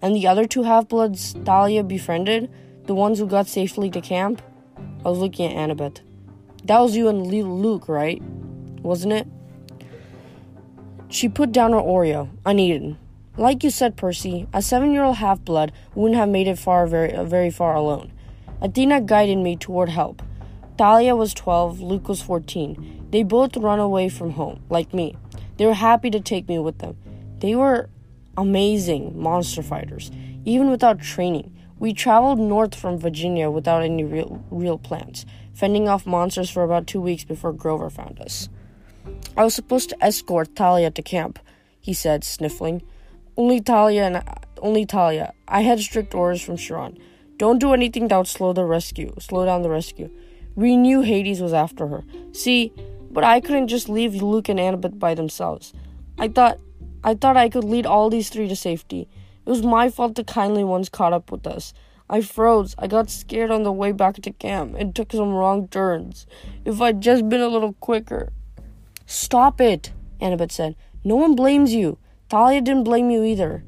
And 0.00 0.16
the 0.16 0.26
other 0.26 0.46
two 0.46 0.62
half 0.62 0.88
bloods 0.88 1.34
Thalia 1.44 1.82
befriended, 1.82 2.50
the 2.84 2.94
ones 2.94 3.18
who 3.18 3.26
got 3.26 3.46
safely 3.46 3.90
to 3.90 4.00
camp? 4.00 4.40
I 5.04 5.10
was 5.10 5.18
looking 5.18 5.52
at 5.52 5.56
Annabeth. 5.56 6.00
That 6.64 6.80
was 6.80 6.96
you 6.96 7.08
and 7.08 7.26
Luke, 7.26 7.86
right? 7.86 8.22
Wasn't 8.82 9.12
it? 9.12 9.28
She 11.08 11.28
put 11.28 11.52
down 11.52 11.72
her 11.72 11.78
Oreo, 11.78 12.30
uneaten. 12.46 12.96
Like 13.36 13.62
you 13.62 13.68
said, 13.68 13.96
Percy, 13.96 14.46
a 14.54 14.62
seven 14.62 14.92
year 14.92 15.04
old 15.04 15.16
half 15.16 15.44
blood 15.44 15.70
wouldn't 15.94 16.18
have 16.18 16.30
made 16.30 16.48
it 16.48 16.58
far 16.58 16.86
very, 16.86 17.12
very 17.26 17.50
far 17.50 17.74
alone. 17.74 18.10
Athena 18.62 19.02
guided 19.02 19.36
me 19.36 19.54
toward 19.54 19.90
help. 19.90 20.22
Thalia 20.78 21.16
was 21.16 21.32
12, 21.32 21.80
Luke 21.80 22.08
was 22.08 22.20
14. 22.20 23.08
They 23.10 23.22
both 23.22 23.56
run 23.56 23.78
away 23.78 24.10
from 24.10 24.32
home, 24.32 24.62
like 24.68 24.92
me. 24.92 25.16
They 25.56 25.64
were 25.64 25.72
happy 25.72 26.10
to 26.10 26.20
take 26.20 26.48
me 26.48 26.58
with 26.58 26.78
them. 26.78 26.96
They 27.38 27.54
were 27.54 27.88
amazing 28.36 29.18
monster 29.18 29.62
fighters, 29.62 30.10
even 30.44 30.68
without 30.70 31.00
training. 31.00 31.56
We 31.78 31.94
traveled 31.94 32.38
north 32.38 32.74
from 32.74 32.98
Virginia 32.98 33.50
without 33.50 33.82
any 33.82 34.04
real, 34.04 34.44
real 34.50 34.76
plans, 34.76 35.24
fending 35.54 35.88
off 35.88 36.04
monsters 36.04 36.50
for 36.50 36.62
about 36.62 36.86
two 36.86 37.00
weeks 37.00 37.24
before 37.24 37.54
Grover 37.54 37.88
found 37.88 38.20
us. 38.20 38.50
I 39.34 39.44
was 39.44 39.54
supposed 39.54 39.90
to 39.90 40.04
escort 40.04 40.56
Thalia 40.56 40.90
to 40.90 41.02
camp, 41.02 41.38
he 41.80 41.94
said, 41.94 42.22
sniffling. 42.22 42.82
Only 43.36 43.60
Thalia 43.60 44.04
and 44.04 44.22
only 44.60 44.84
Thalia. 44.84 45.32
I 45.48 45.62
had 45.62 45.80
strict 45.80 46.14
orders 46.14 46.42
from 46.42 46.56
Chiron. 46.58 46.98
Don't 47.38 47.58
do 47.58 47.72
anything 47.72 48.08
that 48.08 48.16
would 48.16 48.26
slow 48.26 48.52
the 48.52 48.64
rescue, 48.64 49.14
slow 49.18 49.44
down 49.46 49.62
the 49.62 49.70
rescue. 49.70 50.10
We 50.56 50.76
knew 50.76 51.02
Hades 51.02 51.40
was 51.40 51.52
after 51.52 51.86
her. 51.86 52.02
See, 52.32 52.72
but 53.10 53.22
I 53.22 53.40
couldn't 53.40 53.68
just 53.68 53.88
leave 53.88 54.14
Luke 54.22 54.48
and 54.48 54.58
Annabeth 54.58 54.98
by 54.98 55.14
themselves. 55.14 55.72
I 56.18 56.28
thought 56.28 56.58
I 57.04 57.14
thought 57.14 57.36
I 57.36 57.48
could 57.48 57.64
lead 57.64 57.86
all 57.86 58.10
these 58.10 58.30
three 58.30 58.48
to 58.48 58.56
safety. 58.56 59.08
It 59.44 59.50
was 59.50 59.62
my 59.62 59.90
fault 59.90 60.16
the 60.16 60.24
kindly 60.24 60.64
ones 60.64 60.88
caught 60.88 61.12
up 61.12 61.30
with 61.30 61.46
us. 61.46 61.72
I 62.08 62.20
froze. 62.20 62.74
I 62.78 62.86
got 62.86 63.10
scared 63.10 63.50
on 63.50 63.62
the 63.62 63.72
way 63.72 63.92
back 63.92 64.16
to 64.16 64.32
camp 64.32 64.74
and 64.78 64.94
took 64.94 65.12
some 65.12 65.32
wrong 65.32 65.68
turns. 65.68 66.26
If 66.64 66.80
I'd 66.80 67.00
just 67.00 67.28
been 67.28 67.40
a 67.40 67.48
little 67.48 67.74
quicker. 67.74 68.32
Stop 69.06 69.60
it, 69.60 69.92
Annabeth 70.20 70.52
said. 70.52 70.74
No 71.04 71.16
one 71.16 71.36
blames 71.36 71.74
you. 71.74 71.98
Thalia 72.28 72.60
didn't 72.60 72.84
blame 72.84 73.10
you 73.10 73.22
either. 73.22 73.62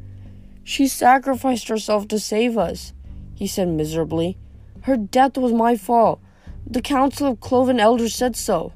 She 0.65 0.89
sacrificed 0.89 1.69
herself 1.69 2.09
to 2.09 2.19
save 2.19 2.59
us, 2.59 2.93
he 3.35 3.47
said 3.47 3.69
miserably. 3.69 4.37
Her 4.83 4.97
death 4.97 5.39
was 5.39 5.53
my 5.53 5.77
fault. 5.77 6.21
The 6.67 6.83
Council 6.83 7.29
of 7.29 7.41
Cloven 7.41 7.81
Elders 7.81 8.15
said 8.15 8.37
so. 8.37 8.73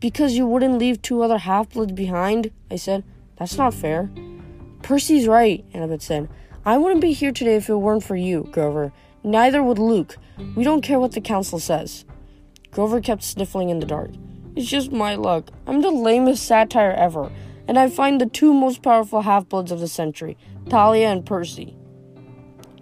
Because 0.00 0.36
you 0.36 0.46
wouldn't 0.46 0.78
leave 0.78 1.00
two 1.02 1.22
other 1.22 1.38
half 1.38 1.70
bloods 1.70 1.92
behind, 1.92 2.50
I 2.70 2.76
said. 2.76 3.04
That's 3.38 3.56
not 3.56 3.74
fair. 3.74 4.10
Percy's 4.82 5.26
right, 5.26 5.64
Annabeth 5.72 6.02
said. 6.02 6.28
I 6.64 6.78
wouldn't 6.78 7.00
be 7.00 7.12
here 7.12 7.32
today 7.32 7.56
if 7.56 7.68
it 7.68 7.76
weren't 7.76 8.04
for 8.04 8.16
you, 8.16 8.48
Grover. 8.52 8.92
Neither 9.24 9.62
would 9.62 9.78
Luke. 9.78 10.16
We 10.54 10.64
don't 10.64 10.82
care 10.82 11.00
what 11.00 11.12
the 11.12 11.20
council 11.20 11.58
says. 11.58 12.04
Grover 12.70 13.00
kept 13.00 13.22
sniffling 13.22 13.70
in 13.70 13.80
the 13.80 13.86
dark. 13.86 14.10
It's 14.54 14.68
just 14.68 14.92
my 14.92 15.14
luck. 15.14 15.50
I'm 15.66 15.80
the 15.80 15.90
lamest 15.90 16.44
satyr 16.44 16.92
ever, 16.92 17.32
and 17.66 17.78
I 17.78 17.88
find 17.88 18.20
the 18.20 18.26
two 18.26 18.54
most 18.54 18.82
powerful 18.82 19.22
half 19.22 19.48
bloods 19.48 19.72
of 19.72 19.80
the 19.80 19.88
century, 19.88 20.36
Thalia 20.68 21.08
and 21.08 21.26
Percy. 21.26 21.76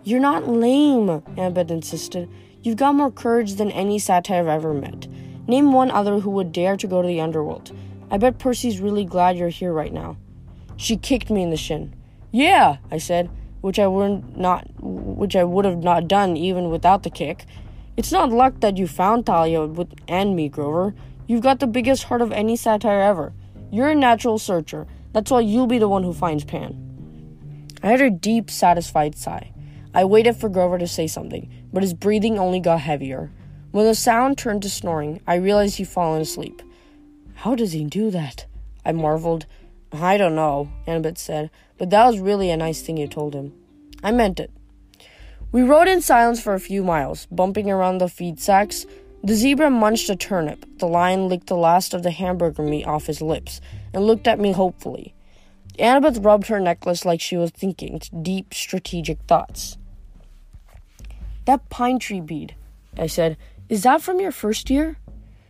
You're 0.03 0.21
not 0.21 0.49
lame, 0.49 1.09
Annabeth 1.37 1.71
insisted. 1.71 2.29
You've 2.65 2.77
got 2.77 2.95
more 2.95 3.11
courage 3.11 3.57
than 3.57 3.71
any 3.71 3.99
satyr 3.99 4.37
I've 4.37 4.49
ever 4.49 4.73
met. 4.73 5.07
Name 5.47 5.75
one 5.75 5.91
other 5.91 6.21
who 6.21 6.31
would 6.31 6.51
dare 6.51 6.79
to 6.79 6.87
go 6.87 7.03
to 7.03 7.07
the 7.07 7.21
underworld. 7.21 7.77
I 8.11 8.17
bet 8.17 8.39
Percy's 8.39 8.81
really 8.81 9.05
glad 9.05 9.37
you're 9.37 9.51
here 9.51 9.71
right 9.71 9.93
now. 9.93 10.17
She 10.79 10.97
kicked 10.97 11.29
me 11.29 11.43
in 11.43 11.51
the 11.51 11.59
shin. 11.59 11.95
Yeah, 12.31 12.79
I 12.91 12.97
said, 12.97 13.29
which 13.61 13.79
I 13.79 13.87
would 13.87 14.39
not 14.39 14.67
which 14.81 15.37
I 15.37 15.45
would 15.45 15.67
have 15.67 15.83
not 15.83 16.09
done 16.09 16.39
even 16.39 16.71
without 16.71 17.03
the 17.03 17.11
kick. 17.11 17.45
It's 17.99 18.11
not 18.11 18.33
luck 18.33 18.61
that 18.61 18.79
you 18.79 18.87
found 18.87 19.27
Thalia 19.27 19.67
with, 19.67 19.93
and 20.09 20.35
me, 20.35 20.49
Grover. 20.49 20.95
You've 21.27 21.43
got 21.43 21.61
the 21.61 21.67
biggest 21.67 22.05
heart 22.05 22.23
of 22.23 22.33
any 22.33 22.57
satyr 22.57 22.89
ever. 22.89 23.35
You're 23.71 23.91
a 23.91 23.95
natural 23.95 24.39
searcher. 24.39 24.87
That's 25.13 25.31
why 25.31 25.41
you'll 25.41 25.67
be 25.67 25.79
the 25.79 25.89
one 25.89 26.03
who 26.03 26.15
finds 26.15 26.45
Pan. 26.45 26.81
I 27.83 27.91
heard 27.91 28.01
a 28.01 28.09
deep, 28.09 28.51
satisfied 28.51 29.17
sigh. 29.19 29.53
I 29.93 30.07
waited 30.07 30.37
for 30.37 30.49
Grover 30.49 30.79
to 30.79 30.89
say 30.89 31.07
something, 31.07 31.49
but 31.75 31.83
his 31.83 31.93
breathing 31.93 32.39
only 32.39 32.61
got 32.61 32.81
heavier. 32.81 33.31
When 33.73 33.85
the 33.85 33.97
sound 33.97 34.39
turned 34.39 34.63
to 34.63 34.71
snoring, 34.71 35.21
I 35.27 35.35
realized 35.35 35.77
he'd 35.77 35.89
fallen 35.89 36.23
asleep. 36.23 36.63
How 37.35 37.57
does 37.57 37.73
he 37.73 37.85
do 37.85 38.13
that? 38.13 38.47
I 38.87 38.93
marveled. 38.93 39.47
I 39.93 40.17
don't 40.17 40.37
know, 40.37 40.71
Annabeth 40.87 41.19
said, 41.19 41.51
but 41.77 41.91
that 41.91 42.07
was 42.07 42.21
really 42.21 42.51
a 42.51 42.57
nice 42.57 42.81
thing 42.81 42.97
you 42.97 43.09
told 43.09 43.35
him. 43.35 43.53
I 44.03 44.13
meant 44.13 44.39
it. 44.39 44.53
We 45.51 45.63
rode 45.63 45.89
in 45.89 46.01
silence 46.01 46.41
for 46.41 46.55
a 46.55 46.61
few 46.61 46.85
miles, 46.85 47.27
bumping 47.27 47.69
around 47.69 47.99
the 47.99 48.09
feed 48.09 48.39
sacks. 48.39 48.87
The 49.25 49.35
zebra 49.35 49.71
munched 49.71 50.09
a 50.11 50.17
turnip. 50.17 50.65
The 50.79 50.87
lion 50.87 51.29
licked 51.29 51.49
the 51.49 51.57
last 51.57 51.93
of 51.93 52.05
the 52.05 52.13
hamburger 52.13 52.63
meat 52.63 52.87
off 52.87 53.07
his 53.07 53.21
lips 53.21 53.61
and 53.93 54.07
looked 54.07 54.29
at 54.29 54.39
me 54.39 54.53
hopefully. 54.53 55.13
Annabeth 55.79 56.25
rubbed 56.25 56.47
her 56.47 56.61
necklace 56.61 57.05
like 57.05 57.21
she 57.21 57.37
was 57.37 57.51
thinking 57.51 58.01
deep, 58.23 58.55
strategic 58.55 59.21
thoughts. 59.23 59.77
That 61.45 61.69
pine 61.69 61.99
tree 61.99 62.21
bead, 62.21 62.55
I 62.97 63.07
said, 63.07 63.37
is 63.69 63.83
that 63.83 64.03
from 64.03 64.21
your 64.21 64.33
first 64.33 64.71
year? 64.71 64.99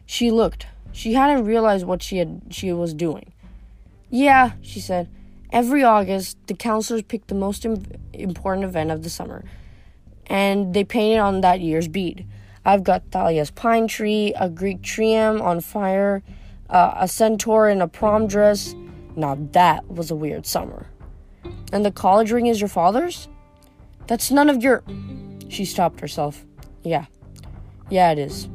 She 0.07 0.31
looked. 0.31 0.67
She 0.93 1.15
hadn't 1.15 1.45
realized 1.45 1.87
what 1.87 2.03
she 2.03 2.19
had 2.19 2.43
she 2.51 2.73
was 2.73 2.95
doing. 2.95 3.33
Yeah, 4.11 4.53
she 4.61 4.81
said. 4.81 5.09
Every 5.51 5.83
August, 5.83 6.39
the 6.47 6.55
counselors 6.55 7.03
pick 7.03 7.27
the 7.27 7.35
most 7.35 7.65
Im- 7.65 7.85
important 8.13 8.65
event 8.65 8.91
of 8.91 9.03
the 9.03 9.11
summer, 9.11 9.45
and 10.27 10.75
they 10.75 10.85
paint 10.85 11.17
it 11.17 11.19
on 11.19 11.41
that 11.43 11.61
year's 11.61 11.89
bead. 11.89 12.27
I've 12.65 12.83
got 12.83 13.11
Thalia's 13.11 13.51
pine 13.51 13.89
tree, 13.89 14.33
a 14.39 14.49
Greek 14.49 14.83
trireme 14.83 15.41
on 15.41 15.61
fire, 15.61 16.23
uh, 16.71 16.95
a 16.97 17.09
centaur 17.09 17.69
in 17.69 17.83
a 17.83 17.89
prom 17.89 18.27
dress. 18.27 18.75
Now 19.17 19.37
that 19.53 19.89
was 19.91 20.11
a 20.11 20.17
weird 20.17 20.47
summer. 20.47 20.87
And 21.73 21.85
the 21.85 21.93
college 21.93 22.33
ring 22.33 22.47
is 22.47 22.61
your 22.61 22.69
father's? 22.69 23.29
That's 24.07 24.31
none 24.31 24.49
of 24.49 24.63
your. 24.63 24.83
She 25.55 25.65
stopped 25.65 26.01
herself. 26.01 26.45
Yeah. 26.83 27.05
Yeah, 27.89 28.11
it 28.11 28.19
is. 28.19 28.49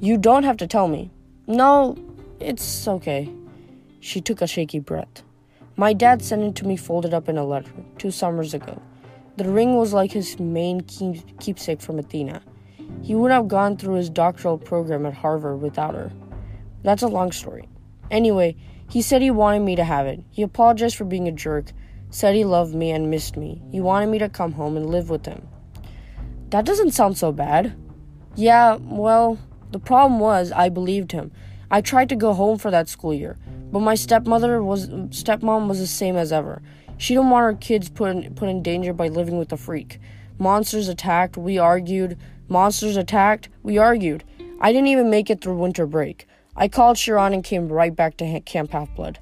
You 0.00 0.18
don't 0.18 0.42
have 0.42 0.56
to 0.56 0.66
tell 0.66 0.88
me. 0.88 1.08
No, 1.46 1.96
it's 2.40 2.88
okay. 2.88 3.32
She 4.00 4.20
took 4.20 4.42
a 4.42 4.48
shaky 4.48 4.80
breath. 4.80 5.22
My 5.76 5.92
dad 5.92 6.20
sent 6.20 6.42
it 6.42 6.56
to 6.56 6.66
me 6.66 6.76
folded 6.76 7.14
up 7.14 7.28
in 7.28 7.38
a 7.38 7.44
letter 7.44 7.70
two 7.96 8.10
summers 8.10 8.54
ago. 8.54 8.82
The 9.36 9.48
ring 9.48 9.76
was 9.76 9.92
like 9.92 10.10
his 10.10 10.40
main 10.40 10.80
keep- 10.80 11.38
keepsake 11.38 11.80
from 11.80 12.00
Athena. 12.00 12.42
He 13.02 13.14
would 13.14 13.30
have 13.30 13.46
gone 13.46 13.76
through 13.76 13.94
his 13.94 14.10
doctoral 14.10 14.58
program 14.58 15.06
at 15.06 15.14
Harvard 15.14 15.60
without 15.60 15.94
her. 15.94 16.10
That's 16.82 17.04
a 17.04 17.06
long 17.18 17.30
story. 17.30 17.68
Anyway, 18.10 18.56
he 18.90 19.00
said 19.00 19.22
he 19.22 19.30
wanted 19.30 19.60
me 19.60 19.76
to 19.76 19.84
have 19.84 20.08
it. 20.08 20.18
He 20.32 20.42
apologized 20.42 20.96
for 20.96 21.04
being 21.04 21.28
a 21.28 21.32
jerk, 21.32 21.66
said 22.10 22.34
he 22.34 22.44
loved 22.44 22.74
me 22.74 22.90
and 22.90 23.12
missed 23.12 23.36
me. 23.36 23.62
He 23.70 23.80
wanted 23.80 24.08
me 24.08 24.18
to 24.18 24.28
come 24.28 24.50
home 24.50 24.76
and 24.76 24.90
live 24.90 25.08
with 25.08 25.24
him. 25.24 25.46
That 26.52 26.66
doesn't 26.66 26.90
sound 26.90 27.16
so 27.16 27.32
bad. 27.32 27.74
Yeah, 28.34 28.76
well, 28.78 29.38
the 29.70 29.78
problem 29.78 30.20
was 30.20 30.52
I 30.52 30.68
believed 30.68 31.12
him. 31.12 31.32
I 31.70 31.80
tried 31.80 32.10
to 32.10 32.14
go 32.14 32.34
home 32.34 32.58
for 32.58 32.70
that 32.70 32.90
school 32.90 33.14
year, 33.14 33.38
but 33.72 33.80
my 33.80 33.94
stepmother 33.94 34.62
was 34.62 34.88
stepmom 34.88 35.66
was 35.66 35.78
the 35.78 35.86
same 35.86 36.14
as 36.14 36.30
ever. 36.30 36.60
She 36.98 37.14
didn't 37.14 37.30
want 37.30 37.44
her 37.44 37.54
kids 37.54 37.88
put 37.88 38.10
in, 38.10 38.34
put 38.34 38.50
in 38.50 38.62
danger 38.62 38.92
by 38.92 39.08
living 39.08 39.38
with 39.38 39.50
a 39.50 39.56
freak. 39.56 39.98
Monsters 40.38 40.88
attacked, 40.88 41.38
we 41.38 41.56
argued. 41.56 42.18
Monsters 42.48 42.98
attacked, 42.98 43.48
we 43.62 43.78
argued. 43.78 44.22
I 44.60 44.72
didn't 44.72 44.88
even 44.88 45.08
make 45.08 45.30
it 45.30 45.40
through 45.40 45.56
winter 45.56 45.86
break. 45.86 46.28
I 46.54 46.68
called 46.68 46.98
Chiron 46.98 47.32
and 47.32 47.42
came 47.42 47.72
right 47.72 47.96
back 47.96 48.18
to 48.18 48.40
Camp 48.40 48.72
Half 48.72 48.94
Blood. 48.94 49.18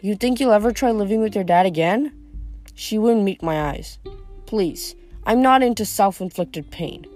You 0.00 0.14
think 0.14 0.38
you'll 0.38 0.52
ever 0.52 0.70
try 0.70 0.92
living 0.92 1.20
with 1.20 1.34
your 1.34 1.42
dad 1.42 1.66
again? 1.66 2.12
She 2.76 2.96
wouldn't 2.96 3.24
meet 3.24 3.42
my 3.42 3.70
eyes. 3.70 3.98
Please, 4.46 4.94
I'm 5.26 5.40
not 5.40 5.62
into 5.62 5.84
self 5.84 6.20
inflicted 6.20 6.70
pain. 6.70 7.06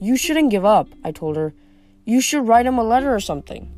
You 0.00 0.16
shouldn't 0.16 0.50
give 0.50 0.64
up, 0.64 0.88
I 1.02 1.10
told 1.10 1.36
her. 1.36 1.54
You 2.04 2.20
should 2.20 2.46
write 2.46 2.66
him 2.66 2.78
a 2.78 2.84
letter 2.84 3.14
or 3.14 3.20
something. 3.20 3.72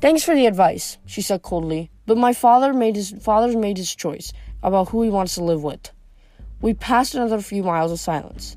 Thanks 0.00 0.24
for 0.24 0.34
the 0.34 0.46
advice, 0.46 0.98
she 1.06 1.22
said 1.22 1.42
coldly, 1.42 1.90
but 2.06 2.18
my 2.18 2.32
father 2.32 2.72
made 2.72 2.96
his 2.96 3.12
father's 3.20 3.54
made 3.54 3.76
his 3.76 3.94
choice 3.94 4.32
about 4.62 4.88
who 4.88 5.02
he 5.02 5.10
wants 5.10 5.36
to 5.36 5.44
live 5.44 5.62
with. 5.62 5.90
We 6.60 6.74
passed 6.74 7.14
another 7.14 7.40
few 7.40 7.62
miles 7.62 7.92
of 7.92 8.00
silence. 8.00 8.56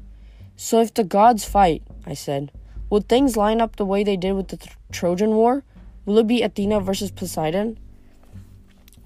So 0.56 0.82
if 0.82 0.94
the 0.94 1.04
gods 1.04 1.46
fight, 1.46 1.84
I 2.06 2.14
said, 2.14 2.52
would 2.90 3.08
things 3.08 3.36
line 3.36 3.62
up 3.62 3.76
the 3.76 3.86
way 3.86 4.04
they 4.04 4.18
did 4.18 4.34
with 4.34 4.48
the 4.48 4.58
th- 4.58 4.76
Trojan 4.92 5.32
War? 5.32 5.64
Will 6.06 6.20
it 6.20 6.28
be 6.28 6.42
Athena 6.42 6.80
versus 6.80 7.12
Poseidon? 7.12 7.78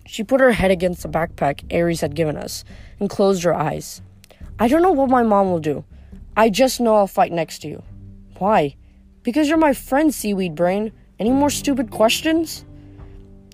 She 0.06 0.24
put 0.24 0.42
her 0.42 0.52
head 0.52 0.72
against 0.72 1.02
the 1.02 1.10
backpack 1.10 1.64
Ares 1.74 2.02
had 2.02 2.16
given 2.16 2.38
us 2.38 2.64
and 3.00 3.10
closed 3.10 3.44
her 3.44 3.54
eyes. 3.54 4.02
I 4.62 4.68
don't 4.68 4.82
know 4.82 4.92
what 4.92 5.10
my 5.10 5.24
mom 5.24 5.52
will 5.52 5.62
do. 5.62 5.86
I 6.36 6.50
just 6.50 6.82
know 6.82 6.96
I'll 6.96 7.08
fight 7.08 7.32
next 7.32 7.60
to 7.60 7.70
you. 7.70 7.82
Why? 8.40 8.76
Because 9.24 9.48
you're 9.48 9.58
my 9.58 9.72
friend, 9.72 10.14
Seaweed 10.14 10.54
Brain. 10.54 10.92
Any 11.18 11.32
more 11.32 11.50
stupid 11.50 11.92
questions? 11.92 12.66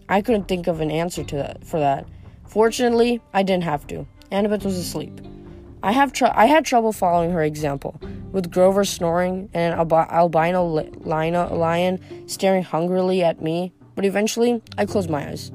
I 0.10 0.22
couldn't 0.22 0.48
think 0.48 0.66
of 0.66 0.82
an 0.82 0.90
answer 0.90 1.24
to 1.24 1.36
that 1.36 1.64
for 1.64 1.80
that. 1.80 2.08
Fortunately, 2.48 3.22
I 3.34 3.44
didn't 3.44 3.66
have 3.66 3.86
to. 3.88 4.08
Annabeth 4.32 4.66
was 4.66 4.78
asleep. 4.78 5.22
I 5.84 5.92
have 5.92 6.12
tr- 6.12 6.26
I 6.34 6.48
had 6.48 6.66
trouble 6.66 6.92
following 6.92 7.30
her 7.32 7.44
example, 7.44 8.02
with 8.32 8.52
Grover 8.52 8.84
snoring 8.84 9.50
and 9.54 9.74
an 9.74 9.80
albi- 9.80 10.12
albino 10.12 10.66
li- 10.66 10.90
lion 11.02 12.00
staring 12.28 12.64
hungrily 12.64 13.24
at 13.24 13.44
me. 13.44 13.74
But 13.94 14.06
eventually, 14.06 14.62
I 14.78 14.86
closed 14.86 15.12
my 15.12 15.28
eyes. 15.28 15.52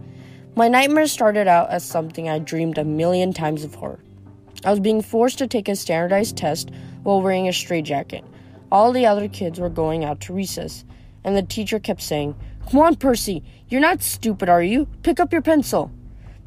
My 0.54 0.68
nightmare 0.68 1.08
started 1.08 1.48
out 1.48 1.70
as 1.70 1.84
something 1.84 2.28
I 2.28 2.38
dreamed 2.38 2.78
a 2.78 2.84
million 2.84 3.32
times 3.32 3.66
before. 3.66 3.98
I 4.64 4.70
was 4.70 4.80
being 4.80 5.02
forced 5.02 5.38
to 5.38 5.46
take 5.46 5.68
a 5.68 5.76
standardized 5.76 6.36
test 6.36 6.70
while 7.02 7.22
wearing 7.22 7.48
a 7.48 7.52
straitjacket. 7.52 8.24
All 8.70 8.92
the 8.92 9.06
other 9.06 9.28
kids 9.28 9.58
were 9.58 9.70
going 9.70 10.04
out 10.04 10.20
to 10.22 10.34
recess, 10.34 10.84
and 11.24 11.36
the 11.36 11.42
teacher 11.42 11.78
kept 11.78 12.02
saying, 12.02 12.36
Come 12.70 12.80
on, 12.80 12.96
Percy, 12.96 13.42
you're 13.68 13.80
not 13.80 14.02
stupid, 14.02 14.48
are 14.48 14.62
you? 14.62 14.86
Pick 15.02 15.18
up 15.18 15.32
your 15.32 15.42
pencil. 15.42 15.90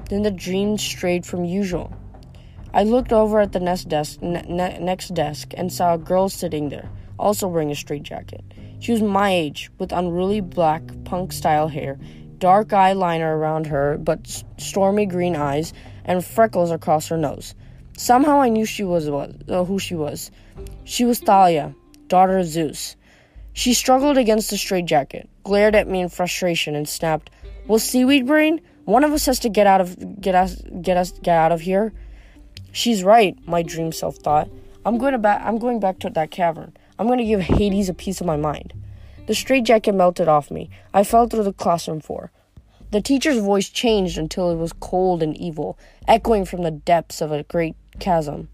Then 0.09 0.21
the 0.21 0.31
dream 0.31 0.77
strayed 0.77 1.25
from 1.25 1.43
usual. 1.43 1.91
I 2.73 2.83
looked 2.83 3.13
over 3.13 3.39
at 3.39 3.51
the 3.51 3.59
next 3.59 3.89
desk, 3.89 4.21
ne- 4.21 4.45
ne- 4.47 4.79
next 4.79 5.13
desk 5.13 5.53
and 5.55 5.71
saw 5.71 5.93
a 5.93 5.97
girl 5.97 6.29
sitting 6.29 6.69
there, 6.69 6.89
also 7.19 7.47
wearing 7.47 7.71
a 7.71 7.75
straitjacket. 7.75 8.43
She 8.79 8.91
was 8.91 9.01
my 9.01 9.31
age, 9.31 9.71
with 9.79 9.91
unruly 9.91 10.41
black 10.41 10.81
punk 11.03 11.31
style 11.33 11.67
hair, 11.67 11.99
dark 12.37 12.69
eyeliner 12.69 13.35
around 13.35 13.67
her, 13.67 13.97
but 13.97 14.43
stormy 14.57 15.05
green 15.05 15.35
eyes, 15.35 15.73
and 16.05 16.25
freckles 16.25 16.71
across 16.71 17.07
her 17.07 17.17
nose. 17.17 17.55
Somehow 17.97 18.41
I 18.41 18.49
knew 18.49 18.65
she 18.65 18.83
was, 18.83 19.07
uh, 19.07 19.63
who 19.65 19.79
she 19.79 19.95
was. 19.95 20.31
She 20.83 21.05
was 21.05 21.19
Thalia, 21.19 21.75
daughter 22.07 22.39
of 22.39 22.47
Zeus. 22.47 22.95
She 23.53 23.73
struggled 23.73 24.17
against 24.17 24.49
the 24.49 24.57
straitjacket, 24.57 25.29
glared 25.43 25.75
at 25.75 25.87
me 25.87 26.01
in 26.01 26.09
frustration, 26.09 26.75
and 26.75 26.89
snapped, 26.89 27.29
"Well, 27.67 27.79
seaweed 27.79 28.25
brain, 28.25 28.61
one 28.85 29.03
of 29.03 29.11
us 29.11 29.27
has 29.27 29.39
to 29.39 29.49
get 29.49 29.67
out 29.67 29.79
of 29.79 30.19
get 30.19 30.33
us 30.33 30.61
get 30.81 30.97
us 30.97 31.11
get 31.11 31.37
out 31.37 31.51
of 31.51 31.61
here." 31.61 31.93
She's 32.71 33.03
right, 33.03 33.37
my 33.47 33.61
dream 33.61 33.91
self 33.91 34.15
thought. 34.17 34.49
I'm 34.85 34.97
going 34.97 35.21
to. 35.21 35.47
I'm 35.47 35.59
going 35.59 35.79
back 35.79 35.99
to 35.99 36.09
that 36.09 36.31
cavern. 36.31 36.75
I'm 36.97 37.05
going 37.05 37.19
to 37.19 37.25
give 37.25 37.41
Hades 37.41 37.89
a 37.89 37.93
piece 37.93 38.19
of 38.19 38.27
my 38.27 38.37
mind. 38.37 38.73
The 39.27 39.35
straitjacket 39.35 39.93
melted 39.93 40.27
off 40.27 40.49
me. 40.49 40.69
I 40.93 41.03
fell 41.03 41.27
through 41.27 41.43
the 41.43 41.53
classroom 41.53 42.01
floor. 42.01 42.31
The 42.91 43.01
teacher's 43.01 43.37
voice 43.37 43.69
changed 43.69 44.17
until 44.17 44.51
it 44.51 44.57
was 44.57 44.73
cold 44.73 45.23
and 45.23 45.37
evil, 45.37 45.77
echoing 46.07 46.45
from 46.45 46.63
the 46.63 46.71
depths 46.71 47.21
of 47.21 47.31
a 47.31 47.43
great 47.43 47.75
chasm. 47.99 48.49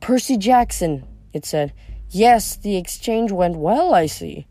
Percy 0.00 0.36
Jackson, 0.36 1.06
it 1.32 1.44
said. 1.44 1.72
Yes, 2.10 2.56
the 2.56 2.76
exchange 2.76 3.32
went 3.32 3.56
well, 3.56 3.94
I 3.94 4.06
see. 4.06 4.46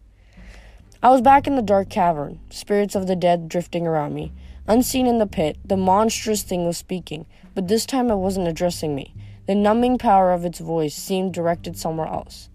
I 1.01 1.09
was 1.09 1.21
back 1.21 1.47
in 1.47 1.55
the 1.55 1.61
dark 1.61 1.89
cavern, 1.89 2.39
spirits 2.49 2.95
of 2.95 3.07
the 3.07 3.15
dead 3.15 3.47
drifting 3.47 3.85
around 3.85 4.13
me. 4.13 4.33
Unseen 4.67 5.05
in 5.05 5.19
the 5.19 5.27
pit, 5.27 5.57
the 5.63 5.77
monstrous 5.77 6.41
thing 6.41 6.65
was 6.65 6.77
speaking, 6.77 7.25
but 7.53 7.67
this 7.67 7.85
time 7.85 8.09
it 8.09 8.15
wasn't 8.15 8.47
addressing 8.47 8.95
me. 8.95 9.13
The 9.45 9.53
numbing 9.53 9.99
power 9.99 10.31
of 10.31 10.43
its 10.43 10.59
voice 10.59 10.95
seemed 10.95 11.33
directed 11.33 11.77
somewhere 11.77 12.07
else. 12.07 12.49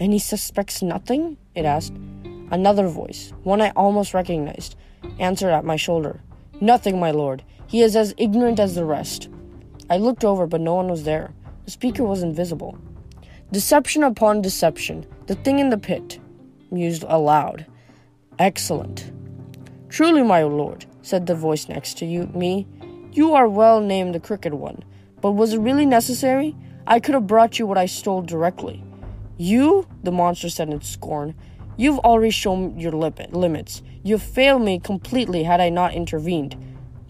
And 0.00 0.12
he 0.12 0.18
suspects 0.18 0.82
nothing? 0.82 1.36
it 1.54 1.64
asked. 1.64 1.94
Another 2.50 2.88
voice, 2.88 3.32
one 3.44 3.62
I 3.62 3.70
almost 3.70 4.12
recognized, 4.12 4.74
answered 5.20 5.52
at 5.52 5.64
my 5.64 5.76
shoulder. 5.76 6.20
Nothing, 6.60 6.98
my 6.98 7.12
lord. 7.12 7.44
He 7.68 7.82
is 7.82 7.94
as 7.94 8.14
ignorant 8.18 8.58
as 8.58 8.74
the 8.74 8.84
rest. 8.84 9.28
I 9.90 9.96
looked 9.96 10.24
over, 10.24 10.46
but 10.46 10.60
no 10.60 10.76
one 10.76 10.86
was 10.86 11.02
there. 11.02 11.34
The 11.64 11.72
speaker 11.72 12.04
was 12.04 12.22
invisible. 12.22 12.78
Deception 13.50 14.04
upon 14.04 14.40
deception. 14.40 15.04
The 15.26 15.34
thing 15.34 15.58
in 15.58 15.70
the 15.70 15.78
pit. 15.78 16.20
Mused 16.70 17.04
aloud. 17.08 17.66
Excellent. 18.38 19.10
Truly, 19.88 20.22
my 20.22 20.44
lord, 20.44 20.86
said 21.02 21.26
the 21.26 21.34
voice 21.34 21.68
next 21.68 21.98
to 21.98 22.06
you, 22.06 22.28
me. 22.28 22.68
You 23.10 23.34
are 23.34 23.48
well 23.48 23.80
named 23.80 24.14
the 24.14 24.20
crooked 24.20 24.54
one. 24.54 24.84
But 25.20 25.32
was 25.32 25.54
it 25.54 25.58
really 25.58 25.86
necessary? 25.86 26.54
I 26.86 27.00
could 27.00 27.14
have 27.14 27.26
brought 27.26 27.58
you 27.58 27.66
what 27.66 27.76
I 27.76 27.86
stole 27.86 28.22
directly. 28.22 28.84
You, 29.36 29.88
the 30.04 30.12
monster 30.12 30.48
said 30.48 30.70
in 30.70 30.80
scorn, 30.82 31.34
you've 31.76 31.98
already 31.98 32.30
shown 32.30 32.78
your 32.78 32.92
limits. 32.92 33.82
You've 34.04 34.22
failed 34.22 34.62
me 34.62 34.78
completely 34.78 35.42
had 35.42 35.60
I 35.60 35.68
not 35.68 35.94
intervened. 35.94 36.56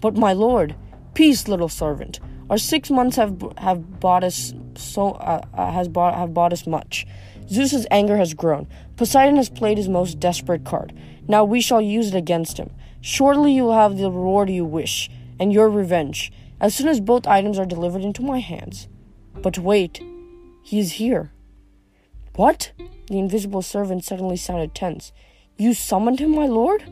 But 0.01 0.17
my 0.17 0.33
lord, 0.33 0.75
peace, 1.13 1.47
little 1.47 1.69
servant. 1.69 2.19
Our 2.51 2.59
six 2.59 2.91
months 2.91 3.15
have 3.15 3.41
have 3.59 4.01
bought 4.01 4.25
us 4.25 4.53
so 4.75 5.13
uh, 5.13 5.41
uh, 5.55 5.71
has 5.71 5.87
bought 5.87 6.17
have 6.17 6.35
bought 6.35 6.53
us 6.53 6.67
much. 6.67 7.07
Zeus's 7.49 7.87
anger 7.93 8.17
has 8.17 8.35
grown. 8.35 8.67
Poseidon 8.97 9.37
has 9.37 9.49
played 9.49 9.79
his 9.79 9.89
most 9.89 10.19
desperate 10.19 10.65
card. 10.65 10.93
Now 11.29 11.45
we 11.45 11.61
shall 11.61 11.81
use 11.81 12.09
it 12.09 12.17
against 12.17 12.59
him. 12.59 12.71
Shortly 13.01 13.53
you 13.53 13.63
will 13.63 13.75
have 13.75 13.97
the 13.97 14.11
reward 14.11 14.51
you 14.51 14.65
wish, 14.65 15.09
and 15.39 15.53
your 15.53 15.71
revenge, 15.71 16.33
as 16.61 16.75
soon 16.75 16.89
as 16.89 17.01
both 17.01 17.25
items 17.25 17.57
are 17.57 17.65
delivered 17.65 18.03
into 18.03 18.21
my 18.21 18.41
hands. 18.41 18.89
But 19.41 19.57
wait, 19.57 20.03
he 20.65 20.81
is 20.81 20.95
here. 20.95 21.31
What? 22.35 22.73
The 23.07 23.19
invisible 23.21 23.63
servant 23.63 24.05
suddenly 24.05 24.37
sounded 24.37 24.75
tense. 24.75 25.13
You 25.57 25.73
summoned 25.73 26.19
him, 26.19 26.35
my 26.35 26.47
lord? 26.47 26.83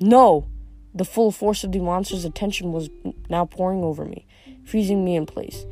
No. 0.00 0.46
The 0.94 1.04
full 1.04 1.32
force 1.32 1.64
of 1.64 1.72
the 1.72 1.80
monster's 1.80 2.24
attention 2.24 2.72
was 2.72 2.88
now 3.28 3.44
pouring 3.44 3.84
over 3.84 4.06
me 4.06 4.25
freezing 4.66 5.04
me 5.04 5.16
in 5.16 5.24
place. 5.24 5.64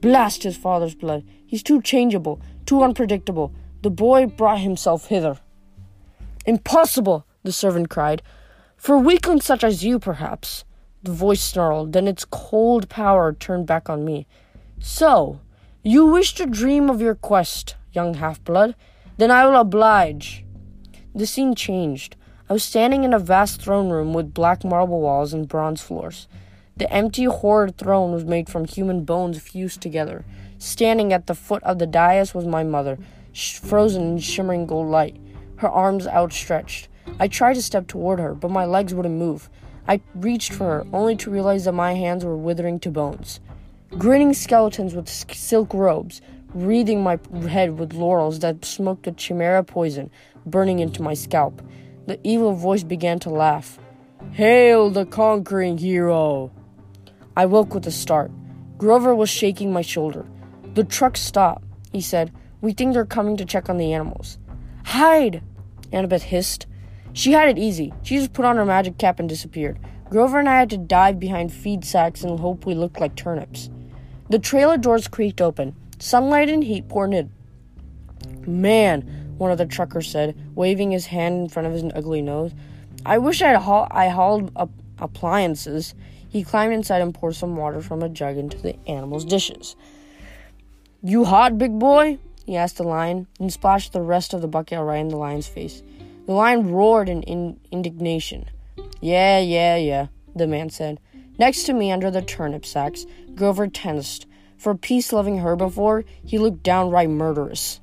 Blast 0.00 0.42
his 0.42 0.56
father's 0.56 0.94
blood. 0.94 1.24
He's 1.46 1.62
too 1.62 1.80
changeable, 1.82 2.40
too 2.66 2.82
unpredictable. 2.82 3.52
The 3.82 3.90
boy 3.90 4.26
brought 4.26 4.60
himself 4.60 5.06
hither. 5.06 5.38
Impossible, 6.46 7.26
the 7.42 7.52
servant 7.52 7.88
cried. 7.88 8.22
For 8.76 8.98
weaklings 8.98 9.44
such 9.44 9.64
as 9.64 9.84
you, 9.84 9.98
perhaps. 9.98 10.64
The 11.02 11.12
voice 11.12 11.40
snarled, 11.40 11.92
then 11.92 12.06
its 12.06 12.24
cold 12.24 12.88
power 12.88 13.32
turned 13.32 13.66
back 13.66 13.88
on 13.88 14.04
me. 14.04 14.26
So, 14.78 15.40
you 15.82 16.06
wish 16.06 16.34
to 16.34 16.46
dream 16.46 16.90
of 16.90 17.00
your 17.00 17.14
quest, 17.14 17.76
young 17.92 18.14
half 18.14 18.42
blood? 18.44 18.76
Then 19.16 19.30
I 19.30 19.46
will 19.46 19.56
oblige. 19.56 20.44
The 21.14 21.26
scene 21.26 21.54
changed. 21.54 22.16
I 22.48 22.52
was 22.52 22.64
standing 22.64 23.04
in 23.04 23.14
a 23.14 23.18
vast 23.18 23.62
throne 23.62 23.88
room 23.90 24.12
with 24.12 24.34
black 24.34 24.64
marble 24.64 25.00
walls 25.00 25.32
and 25.32 25.48
bronze 25.48 25.80
floors. 25.80 26.28
The 26.74 26.90
empty, 26.90 27.24
horrid 27.24 27.76
throne 27.76 28.12
was 28.12 28.24
made 28.24 28.48
from 28.48 28.64
human 28.64 29.04
bones 29.04 29.38
fused 29.38 29.80
together. 29.82 30.24
Standing 30.58 31.12
at 31.12 31.26
the 31.26 31.34
foot 31.34 31.62
of 31.64 31.78
the 31.78 31.86
dais 31.86 32.34
was 32.34 32.46
my 32.46 32.62
mother, 32.62 32.98
sh- 33.32 33.58
frozen 33.58 34.02
in 34.02 34.18
shimmering 34.18 34.66
gold 34.66 34.88
light, 34.88 35.16
her 35.56 35.68
arms 35.68 36.06
outstretched. 36.06 36.88
I 37.20 37.28
tried 37.28 37.54
to 37.54 37.62
step 37.62 37.88
toward 37.88 38.18
her, 38.20 38.34
but 38.34 38.50
my 38.50 38.64
legs 38.64 38.94
wouldn't 38.94 39.18
move. 39.18 39.50
I 39.86 40.00
reached 40.14 40.52
for 40.52 40.64
her, 40.64 40.86
only 40.92 41.14
to 41.16 41.30
realize 41.30 41.66
that 41.66 41.72
my 41.72 41.92
hands 41.94 42.24
were 42.24 42.36
withering 42.36 42.80
to 42.80 42.90
bones. 42.90 43.40
Grinning 43.90 44.32
skeletons 44.32 44.94
with 44.94 45.08
silk 45.08 45.74
robes, 45.74 46.22
wreathing 46.54 47.02
my 47.02 47.18
head 47.48 47.78
with 47.78 47.92
laurels 47.92 48.38
that 48.38 48.64
smoked 48.64 49.06
a 49.06 49.12
chimera 49.12 49.62
poison, 49.62 50.10
burning 50.46 50.78
into 50.78 51.02
my 51.02 51.12
scalp. 51.12 51.60
The 52.06 52.18
evil 52.24 52.54
voice 52.54 52.82
began 52.82 53.18
to 53.20 53.30
laugh. 53.30 53.78
Hail 54.32 54.88
the 54.88 55.04
conquering 55.04 55.76
hero! 55.76 56.50
I 57.36 57.46
woke 57.46 57.74
with 57.74 57.86
a 57.86 57.90
start. 57.90 58.30
Grover 58.78 59.14
was 59.14 59.30
shaking 59.30 59.72
my 59.72 59.82
shoulder. 59.82 60.26
The 60.74 60.84
truck 60.84 61.16
stopped, 61.16 61.64
he 61.92 62.00
said. 62.00 62.32
We 62.60 62.72
think 62.72 62.94
they're 62.94 63.04
coming 63.04 63.36
to 63.38 63.44
check 63.44 63.68
on 63.68 63.76
the 63.76 63.92
animals. 63.92 64.38
Hide! 64.84 65.42
Annabeth 65.92 66.22
hissed. 66.22 66.66
She 67.12 67.32
had 67.32 67.48
it 67.48 67.58
easy. 67.58 67.92
She 68.02 68.16
just 68.16 68.32
put 68.32 68.44
on 68.44 68.56
her 68.56 68.64
magic 68.64 68.98
cap 68.98 69.20
and 69.20 69.28
disappeared. 69.28 69.78
Grover 70.08 70.38
and 70.38 70.48
I 70.48 70.58
had 70.58 70.70
to 70.70 70.78
dive 70.78 71.18
behind 71.18 71.52
feed 71.52 71.84
sacks 71.84 72.22
and 72.22 72.38
hope 72.38 72.66
we 72.66 72.74
looked 72.74 73.00
like 73.00 73.14
turnips. 73.14 73.70
The 74.30 74.38
trailer 74.38 74.76
doors 74.76 75.08
creaked 75.08 75.40
open. 75.40 75.74
Sunlight 75.98 76.48
and 76.48 76.64
heat 76.64 76.88
poured 76.88 77.14
in. 77.14 77.32
Man, 78.46 79.34
one 79.38 79.50
of 79.50 79.58
the 79.58 79.66
truckers 79.66 80.10
said, 80.10 80.36
waving 80.54 80.90
his 80.90 81.06
hand 81.06 81.42
in 81.42 81.48
front 81.48 81.66
of 81.68 81.74
his 81.74 81.84
ugly 81.94 82.22
nose. 82.22 82.52
I 83.04 83.18
wish 83.18 83.42
I'd 83.42 83.56
haul- 83.56 83.88
I 83.90 84.08
hauled 84.08 84.50
appliances. 84.98 85.94
He 86.32 86.44
climbed 86.44 86.72
inside 86.72 87.02
and 87.02 87.12
poured 87.12 87.34
some 87.34 87.56
water 87.56 87.82
from 87.82 88.02
a 88.02 88.08
jug 88.08 88.38
into 88.38 88.56
the 88.56 88.74
animal's 88.88 89.26
dishes. 89.26 89.76
You 91.02 91.26
hot, 91.26 91.58
big 91.58 91.78
boy? 91.78 92.18
he 92.46 92.56
asked 92.56 92.78
the 92.78 92.84
lion, 92.84 93.26
and 93.38 93.52
splashed 93.52 93.92
the 93.92 94.00
rest 94.00 94.32
of 94.32 94.40
the 94.40 94.48
bucket 94.48 94.80
right 94.80 94.96
in 94.96 95.08
the 95.08 95.18
lion's 95.18 95.46
face. 95.46 95.82
The 96.24 96.32
lion 96.32 96.72
roared 96.72 97.10
in, 97.10 97.22
in 97.24 97.60
indignation. 97.70 98.48
Yeah, 99.02 99.40
yeah, 99.40 99.76
yeah, 99.76 100.06
the 100.34 100.46
man 100.46 100.70
said. 100.70 101.00
Next 101.38 101.64
to 101.64 101.74
me, 101.74 101.92
under 101.92 102.10
the 102.10 102.22
turnip 102.22 102.64
sacks, 102.64 103.04
Grover 103.34 103.66
tensed. 103.66 104.26
For 104.56 104.74
peace 104.74 105.12
loving 105.12 105.40
herbivore, 105.40 106.06
he 106.24 106.38
looked 106.38 106.62
downright 106.62 107.10
murderous. 107.10 107.82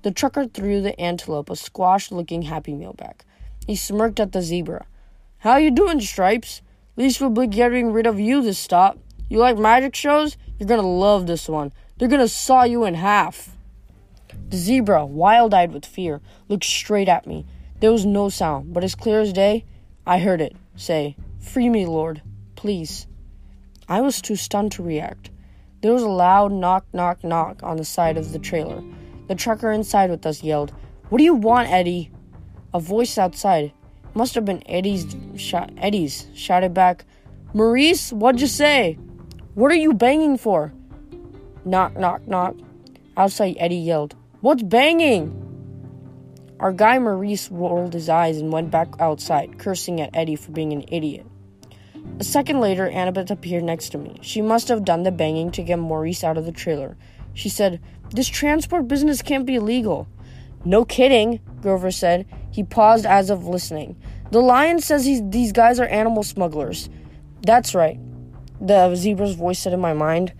The 0.00 0.12
trucker 0.12 0.46
threw 0.46 0.80
the 0.80 0.98
antelope 0.98 1.50
a 1.50 1.56
squashed 1.56 2.10
looking 2.10 2.42
Happy 2.42 2.72
Meal 2.74 2.94
back. 2.94 3.26
He 3.66 3.76
smirked 3.76 4.18
at 4.18 4.32
the 4.32 4.40
zebra. 4.40 4.86
How 5.38 5.58
you 5.58 5.70
doing, 5.70 6.00
Stripes? 6.00 6.62
Least 6.94 7.20
we'll 7.20 7.30
be 7.30 7.46
getting 7.46 7.92
rid 7.92 8.06
of 8.06 8.20
you 8.20 8.42
this 8.42 8.58
stop. 8.58 8.98
You 9.28 9.38
like 9.38 9.56
magic 9.56 9.94
shows? 9.94 10.36
You're 10.58 10.68
gonna 10.68 10.82
love 10.82 11.26
this 11.26 11.48
one. 11.48 11.72
They're 11.96 12.08
gonna 12.08 12.28
saw 12.28 12.64
you 12.64 12.84
in 12.84 12.94
half. 12.94 13.56
The 14.50 14.58
zebra, 14.58 15.06
wild 15.06 15.54
eyed 15.54 15.72
with 15.72 15.86
fear, 15.86 16.20
looked 16.48 16.64
straight 16.64 17.08
at 17.08 17.26
me. 17.26 17.46
There 17.80 17.90
was 17.90 18.04
no 18.04 18.28
sound, 18.28 18.74
but 18.74 18.84
as 18.84 18.94
clear 18.94 19.20
as 19.20 19.32
day, 19.32 19.64
I 20.06 20.18
heard 20.18 20.42
it 20.42 20.54
say, 20.76 21.16
Free 21.40 21.70
me, 21.70 21.86
Lord, 21.86 22.20
please. 22.56 23.06
I 23.88 24.02
was 24.02 24.20
too 24.20 24.36
stunned 24.36 24.72
to 24.72 24.82
react. 24.82 25.30
There 25.80 25.92
was 25.92 26.02
a 26.02 26.08
loud 26.08 26.52
knock, 26.52 26.84
knock, 26.92 27.24
knock 27.24 27.62
on 27.62 27.78
the 27.78 27.84
side 27.84 28.18
of 28.18 28.32
the 28.32 28.38
trailer. 28.38 28.82
The 29.28 29.34
trucker 29.34 29.72
inside 29.72 30.10
with 30.10 30.26
us 30.26 30.42
yelled, 30.42 30.72
What 31.08 31.18
do 31.18 31.24
you 31.24 31.34
want, 31.34 31.70
Eddie? 31.70 32.10
A 32.74 32.80
voice 32.80 33.16
outside, 33.16 33.72
must 34.14 34.34
have 34.34 34.44
been 34.44 34.62
Eddie's, 34.68 35.16
sh- 35.36 35.54
Eddie's, 35.76 36.26
shouted 36.34 36.74
back, 36.74 37.04
Maurice, 37.54 38.12
what'd 38.12 38.40
you 38.40 38.46
say? 38.46 38.98
What 39.54 39.70
are 39.70 39.76
you 39.76 39.92
banging 39.92 40.38
for? 40.38 40.72
Knock, 41.64 41.96
knock, 41.96 42.26
knock. 42.26 42.56
Outside, 43.16 43.56
Eddie 43.58 43.76
yelled, 43.76 44.14
What's 44.40 44.62
banging? 44.62 45.38
Our 46.58 46.72
guy 46.72 46.98
Maurice 46.98 47.50
rolled 47.50 47.92
his 47.92 48.08
eyes 48.08 48.38
and 48.38 48.52
went 48.52 48.70
back 48.70 48.88
outside, 48.98 49.58
cursing 49.58 50.00
at 50.00 50.14
Eddie 50.14 50.36
for 50.36 50.52
being 50.52 50.72
an 50.72 50.84
idiot. 50.88 51.26
A 52.18 52.24
second 52.24 52.60
later, 52.60 52.88
Annabeth 52.88 53.30
appeared 53.30 53.64
next 53.64 53.90
to 53.90 53.98
me. 53.98 54.18
She 54.22 54.42
must 54.42 54.68
have 54.68 54.84
done 54.84 55.02
the 55.02 55.12
banging 55.12 55.50
to 55.52 55.62
get 55.62 55.78
Maurice 55.78 56.24
out 56.24 56.38
of 56.38 56.44
the 56.44 56.52
trailer. 56.52 56.96
She 57.34 57.48
said, 57.48 57.80
This 58.10 58.28
transport 58.28 58.88
business 58.88 59.22
can't 59.22 59.46
be 59.46 59.58
legal. 59.58 60.08
No 60.64 60.84
kidding, 60.84 61.40
Grover 61.60 61.90
said. 61.90 62.26
He 62.52 62.62
paused 62.62 63.06
as 63.06 63.30
if 63.30 63.42
listening. 63.42 63.96
The 64.30 64.40
lion 64.40 64.80
says 64.80 65.04
these 65.04 65.52
guys 65.52 65.80
are 65.80 65.86
animal 65.86 66.22
smugglers. 66.22 66.88
That's 67.42 67.74
right, 67.74 67.98
the 68.60 68.94
zebra's 68.94 69.34
voice 69.34 69.58
said 69.58 69.72
in 69.72 69.80
my 69.80 69.92
mind. 69.92 70.32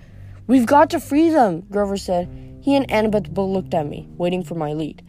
We've 0.47 0.67
got 0.67 0.91
to 0.91 1.01
free 1.01 1.31
them, 1.31 1.63
Grover 1.71 1.97
said. 1.97 2.29
He 2.61 2.77
and 2.77 2.89
Annabeth 2.89 3.33
both 3.35 3.51
looked 3.51 3.75
at 3.75 3.89
me, 3.89 4.09
waiting 4.17 4.45
for 4.45 4.55
my 4.55 4.73
lead. 4.73 5.03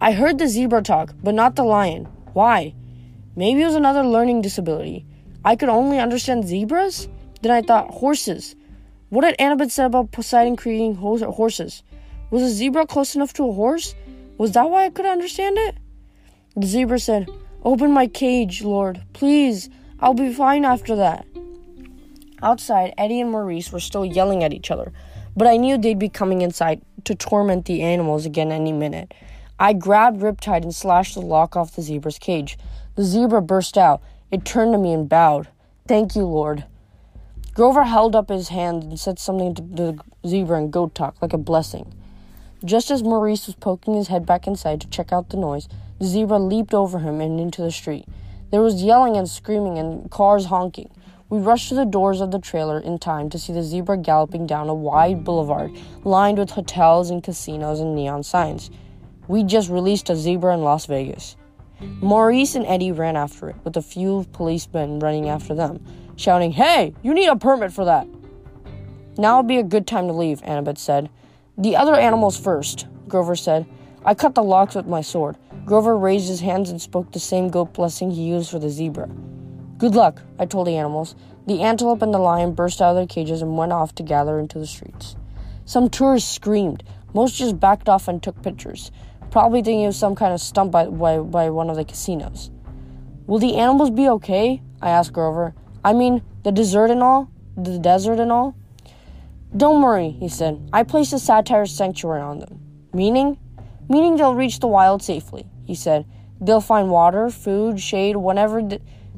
I 0.00 0.12
heard 0.12 0.38
the 0.38 0.46
zebra 0.46 0.82
talk, 0.82 1.14
but 1.22 1.34
not 1.34 1.56
the 1.56 1.64
lion. 1.64 2.04
Why? 2.34 2.74
Maybe 3.34 3.62
it 3.62 3.66
was 3.66 3.74
another 3.74 4.04
learning 4.04 4.42
disability. 4.42 5.06
I 5.44 5.56
could 5.56 5.68
only 5.68 5.98
understand 5.98 6.46
zebras? 6.46 7.08
Then 7.42 7.52
I 7.52 7.62
thought 7.62 7.90
horses. 7.90 8.54
What 9.08 9.24
had 9.24 9.36
Annabeth 9.38 9.70
said 9.70 9.86
about 9.86 10.12
Poseidon 10.12 10.56
creating 10.56 10.94
horses? 10.94 11.82
Was 12.30 12.42
a 12.42 12.48
zebra 12.48 12.86
close 12.86 13.14
enough 13.16 13.32
to 13.34 13.48
a 13.48 13.52
horse? 13.52 13.94
Was 14.38 14.52
that 14.52 14.70
why 14.70 14.84
I 14.84 14.90
couldn't 14.90 15.10
understand 15.10 15.58
it? 15.58 15.76
The 16.56 16.66
zebra 16.66 16.98
said, 16.98 17.28
Open 17.62 17.92
my 17.92 18.06
cage, 18.06 18.62
Lord, 18.62 19.02
please. 19.12 19.68
I'll 20.00 20.14
be 20.14 20.32
fine 20.32 20.64
after 20.64 20.96
that. 20.96 21.26
Outside, 22.42 22.94
Eddie 22.96 23.20
and 23.20 23.30
Maurice 23.30 23.70
were 23.70 23.80
still 23.80 24.04
yelling 24.04 24.42
at 24.42 24.54
each 24.54 24.70
other, 24.70 24.92
but 25.36 25.46
I 25.46 25.58
knew 25.58 25.76
they'd 25.76 25.98
be 25.98 26.08
coming 26.08 26.40
inside 26.40 26.80
to 27.04 27.14
torment 27.14 27.66
the 27.66 27.82
animals 27.82 28.24
again 28.24 28.50
any 28.50 28.72
minute. 28.72 29.12
I 29.58 29.74
grabbed 29.74 30.22
Riptide 30.22 30.62
and 30.62 30.74
slashed 30.74 31.14
the 31.14 31.20
lock 31.20 31.54
off 31.54 31.76
the 31.76 31.82
zebra's 31.82 32.18
cage. 32.18 32.58
The 32.96 33.04
zebra 33.04 33.42
burst 33.42 33.76
out. 33.76 34.02
It 34.30 34.44
turned 34.44 34.72
to 34.72 34.78
me 34.78 34.94
and 34.94 35.08
bowed. 35.08 35.48
Thank 35.86 36.16
you, 36.16 36.24
Lord. 36.24 36.64
Grover 37.52 37.84
held 37.84 38.16
up 38.16 38.30
his 38.30 38.48
hand 38.48 38.84
and 38.84 38.98
said 38.98 39.18
something 39.18 39.54
to 39.54 39.62
the 39.62 40.00
zebra 40.26 40.58
in 40.58 40.70
goat 40.70 40.94
talk, 40.94 41.20
like 41.20 41.34
a 41.34 41.38
blessing. 41.38 41.92
Just 42.64 42.90
as 42.90 43.02
Maurice 43.02 43.46
was 43.46 43.56
poking 43.56 43.94
his 43.94 44.08
head 44.08 44.24
back 44.24 44.46
inside 44.46 44.80
to 44.80 44.88
check 44.88 45.12
out 45.12 45.28
the 45.28 45.36
noise, 45.36 45.68
zebra 46.02 46.38
leaped 46.38 46.74
over 46.74 46.98
him 46.98 47.20
and 47.20 47.40
into 47.40 47.62
the 47.62 47.70
street. 47.70 48.06
There 48.50 48.60
was 48.60 48.82
yelling 48.82 49.16
and 49.16 49.28
screaming 49.28 49.78
and 49.78 50.10
cars 50.10 50.46
honking. 50.46 50.90
We 51.28 51.38
rushed 51.38 51.68
to 51.68 51.74
the 51.74 51.84
doors 51.84 52.20
of 52.20 52.30
the 52.30 52.40
trailer 52.40 52.80
in 52.80 52.98
time 52.98 53.30
to 53.30 53.38
see 53.38 53.52
the 53.52 53.62
zebra 53.62 53.98
galloping 53.98 54.46
down 54.46 54.68
a 54.68 54.74
wide 54.74 55.22
boulevard 55.24 55.70
lined 56.04 56.38
with 56.38 56.50
hotels 56.50 57.10
and 57.10 57.22
casinos 57.22 57.80
and 57.80 57.94
neon 57.94 58.22
signs. 58.22 58.70
We 59.28 59.44
just 59.44 59.70
released 59.70 60.10
a 60.10 60.16
zebra 60.16 60.54
in 60.54 60.62
Las 60.62 60.86
Vegas. 60.86 61.36
Maurice 61.80 62.56
and 62.56 62.66
Eddie 62.66 62.92
ran 62.92 63.16
after 63.16 63.50
it, 63.50 63.56
with 63.64 63.76
a 63.76 63.82
few 63.82 64.26
policemen 64.32 64.98
running 64.98 65.28
after 65.28 65.54
them 65.54 65.84
shouting, 66.20 66.52
Hey, 66.52 66.94
you 67.02 67.14
need 67.14 67.28
a 67.28 67.36
permit 67.36 67.72
for 67.72 67.86
that. 67.86 68.06
Now 69.16 69.38
would 69.38 69.48
be 69.48 69.56
a 69.56 69.62
good 69.62 69.86
time 69.86 70.06
to 70.06 70.12
leave, 70.12 70.42
Annabeth 70.42 70.78
said. 70.78 71.10
The 71.56 71.76
other 71.76 71.94
animals 71.94 72.38
first, 72.38 72.86
Grover 73.08 73.34
said. 73.34 73.66
I 74.04 74.14
cut 74.14 74.34
the 74.34 74.42
locks 74.42 74.74
with 74.74 74.86
my 74.86 75.00
sword. 75.00 75.36
Grover 75.64 75.96
raised 75.96 76.28
his 76.28 76.40
hands 76.40 76.70
and 76.70 76.80
spoke 76.80 77.12
the 77.12 77.20
same 77.20 77.48
goat 77.48 77.74
blessing 77.74 78.10
he 78.10 78.22
used 78.22 78.50
for 78.50 78.58
the 78.58 78.70
zebra. 78.70 79.08
Good 79.78 79.94
luck, 79.94 80.22
I 80.38 80.46
told 80.46 80.66
the 80.66 80.76
animals. 80.76 81.14
The 81.46 81.62
antelope 81.62 82.02
and 82.02 82.12
the 82.12 82.18
lion 82.18 82.52
burst 82.52 82.82
out 82.82 82.90
of 82.90 82.96
their 82.96 83.06
cages 83.06 83.40
and 83.40 83.56
went 83.56 83.72
off 83.72 83.94
to 83.96 84.02
gather 84.02 84.38
into 84.38 84.58
the 84.58 84.66
streets. 84.66 85.16
Some 85.64 85.88
tourists 85.88 86.34
screamed. 86.34 86.82
Most 87.14 87.36
just 87.36 87.58
backed 87.58 87.88
off 87.88 88.08
and 88.08 88.22
took 88.22 88.42
pictures, 88.42 88.90
probably 89.30 89.62
thinking 89.62 89.82
it 89.82 89.86
was 89.86 89.96
some 89.96 90.14
kind 90.14 90.32
of 90.32 90.40
stunt 90.40 90.70
by, 90.70 90.86
by, 90.86 91.18
by 91.18 91.50
one 91.50 91.70
of 91.70 91.76
the 91.76 91.84
casinos. 91.84 92.50
Will 93.26 93.38
the 93.38 93.56
animals 93.56 93.90
be 93.90 94.08
okay? 94.08 94.62
I 94.82 94.90
asked 94.90 95.12
Grover. 95.12 95.54
I 95.84 95.92
mean, 95.92 96.22
the 96.42 96.52
desert 96.52 96.90
and 96.90 97.02
all? 97.02 97.30
The 97.56 97.78
desert 97.78 98.20
and 98.20 98.30
all? 98.30 98.54
Don't 99.56 99.82
worry, 99.82 100.10
he 100.10 100.28
said. 100.28 100.68
I 100.72 100.84
placed 100.84 101.12
a 101.12 101.18
satyr 101.18 101.66
sanctuary 101.66 102.20
on 102.20 102.38
them. 102.38 102.60
Meaning? 102.92 103.38
Meaning 103.88 104.16
they'll 104.16 104.36
reach 104.36 104.60
the 104.60 104.68
wild 104.68 105.02
safely, 105.02 105.46
he 105.64 105.74
said. 105.74 106.06
They'll 106.40 106.60
find 106.60 106.90
water, 106.90 107.28
food, 107.30 107.80
shade, 107.80 108.16
whatever 108.16 108.62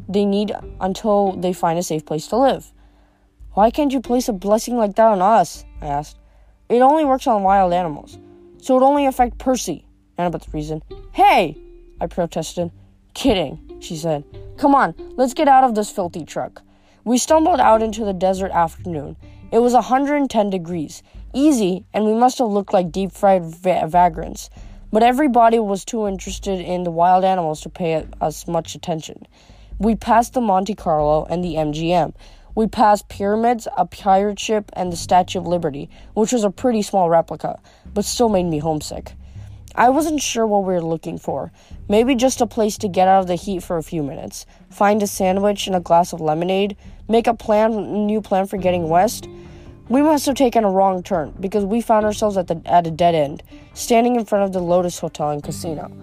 they 0.08 0.24
need 0.24 0.52
until 0.80 1.32
they 1.32 1.52
find 1.52 1.78
a 1.78 1.82
safe 1.82 2.04
place 2.04 2.26
to 2.28 2.36
live. 2.36 2.72
Why 3.52 3.70
can't 3.70 3.92
you 3.92 4.00
place 4.00 4.28
a 4.28 4.32
blessing 4.32 4.76
like 4.76 4.96
that 4.96 5.06
on 5.06 5.22
us? 5.22 5.64
I 5.80 5.86
asked. 5.86 6.18
It 6.68 6.80
only 6.80 7.04
works 7.04 7.26
on 7.26 7.42
wild 7.42 7.72
animals. 7.72 8.18
So 8.62 8.76
it 8.76 8.82
only 8.82 9.06
affect 9.06 9.38
Percy, 9.38 9.84
Annabeth 10.18 10.52
reasoned. 10.52 10.82
Hey! 11.12 11.56
I 12.00 12.06
protested. 12.06 12.70
Kidding, 13.14 13.78
she 13.80 13.96
said. 13.96 14.24
Come 14.56 14.74
on, 14.74 14.94
let's 15.16 15.34
get 15.34 15.48
out 15.48 15.64
of 15.64 15.74
this 15.74 15.90
filthy 15.90 16.24
truck. 16.24 16.62
We 17.04 17.18
stumbled 17.18 17.60
out 17.60 17.82
into 17.82 18.04
the 18.04 18.12
desert 18.12 18.52
afternoon. 18.52 19.16
It 19.50 19.58
was 19.58 19.74
110 19.74 20.50
degrees, 20.50 21.02
easy, 21.34 21.84
and 21.92 22.04
we 22.04 22.14
must 22.14 22.38
have 22.38 22.48
looked 22.48 22.72
like 22.72 22.90
deep 22.90 23.12
fried 23.12 23.44
va- 23.44 23.86
vagrants. 23.86 24.48
But 24.92 25.02
everybody 25.02 25.58
was 25.58 25.86
too 25.86 26.06
interested 26.06 26.60
in 26.60 26.82
the 26.82 26.90
wild 26.90 27.24
animals 27.24 27.62
to 27.62 27.70
pay 27.70 28.06
us 28.20 28.46
much 28.46 28.74
attention. 28.74 29.26
We 29.78 29.94
passed 29.94 30.34
the 30.34 30.42
Monte 30.42 30.74
Carlo 30.74 31.24
and 31.24 31.42
the 31.42 31.54
MGM. 31.54 32.12
We 32.54 32.66
passed 32.66 33.08
pyramids, 33.08 33.66
a 33.78 33.86
pirate 33.86 34.38
ship, 34.38 34.70
and 34.74 34.92
the 34.92 34.96
Statue 34.98 35.38
of 35.38 35.46
Liberty, 35.46 35.88
which 36.12 36.32
was 36.32 36.44
a 36.44 36.50
pretty 36.50 36.82
small 36.82 37.08
replica, 37.08 37.58
but 37.94 38.04
still 38.04 38.28
made 38.28 38.44
me 38.44 38.58
homesick. 38.58 39.14
I 39.74 39.88
wasn't 39.88 40.20
sure 40.20 40.46
what 40.46 40.64
we 40.64 40.74
were 40.74 40.82
looking 40.82 41.16
for. 41.16 41.50
Maybe 41.88 42.14
just 42.14 42.42
a 42.42 42.46
place 42.46 42.76
to 42.76 42.88
get 42.88 43.08
out 43.08 43.20
of 43.20 43.26
the 43.28 43.34
heat 43.36 43.62
for 43.62 43.78
a 43.78 43.82
few 43.82 44.02
minutes, 44.02 44.44
find 44.68 45.02
a 45.02 45.06
sandwich 45.06 45.66
and 45.66 45.74
a 45.74 45.80
glass 45.80 46.12
of 46.12 46.20
lemonade, 46.20 46.76
make 47.08 47.26
a 47.26 47.32
plan, 47.32 48.06
new 48.06 48.20
plan 48.20 48.46
for 48.46 48.58
getting 48.58 48.90
west. 48.90 49.26
We 49.92 50.00
must 50.00 50.24
have 50.24 50.36
taken 50.36 50.64
a 50.64 50.70
wrong 50.70 51.02
turn 51.02 51.34
because 51.38 51.66
we 51.66 51.82
found 51.82 52.06
ourselves 52.06 52.38
at 52.38 52.46
the 52.46 52.62
at 52.64 52.86
a 52.86 52.90
dead 52.90 53.14
end, 53.14 53.42
standing 53.74 54.16
in 54.16 54.24
front 54.24 54.42
of 54.42 54.54
the 54.54 54.58
Lotus 54.58 54.98
Hotel 54.98 55.28
and 55.28 55.42
Casino. 55.42 55.94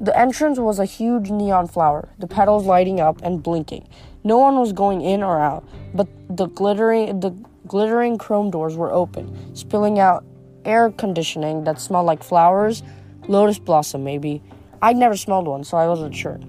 The 0.00 0.18
entrance 0.18 0.58
was 0.58 0.78
a 0.78 0.86
huge 0.86 1.28
neon 1.28 1.68
flower, 1.68 2.08
the 2.18 2.26
petals 2.26 2.64
lighting 2.64 2.98
up 2.98 3.20
and 3.22 3.42
blinking. 3.42 3.86
No 4.24 4.38
one 4.38 4.58
was 4.58 4.72
going 4.72 5.02
in 5.02 5.22
or 5.22 5.38
out, 5.38 5.68
but 5.92 6.08
the 6.34 6.46
glittering 6.46 7.20
the 7.20 7.32
glittering 7.66 8.16
chrome 8.16 8.50
doors 8.50 8.74
were 8.74 8.90
open, 8.90 9.54
spilling 9.54 9.98
out 9.98 10.24
air 10.64 10.90
conditioning 10.90 11.64
that 11.64 11.78
smelled 11.78 12.06
like 12.06 12.24
flowers 12.24 12.82
Lotus 13.28 13.58
blossom, 13.58 14.02
maybe. 14.02 14.42
I'd 14.80 14.96
never 14.96 15.14
smelled 15.14 15.46
one, 15.46 15.62
so 15.62 15.76
I 15.76 15.86
wasn't 15.86 16.14
sure. 16.14 16.40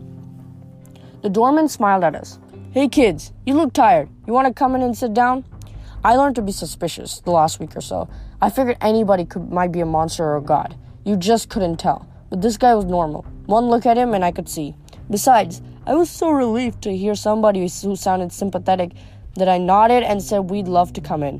The 1.21 1.29
doorman 1.29 1.67
smiled 1.67 2.05
at 2.05 2.15
us. 2.15 2.39
Hey 2.71 2.87
kids, 2.87 3.33
you 3.45 3.55
look 3.55 3.73
tired. 3.73 4.07
You 4.25 4.31
want 4.31 4.47
to 4.47 4.53
come 4.53 4.73
in 4.73 4.81
and 4.81 4.97
sit 4.97 5.13
down? 5.13 5.43
I 6.03 6.15
learned 6.15 6.35
to 6.35 6.41
be 6.41 6.51
suspicious 6.51 7.19
the 7.19 7.31
last 7.31 7.59
week 7.59 7.75
or 7.75 7.81
so. 7.81 8.07
I 8.41 8.49
figured 8.49 8.77
anybody 8.81 9.25
could 9.25 9.51
might 9.51 9.71
be 9.71 9.79
a 9.79 9.85
monster 9.85 10.23
or 10.23 10.37
a 10.37 10.41
god. 10.41 10.75
You 11.03 11.15
just 11.15 11.49
couldn't 11.49 11.77
tell. 11.77 12.07
But 12.29 12.41
this 12.41 12.57
guy 12.57 12.75
was 12.75 12.85
normal. 12.85 13.25
One 13.45 13.65
look 13.67 13.85
at 13.85 13.97
him 13.97 14.13
and 14.13 14.23
I 14.23 14.31
could 14.31 14.49
see. 14.49 14.75
Besides, 15.09 15.61
I 15.85 15.95
was 15.95 16.09
so 16.09 16.29
relieved 16.29 16.81
to 16.83 16.95
hear 16.95 17.15
somebody 17.15 17.61
who 17.61 17.95
sounded 17.95 18.31
sympathetic 18.33 18.91
that 19.37 19.47
I 19.47 19.57
nodded 19.57 20.03
and 20.03 20.21
said 20.21 20.49
we'd 20.49 20.67
love 20.67 20.91
to 20.93 21.01
come 21.01 21.23
in. 21.23 21.39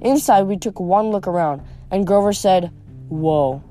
Inside, 0.00 0.42
we 0.42 0.56
took 0.56 0.80
one 0.80 1.10
look 1.10 1.26
around, 1.26 1.62
and 1.90 2.06
Grover 2.06 2.32
said, 2.32 2.72
Whoa. 3.08 3.62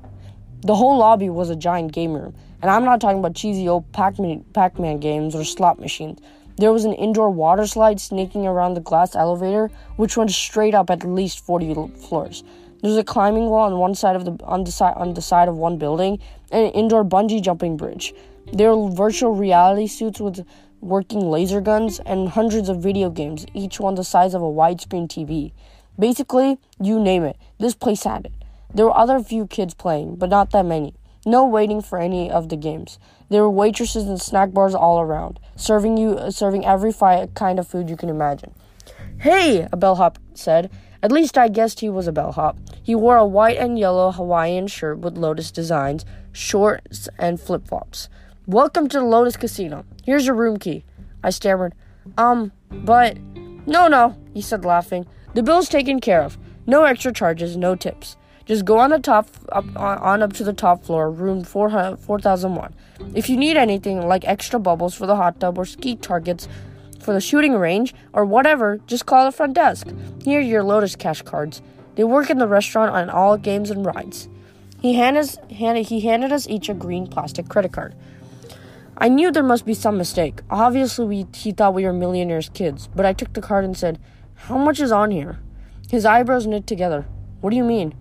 The 0.62 0.74
whole 0.74 0.96
lobby 0.96 1.28
was 1.28 1.50
a 1.50 1.56
giant 1.56 1.92
game 1.92 2.14
room, 2.14 2.34
and 2.62 2.70
I'm 2.70 2.84
not 2.84 3.00
talking 3.00 3.18
about 3.18 3.34
cheesy 3.34 3.68
old 3.68 3.92
Pac-Man, 3.92 4.44
Pac-Man 4.54 4.98
games 4.98 5.34
or 5.34 5.44
slot 5.44 5.78
machines. 5.78 6.20
There 6.56 6.72
was 6.72 6.84
an 6.84 6.92
indoor 6.92 7.30
water 7.30 7.66
slide 7.66 8.00
snaking 8.00 8.46
around 8.46 8.74
the 8.74 8.80
glass 8.80 9.16
elevator, 9.16 9.70
which 9.96 10.16
went 10.16 10.30
straight 10.30 10.74
up 10.74 10.88
at 10.88 11.04
least 11.04 11.44
40 11.44 11.74
floors. 11.96 12.44
There's 12.80 12.96
a 12.96 13.02
climbing 13.02 13.46
wall 13.46 13.64
on 13.64 13.78
one 13.78 13.94
side 13.94 14.14
of 14.14 14.24
the 14.24 14.44
on 14.44 14.64
the 14.64 14.70
side 14.70 14.94
on 14.96 15.14
the 15.14 15.22
side 15.22 15.48
of 15.48 15.56
one 15.56 15.78
building, 15.78 16.20
and 16.52 16.66
an 16.66 16.72
indoor 16.72 17.04
bungee 17.04 17.42
jumping 17.42 17.76
bridge. 17.76 18.14
There 18.52 18.70
are 18.70 18.90
virtual 18.90 19.34
reality 19.34 19.86
suits 19.86 20.20
with 20.20 20.46
working 20.80 21.20
laser 21.30 21.60
guns 21.60 21.98
and 22.00 22.28
hundreds 22.28 22.68
of 22.68 22.82
video 22.82 23.10
games, 23.10 23.46
each 23.54 23.80
one 23.80 23.94
the 23.94 24.04
size 24.04 24.34
of 24.34 24.42
a 24.42 24.44
widescreen 24.44 25.08
TV. 25.08 25.52
Basically, 25.98 26.58
you 26.80 27.00
name 27.00 27.24
it, 27.24 27.36
this 27.58 27.74
place 27.74 28.04
had 28.04 28.26
it. 28.26 28.32
There 28.72 28.84
were 28.84 28.96
other 28.96 29.18
few 29.20 29.46
kids 29.46 29.72
playing, 29.72 30.16
but 30.16 30.28
not 30.28 30.50
that 30.50 30.66
many. 30.66 30.94
No 31.24 31.46
waiting 31.46 31.80
for 31.80 31.98
any 31.98 32.30
of 32.30 32.50
the 32.50 32.56
games. 32.56 32.98
There 33.30 33.42
were 33.42 33.50
waitresses 33.50 34.04
and 34.04 34.20
snack 34.20 34.52
bars 34.52 34.74
all 34.74 35.00
around, 35.00 35.40
serving 35.56 35.96
you 35.96 36.30
serving 36.30 36.64
every 36.64 36.92
fi- 36.92 37.26
kind 37.34 37.58
of 37.58 37.66
food 37.66 37.88
you 37.88 37.96
can 37.96 38.08
imagine. 38.08 38.54
Hey, 39.18 39.66
a 39.72 39.76
bellhop 39.76 40.18
said. 40.34 40.70
At 41.02 41.12
least 41.12 41.36
I 41.36 41.48
guessed 41.48 41.80
he 41.80 41.90
was 41.90 42.06
a 42.06 42.12
bellhop. 42.12 42.58
He 42.82 42.94
wore 42.94 43.16
a 43.16 43.26
white 43.26 43.58
and 43.58 43.78
yellow 43.78 44.10
Hawaiian 44.10 44.66
shirt 44.66 44.98
with 44.98 45.18
lotus 45.18 45.50
designs, 45.50 46.04
shorts, 46.32 47.08
and 47.18 47.40
flip 47.40 47.66
flops. 47.66 48.08
Welcome 48.46 48.88
to 48.88 48.98
the 48.98 49.04
Lotus 49.04 49.36
Casino. 49.36 49.84
Here's 50.04 50.26
your 50.26 50.34
room 50.34 50.58
key. 50.58 50.84
I 51.22 51.30
stammered. 51.30 51.74
Um, 52.18 52.52
but. 52.70 53.18
No, 53.66 53.88
no, 53.88 54.16
he 54.34 54.42
said, 54.42 54.64
laughing. 54.64 55.06
The 55.32 55.42
bill's 55.42 55.70
taken 55.70 56.00
care 56.00 56.20
of. 56.20 56.36
No 56.66 56.84
extra 56.84 57.12
charges, 57.12 57.56
no 57.56 57.74
tips. 57.74 58.16
Just 58.46 58.66
go 58.66 58.78
on 58.78 58.90
the 58.90 58.98
top 58.98 59.28
up 59.50 59.64
on 59.76 60.22
up 60.22 60.34
to 60.34 60.44
the 60.44 60.52
top 60.52 60.84
floor, 60.84 61.10
room 61.10 61.44
4001. 61.44 62.74
If 63.14 63.30
you 63.30 63.36
need 63.36 63.56
anything 63.56 64.06
like 64.06 64.26
extra 64.26 64.60
bubbles 64.60 64.94
for 64.94 65.06
the 65.06 65.16
hot 65.16 65.40
tub 65.40 65.56
or 65.56 65.64
ski 65.64 65.96
targets 65.96 66.46
for 67.00 67.14
the 67.14 67.20
shooting 67.20 67.54
range 67.54 67.94
or 68.12 68.24
whatever, 68.24 68.78
just 68.86 69.06
call 69.06 69.24
the 69.24 69.32
front 69.32 69.54
desk. 69.54 69.88
Here 70.24 70.40
are 70.40 70.42
your 70.42 70.62
Lotus 70.62 70.94
Cash 70.94 71.22
cards. 71.22 71.62
They 71.94 72.04
work 72.04 72.28
in 72.28 72.38
the 72.38 72.48
restaurant 72.48 72.90
on 72.90 73.08
all 73.08 73.38
games 73.38 73.70
and 73.70 73.86
rides. 73.86 74.28
He 74.80 74.94
handed, 74.94 75.38
handed, 75.52 75.86
he 75.86 76.00
handed 76.00 76.30
us 76.30 76.46
each 76.46 76.68
a 76.68 76.74
green 76.74 77.06
plastic 77.06 77.48
credit 77.48 77.72
card. 77.72 77.94
I 78.98 79.08
knew 79.08 79.32
there 79.32 79.42
must 79.42 79.64
be 79.64 79.74
some 79.74 79.96
mistake. 79.96 80.42
Obviously, 80.50 81.06
we, 81.06 81.26
he 81.34 81.52
thought 81.52 81.74
we 81.74 81.84
were 81.84 81.92
millionaires' 81.92 82.50
kids, 82.50 82.88
but 82.94 83.06
I 83.06 83.12
took 83.14 83.32
the 83.32 83.40
card 83.40 83.64
and 83.64 83.76
said, 83.76 83.98
How 84.34 84.58
much 84.58 84.80
is 84.80 84.92
on 84.92 85.10
here? 85.10 85.38
His 85.90 86.04
eyebrows 86.04 86.46
knit 86.46 86.66
together. 86.66 87.06
What 87.40 87.50
do 87.50 87.56
you 87.56 87.64
mean? 87.64 87.94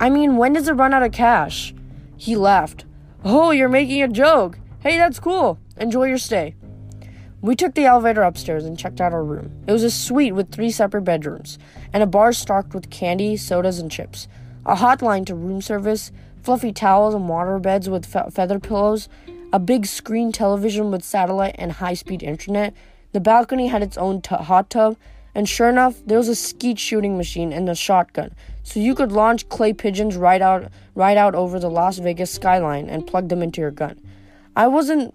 I 0.00 0.08
mean, 0.08 0.38
when 0.38 0.54
does 0.54 0.66
it 0.66 0.72
run 0.72 0.94
out 0.94 1.02
of 1.02 1.12
cash? 1.12 1.74
He 2.16 2.34
laughed. 2.34 2.86
Oh, 3.22 3.50
you're 3.50 3.68
making 3.68 4.02
a 4.02 4.08
joke. 4.08 4.58
Hey, 4.80 4.96
that's 4.96 5.20
cool. 5.20 5.58
Enjoy 5.76 6.04
your 6.04 6.16
stay. 6.16 6.54
We 7.42 7.54
took 7.54 7.74
the 7.74 7.84
elevator 7.84 8.22
upstairs 8.22 8.64
and 8.64 8.78
checked 8.78 8.98
out 8.98 9.12
our 9.12 9.22
room. 9.22 9.52
It 9.66 9.72
was 9.72 9.84
a 9.84 9.90
suite 9.90 10.34
with 10.34 10.52
three 10.52 10.70
separate 10.70 11.02
bedrooms, 11.02 11.58
and 11.92 12.02
a 12.02 12.06
bar 12.06 12.32
stocked 12.32 12.72
with 12.72 12.88
candy, 12.88 13.36
sodas, 13.36 13.78
and 13.78 13.90
chips. 13.90 14.26
A 14.64 14.76
hotline 14.76 15.26
to 15.26 15.34
room 15.34 15.60
service, 15.60 16.12
fluffy 16.42 16.72
towels 16.72 17.14
and 17.14 17.28
water 17.28 17.58
beds 17.58 17.90
with 17.90 18.06
fe- 18.06 18.30
feather 18.30 18.58
pillows, 18.58 19.06
a 19.52 19.58
big 19.58 19.84
screen 19.84 20.32
television 20.32 20.90
with 20.90 21.04
satellite 21.04 21.56
and 21.58 21.72
high 21.72 21.94
speed 21.94 22.22
internet. 22.22 22.72
The 23.12 23.20
balcony 23.20 23.66
had 23.66 23.82
its 23.82 23.98
own 23.98 24.22
t- 24.22 24.34
hot 24.34 24.70
tub, 24.70 24.96
and 25.34 25.46
sure 25.46 25.68
enough, 25.68 25.96
there 26.06 26.18
was 26.18 26.28
a 26.28 26.34
skeet 26.34 26.78
shooting 26.78 27.18
machine 27.18 27.52
and 27.52 27.68
a 27.68 27.74
shotgun, 27.74 28.34
so 28.62 28.80
you 28.80 28.94
could 28.94 29.12
launch 29.12 29.48
clay 29.48 29.72
pigeons 29.72 30.16
right 30.16 30.42
out 30.42 30.70
right 30.94 31.16
out 31.16 31.34
over 31.34 31.58
the 31.58 31.70
Las 31.70 31.98
Vegas 31.98 32.30
skyline 32.30 32.88
and 32.88 33.06
plug 33.06 33.28
them 33.28 33.42
into 33.42 33.60
your 33.60 33.70
gun. 33.70 34.00
I 34.56 34.66
wasn't 34.68 35.14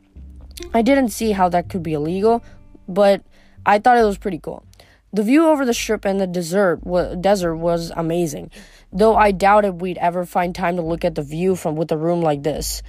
I 0.73 0.81
didn't 0.81 1.09
see 1.09 1.31
how 1.31 1.49
that 1.49 1.69
could 1.69 1.83
be 1.83 1.93
illegal, 1.93 2.43
but 2.87 3.23
I 3.65 3.79
thought 3.79 3.97
it 3.97 4.03
was 4.03 4.17
pretty 4.17 4.39
cool. 4.39 4.65
The 5.11 5.23
view 5.23 5.47
over 5.47 5.65
the 5.65 5.73
strip 5.73 6.03
and 6.03 6.19
the 6.19 6.27
desert, 6.27 6.81
desert 7.21 7.55
was 7.55 7.91
amazing, 7.95 8.51
though 8.91 9.15
I 9.15 9.31
doubted 9.31 9.81
we'd 9.81 9.97
ever 9.97 10.25
find 10.25 10.53
time 10.53 10.75
to 10.75 10.81
look 10.81 11.05
at 11.05 11.15
the 11.15 11.23
view 11.23 11.55
from 11.55 11.75
with 11.75 11.91
a 11.91 11.97
room 11.97 12.21
like 12.21 12.43
this. 12.43 12.83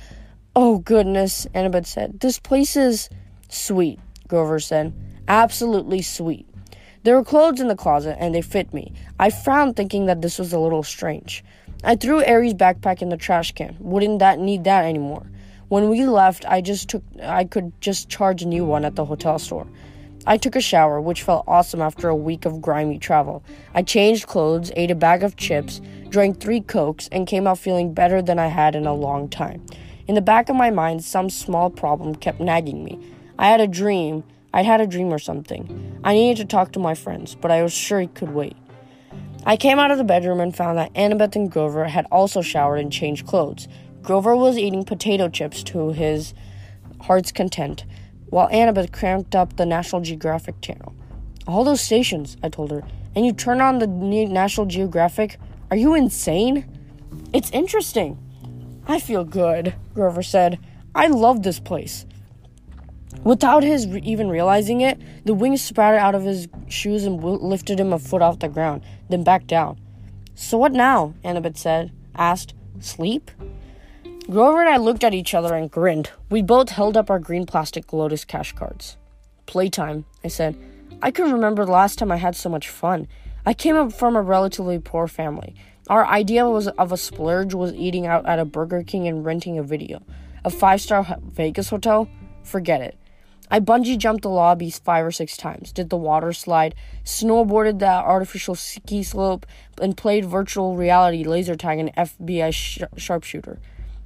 Oh 0.54 0.78
goodness, 0.78 1.46
Annabeth 1.54 1.86
said. 1.86 2.18
This 2.20 2.38
place 2.38 2.76
is 2.76 3.08
sweet, 3.48 4.00
Grover 4.26 4.58
said. 4.58 4.92
Absolutely 5.28 6.02
sweet. 6.02 6.45
There 7.06 7.14
were 7.14 7.22
clothes 7.22 7.60
in 7.60 7.68
the 7.68 7.76
closet 7.76 8.16
and 8.18 8.34
they 8.34 8.42
fit 8.42 8.74
me. 8.74 8.92
I 9.20 9.30
frowned 9.30 9.76
thinking 9.76 10.06
that 10.06 10.22
this 10.22 10.40
was 10.40 10.52
a 10.52 10.58
little 10.58 10.82
strange. 10.82 11.44
I 11.84 11.94
threw 11.94 12.24
Ares' 12.24 12.52
backpack 12.52 13.00
in 13.00 13.10
the 13.10 13.16
trash 13.16 13.52
can. 13.52 13.76
Wouldn't 13.78 14.18
that 14.18 14.40
need 14.40 14.64
that 14.64 14.84
anymore? 14.84 15.24
When 15.68 15.88
we 15.88 16.04
left, 16.04 16.44
I 16.48 16.60
just 16.60 16.88
took 16.88 17.04
I 17.22 17.44
could 17.44 17.80
just 17.80 18.08
charge 18.08 18.42
a 18.42 18.48
new 18.48 18.64
one 18.64 18.84
at 18.84 18.96
the 18.96 19.04
hotel 19.04 19.38
store. 19.38 19.68
I 20.26 20.36
took 20.36 20.56
a 20.56 20.60
shower, 20.60 21.00
which 21.00 21.22
felt 21.22 21.44
awesome 21.46 21.80
after 21.80 22.08
a 22.08 22.16
week 22.16 22.44
of 22.44 22.60
grimy 22.60 22.98
travel. 22.98 23.44
I 23.72 23.82
changed 23.82 24.26
clothes, 24.26 24.72
ate 24.74 24.90
a 24.90 24.96
bag 24.96 25.22
of 25.22 25.36
chips, 25.36 25.80
drank 26.08 26.40
three 26.40 26.60
cokes, 26.60 27.08
and 27.12 27.28
came 27.28 27.46
out 27.46 27.60
feeling 27.60 27.94
better 27.94 28.20
than 28.20 28.40
I 28.40 28.48
had 28.48 28.74
in 28.74 28.84
a 28.84 28.92
long 28.92 29.28
time. 29.28 29.64
In 30.08 30.16
the 30.16 30.20
back 30.20 30.48
of 30.48 30.56
my 30.56 30.72
mind, 30.72 31.04
some 31.04 31.30
small 31.30 31.70
problem 31.70 32.16
kept 32.16 32.40
nagging 32.40 32.82
me. 32.82 32.98
I 33.38 33.46
had 33.46 33.60
a 33.60 33.68
dream. 33.68 34.24
I 34.52 34.62
had 34.62 34.80
a 34.80 34.86
dream 34.86 35.12
or 35.12 35.18
something. 35.18 36.00
I 36.04 36.14
needed 36.14 36.42
to 36.42 36.44
talk 36.44 36.72
to 36.72 36.78
my 36.78 36.94
friends, 36.94 37.34
but 37.34 37.50
I 37.50 37.62
was 37.62 37.72
sure 37.72 38.00
it 38.00 38.14
could 38.14 38.30
wait. 38.30 38.56
I 39.44 39.56
came 39.56 39.78
out 39.78 39.90
of 39.90 39.98
the 39.98 40.04
bedroom 40.04 40.40
and 40.40 40.56
found 40.56 40.78
that 40.78 40.92
Annabeth 40.94 41.36
and 41.36 41.50
Grover 41.50 41.84
had 41.84 42.06
also 42.10 42.42
showered 42.42 42.78
and 42.78 42.92
changed 42.92 43.26
clothes. 43.26 43.68
Grover 44.02 44.34
was 44.34 44.58
eating 44.58 44.84
potato 44.84 45.28
chips 45.28 45.62
to 45.64 45.92
his 45.92 46.34
heart's 47.02 47.32
content, 47.32 47.84
while 48.30 48.48
Annabeth 48.48 48.92
cranked 48.92 49.34
up 49.34 49.56
the 49.56 49.66
National 49.66 50.00
Geographic 50.00 50.60
channel. 50.60 50.94
All 51.46 51.62
those 51.62 51.80
stations, 51.80 52.36
I 52.42 52.48
told 52.48 52.72
her, 52.72 52.82
and 53.14 53.24
you 53.24 53.32
turn 53.32 53.60
on 53.60 53.78
the 53.78 53.86
National 53.86 54.66
Geographic? 54.66 55.38
Are 55.70 55.76
you 55.76 55.94
insane? 55.94 56.66
It's 57.32 57.50
interesting. 57.50 58.18
I 58.88 59.00
feel 59.00 59.24
good, 59.24 59.74
Grover 59.94 60.22
said. 60.22 60.58
I 60.94 61.06
love 61.06 61.42
this 61.42 61.60
place. 61.60 62.06
Without 63.24 63.62
his 63.62 63.86
re- 63.88 64.00
even 64.04 64.28
realizing 64.28 64.80
it, 64.80 65.00
the 65.24 65.34
wings 65.34 65.62
sprouted 65.62 66.00
out 66.00 66.14
of 66.14 66.22
his 66.22 66.48
shoes 66.68 67.04
and 67.04 67.18
w- 67.20 67.38
lifted 67.38 67.80
him 67.80 67.92
a 67.92 67.98
foot 67.98 68.22
off 68.22 68.38
the 68.38 68.48
ground, 68.48 68.82
then 69.08 69.24
back 69.24 69.46
down. 69.46 69.80
So 70.34 70.58
what 70.58 70.72
now? 70.72 71.14
Annabeth 71.24 71.56
said, 71.56 71.92
asked. 72.14 72.54
Sleep? 72.78 73.30
Grover 74.28 74.60
and 74.60 74.68
I 74.68 74.76
looked 74.76 75.02
at 75.02 75.14
each 75.14 75.34
other 75.34 75.54
and 75.54 75.70
grinned. 75.70 76.10
We 76.30 76.42
both 76.42 76.70
held 76.70 76.96
up 76.96 77.10
our 77.10 77.18
green 77.18 77.46
plastic 77.46 77.92
Lotus 77.92 78.24
cash 78.24 78.52
cards. 78.52 78.96
Playtime, 79.46 80.04
I 80.24 80.28
said. 80.28 80.56
I 81.00 81.10
can 81.10 81.32
remember 81.32 81.64
the 81.64 81.72
last 81.72 81.98
time 81.98 82.10
I 82.10 82.16
had 82.16 82.36
so 82.36 82.48
much 82.48 82.68
fun. 82.68 83.06
I 83.44 83.54
came 83.54 83.76
up 83.76 83.92
from 83.92 84.16
a 84.16 84.22
relatively 84.22 84.78
poor 84.78 85.06
family. 85.06 85.54
Our 85.88 86.04
idea 86.04 86.48
was 86.48 86.66
of 86.66 86.90
a 86.90 86.96
splurge 86.96 87.54
was 87.54 87.72
eating 87.74 88.06
out 88.06 88.26
at 88.26 88.40
a 88.40 88.44
Burger 88.44 88.82
King 88.82 89.06
and 89.06 89.24
renting 89.24 89.58
a 89.58 89.62
video. 89.62 90.02
A 90.44 90.50
five-star 90.50 91.18
Vegas 91.22 91.70
hotel? 91.70 92.08
Forget 92.42 92.80
it. 92.80 92.98
I 93.50 93.60
bungee 93.60 93.96
jumped 93.96 94.22
the 94.22 94.28
lobbies 94.28 94.78
five 94.78 95.04
or 95.04 95.12
six 95.12 95.36
times, 95.36 95.70
did 95.70 95.88
the 95.88 95.96
water 95.96 96.32
slide, 96.32 96.74
snowboarded 97.04 97.78
the 97.78 97.86
artificial 97.86 98.54
ski 98.54 99.02
slope, 99.02 99.46
and 99.80 99.96
played 99.96 100.24
virtual 100.24 100.76
reality 100.76 101.22
laser 101.22 101.54
tag 101.54 101.78
and 101.78 101.94
FBI 101.94 102.52
sh- 102.52 102.82
sharpshooter. 102.96 103.60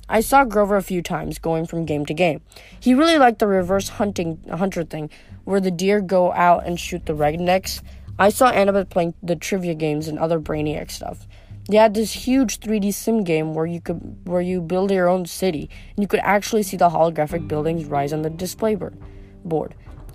I 0.08 0.20
saw 0.20 0.44
Grover 0.44 0.76
a 0.76 0.82
few 0.82 1.02
times 1.02 1.38
going 1.38 1.66
from 1.66 1.86
game 1.86 2.04
to 2.06 2.14
game. 2.14 2.42
He 2.80 2.94
really 2.94 3.16
liked 3.16 3.38
the 3.38 3.46
reverse 3.46 3.88
hunting 3.88 4.40
hunter 4.50 4.84
thing, 4.84 5.08
where 5.44 5.60
the 5.60 5.70
deer 5.70 6.00
go 6.00 6.32
out 6.32 6.66
and 6.66 6.78
shoot 6.78 7.06
the 7.06 7.14
rednecks. 7.14 7.80
I 8.18 8.28
saw 8.28 8.52
Annabeth 8.52 8.90
playing 8.90 9.14
the 9.22 9.36
trivia 9.36 9.74
games 9.74 10.08
and 10.08 10.18
other 10.18 10.40
brainiac 10.40 10.90
stuff. 10.90 11.26
They 11.68 11.76
had 11.76 11.94
this 11.94 12.12
huge 12.12 12.58
3D 12.58 12.92
sim 12.92 13.22
game 13.22 13.54
where 13.54 13.66
you 13.66 13.80
could 13.80 14.18
where 14.24 14.40
you 14.40 14.60
build 14.60 14.90
your 14.90 15.08
own 15.08 15.24
city 15.24 15.70
and 15.94 16.02
you 16.02 16.08
could 16.08 16.20
actually 16.20 16.64
see 16.64 16.76
the 16.76 16.90
holographic 16.90 17.46
buildings 17.46 17.84
rise 17.84 18.12
on 18.12 18.22
the 18.22 18.30
display 18.30 18.74
board. 18.74 18.98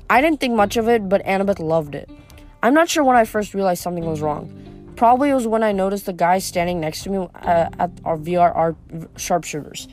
I 0.10 0.22
didn't 0.22 0.40
think 0.40 0.56
much 0.56 0.78
of 0.78 0.88
it, 0.88 1.10
but 1.10 1.24
Annabeth 1.26 1.60
loved 1.60 1.96
it. 1.96 2.10
I'm 2.62 2.74
not 2.74 2.90
sure 2.90 3.04
when 3.04 3.16
I 3.16 3.26
first 3.26 3.54
realized 3.54 3.82
something 3.82 4.06
was 4.06 4.22
wrong. 4.22 4.94
Probably 4.96 5.30
it 5.30 5.34
was 5.34 5.48
when 5.48 5.64
I 5.64 5.72
noticed 5.72 6.06
the 6.06 6.14
guy 6.14 6.40
standing 6.40 6.80
next 6.80 7.04
to 7.04 7.10
me 7.10 7.18
uh, 7.36 7.70
at 7.80 7.92
our 8.06 8.18
VRR 8.18 8.76
sharpshooters. 9.18 9.88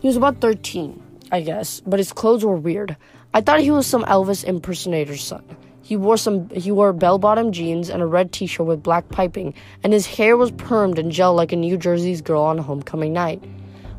He 0.00 0.06
was 0.06 0.16
about 0.16 0.40
13, 0.40 1.02
I 1.30 1.40
guess, 1.40 1.80
but 1.80 1.98
his 1.98 2.12
clothes 2.12 2.44
were 2.44 2.56
weird. 2.56 2.96
I 3.34 3.40
thought 3.40 3.60
he 3.60 3.70
was 3.70 3.86
some 3.86 4.04
Elvis 4.04 4.44
impersonator's 4.44 5.24
son. 5.24 5.44
He 5.82 5.96
wore 5.96 6.16
some 6.16 6.48
he 6.50 6.70
wore 6.70 6.92
bell-bottom 6.92 7.50
jeans 7.50 7.90
and 7.90 8.02
a 8.02 8.06
red 8.06 8.32
t-shirt 8.32 8.66
with 8.66 8.82
black 8.82 9.08
piping, 9.08 9.54
and 9.82 9.92
his 9.92 10.06
hair 10.06 10.36
was 10.36 10.52
permed 10.52 10.98
and 10.98 11.10
gel 11.10 11.34
like 11.34 11.52
a 11.52 11.56
New 11.56 11.76
Jersey's 11.76 12.22
girl 12.22 12.42
on 12.42 12.58
a 12.58 12.62
homecoming 12.62 13.12
night. 13.12 13.42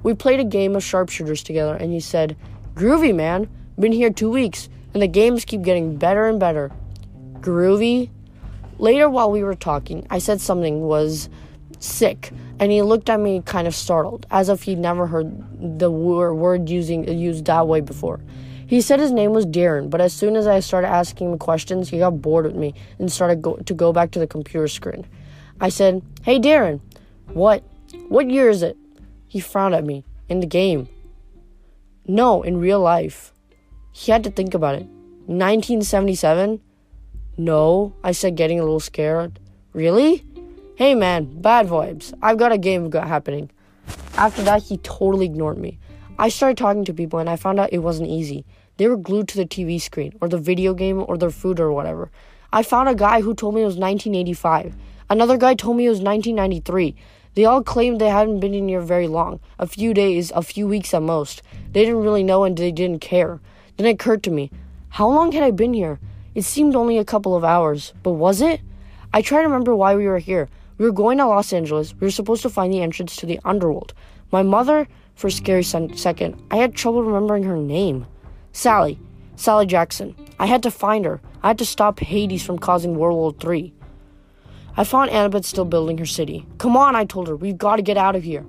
We 0.01 0.13
played 0.13 0.39
a 0.39 0.45
game 0.45 0.75
of 0.75 0.83
sharpshooters 0.83 1.43
together 1.43 1.75
and 1.75 1.91
he 1.91 1.99
said, 1.99 2.37
"Groovy, 2.73 3.13
man. 3.13 3.49
Been 3.79 3.91
here 3.91 4.09
2 4.09 4.29
weeks 4.29 4.69
and 4.93 5.01
the 5.01 5.07
games 5.07 5.45
keep 5.45 5.63
getting 5.63 5.97
better 5.97 6.27
and 6.27 6.39
better." 6.39 6.71
Groovy? 7.39 8.09
Later, 8.77 9.09
while 9.09 9.29
we 9.29 9.43
were 9.43 9.55
talking, 9.55 10.05
I 10.09 10.19
said 10.19 10.41
something 10.41 10.81
was 10.81 11.29
sick, 11.79 12.31
and 12.59 12.71
he 12.71 12.81
looked 12.81 13.09
at 13.09 13.19
me 13.19 13.41
kind 13.45 13.67
of 13.67 13.75
startled, 13.75 14.25
as 14.31 14.49
if 14.49 14.63
he'd 14.63 14.79
never 14.79 15.07
heard 15.07 15.79
the 15.79 15.91
word 15.91 16.69
using 16.69 17.07
used 17.07 17.45
that 17.45 17.67
way 17.67 17.81
before. 17.81 18.19
He 18.65 18.81
said 18.81 18.99
his 18.99 19.11
name 19.11 19.33
was 19.33 19.45
Darren, 19.45 19.89
but 19.89 20.01
as 20.01 20.13
soon 20.13 20.35
as 20.35 20.47
I 20.47 20.59
started 20.59 20.87
asking 20.87 21.31
him 21.31 21.37
questions, 21.37 21.89
he 21.89 21.99
got 21.99 22.21
bored 22.21 22.45
with 22.45 22.55
me 22.55 22.73
and 22.97 23.11
started 23.11 23.41
go- 23.41 23.57
to 23.57 23.73
go 23.73 23.91
back 23.91 24.11
to 24.11 24.19
the 24.19 24.27
computer 24.27 24.67
screen. 24.67 25.05
I 25.59 25.69
said, 25.69 26.01
"Hey, 26.23 26.39
Darren, 26.39 26.79
what? 27.33 27.63
What 28.07 28.31
year 28.31 28.49
is 28.49 28.63
it?" 28.63 28.77
He 29.27 29.39
frowned 29.39 29.75
at 29.75 29.85
me. 29.85 30.05
In 30.29 30.39
the 30.39 30.47
game. 30.47 30.87
No, 32.07 32.41
in 32.41 32.57
real 32.57 32.79
life. 32.79 33.32
He 33.93 34.11
had 34.11 34.23
to 34.23 34.31
think 34.31 34.53
about 34.53 34.75
it. 34.75 34.87
1977. 35.27 36.59
No, 37.37 37.93
I 38.03 38.11
said, 38.11 38.35
getting 38.35 38.59
a 38.59 38.63
little 38.63 38.79
scared. 38.79 39.39
Really? 39.71 40.25
Hey 40.75 40.95
man, 40.95 41.41
bad 41.41 41.67
vibes. 41.67 42.13
I've 42.21 42.37
got 42.37 42.51
a 42.51 42.57
game 42.57 42.89
got 42.89 43.07
happening. 43.07 43.51
After 44.17 44.41
that, 44.43 44.63
he 44.63 44.77
totally 44.79 45.25
ignored 45.25 45.59
me. 45.59 45.77
I 46.17 46.29
started 46.29 46.57
talking 46.57 46.83
to 46.85 46.93
people 46.93 47.19
and 47.19 47.29
I 47.29 47.35
found 47.35 47.59
out 47.59 47.71
it 47.71 47.79
wasn't 47.79 48.09
easy. 48.09 48.45
They 48.77 48.87
were 48.87 48.97
glued 48.97 49.27
to 49.29 49.37
the 49.37 49.45
TV 49.45 49.79
screen, 49.79 50.13
or 50.19 50.27
the 50.27 50.39
video 50.39 50.73
game, 50.73 51.05
or 51.07 51.15
their 51.15 51.29
food, 51.29 51.59
or 51.59 51.71
whatever. 51.71 52.09
I 52.51 52.63
found 52.63 52.89
a 52.89 52.95
guy 52.95 53.21
who 53.21 53.35
told 53.35 53.53
me 53.53 53.61
it 53.61 53.65
was 53.65 53.77
1985. 53.77 54.75
Another 55.09 55.37
guy 55.37 55.53
told 55.53 55.77
me 55.77 55.85
it 55.85 55.89
was 55.89 56.01
1993. 56.01 56.95
They 57.35 57.45
all 57.45 57.63
claimed 57.63 58.01
they 58.01 58.09
hadn't 58.09 58.39
been 58.39 58.55
in 58.55 58.67
here 58.67 58.81
very 58.81 59.07
long 59.07 59.39
a 59.59 59.67
few 59.67 59.93
days, 59.93 60.31
a 60.35 60.41
few 60.41 60.67
weeks 60.67 60.93
at 60.93 61.03
most. 61.03 61.43
They 61.71 61.85
didn't 61.85 62.01
really 62.01 62.23
know 62.23 62.43
and 62.43 62.57
they 62.57 62.71
didn't 62.71 62.99
care. 62.99 63.39
Then 63.77 63.87
it 63.87 63.91
occurred 63.91 64.23
to 64.23 64.31
me 64.31 64.51
how 64.93 65.09
long 65.09 65.31
had 65.31 65.41
I 65.41 65.49
been 65.49 65.73
here? 65.73 65.99
It 66.35 66.43
seemed 66.43 66.75
only 66.75 66.99
a 66.99 67.03
couple 67.03 67.35
of 67.35 67.43
hours, 67.43 67.93
but 68.03 68.11
was 68.11 68.41
it? 68.41 68.61
I 69.11 69.23
try 69.23 69.39
to 69.41 69.47
remember 69.47 69.75
why 69.75 69.95
we 69.95 70.05
were 70.05 70.19
here. 70.19 70.49
We 70.77 70.85
were 70.85 70.91
going 70.91 71.17
to 71.17 71.25
Los 71.25 71.51
Angeles. 71.51 71.95
We 71.95 72.05
were 72.05 72.11
supposed 72.11 72.43
to 72.43 72.49
find 72.51 72.71
the 72.71 72.83
entrance 72.83 73.15
to 73.15 73.25
the 73.25 73.39
underworld. 73.43 73.95
My 74.31 74.43
mother, 74.43 74.87
for 75.15 75.29
a 75.29 75.31
scary 75.31 75.63
second, 75.63 76.39
I 76.51 76.57
had 76.57 76.75
trouble 76.75 77.03
remembering 77.03 77.41
her 77.45 77.57
name. 77.57 78.05
Sally. 78.51 78.99
Sally 79.35 79.65
Jackson. 79.65 80.15
I 80.37 80.45
had 80.45 80.61
to 80.61 80.69
find 80.69 81.05
her. 81.05 81.21
I 81.41 81.47
had 81.47 81.57
to 81.57 81.65
stop 81.65 81.99
Hades 81.99 82.43
from 82.43 82.59
causing 82.59 82.95
World 82.95 83.41
War 83.43 83.53
III. 83.55 83.73
I 84.77 84.83
found 84.83 85.09
Annabeth 85.09 85.45
still 85.45 85.65
building 85.65 85.97
her 85.97 86.05
city. 86.05 86.45
Come 86.59 86.77
on, 86.77 86.95
I 86.95 87.05
told 87.05 87.27
her. 87.27 87.35
We've 87.35 87.57
got 87.57 87.77
to 87.77 87.81
get 87.81 87.97
out 87.97 88.15
of 88.15 88.21
here. 88.21 88.45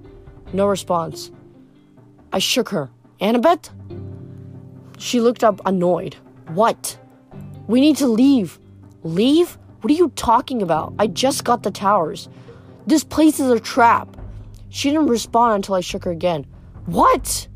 No 0.53 0.67
response. 0.67 1.31
I 2.35 2.39
shook 2.39 2.69
her. 2.69 2.91
Annabeth? 3.19 3.71
She 5.05 5.21
looked 5.21 5.45
up 5.45 5.61
annoyed. 5.67 6.17
What? 6.55 6.99
We 7.67 7.83
need 7.83 7.99
to 7.99 8.07
leave. 8.07 8.59
Leave? 9.03 9.59
What 9.83 9.91
are 9.91 9.95
you 9.95 10.09
talking 10.17 10.63
about? 10.63 10.95
I 10.99 11.09
just 11.09 11.45
got 11.45 11.63
the 11.63 11.71
towers. 11.71 12.31
This 12.87 13.05
place 13.05 13.39
is 13.39 13.51
a 13.51 13.61
trap. 13.61 14.17
She 14.71 14.89
didn't 14.89 15.09
respond 15.09 15.57
until 15.57 15.75
I 15.75 15.83
shook 15.83 16.05
her 16.05 16.11
again. 16.11 16.47
What? 16.87 17.49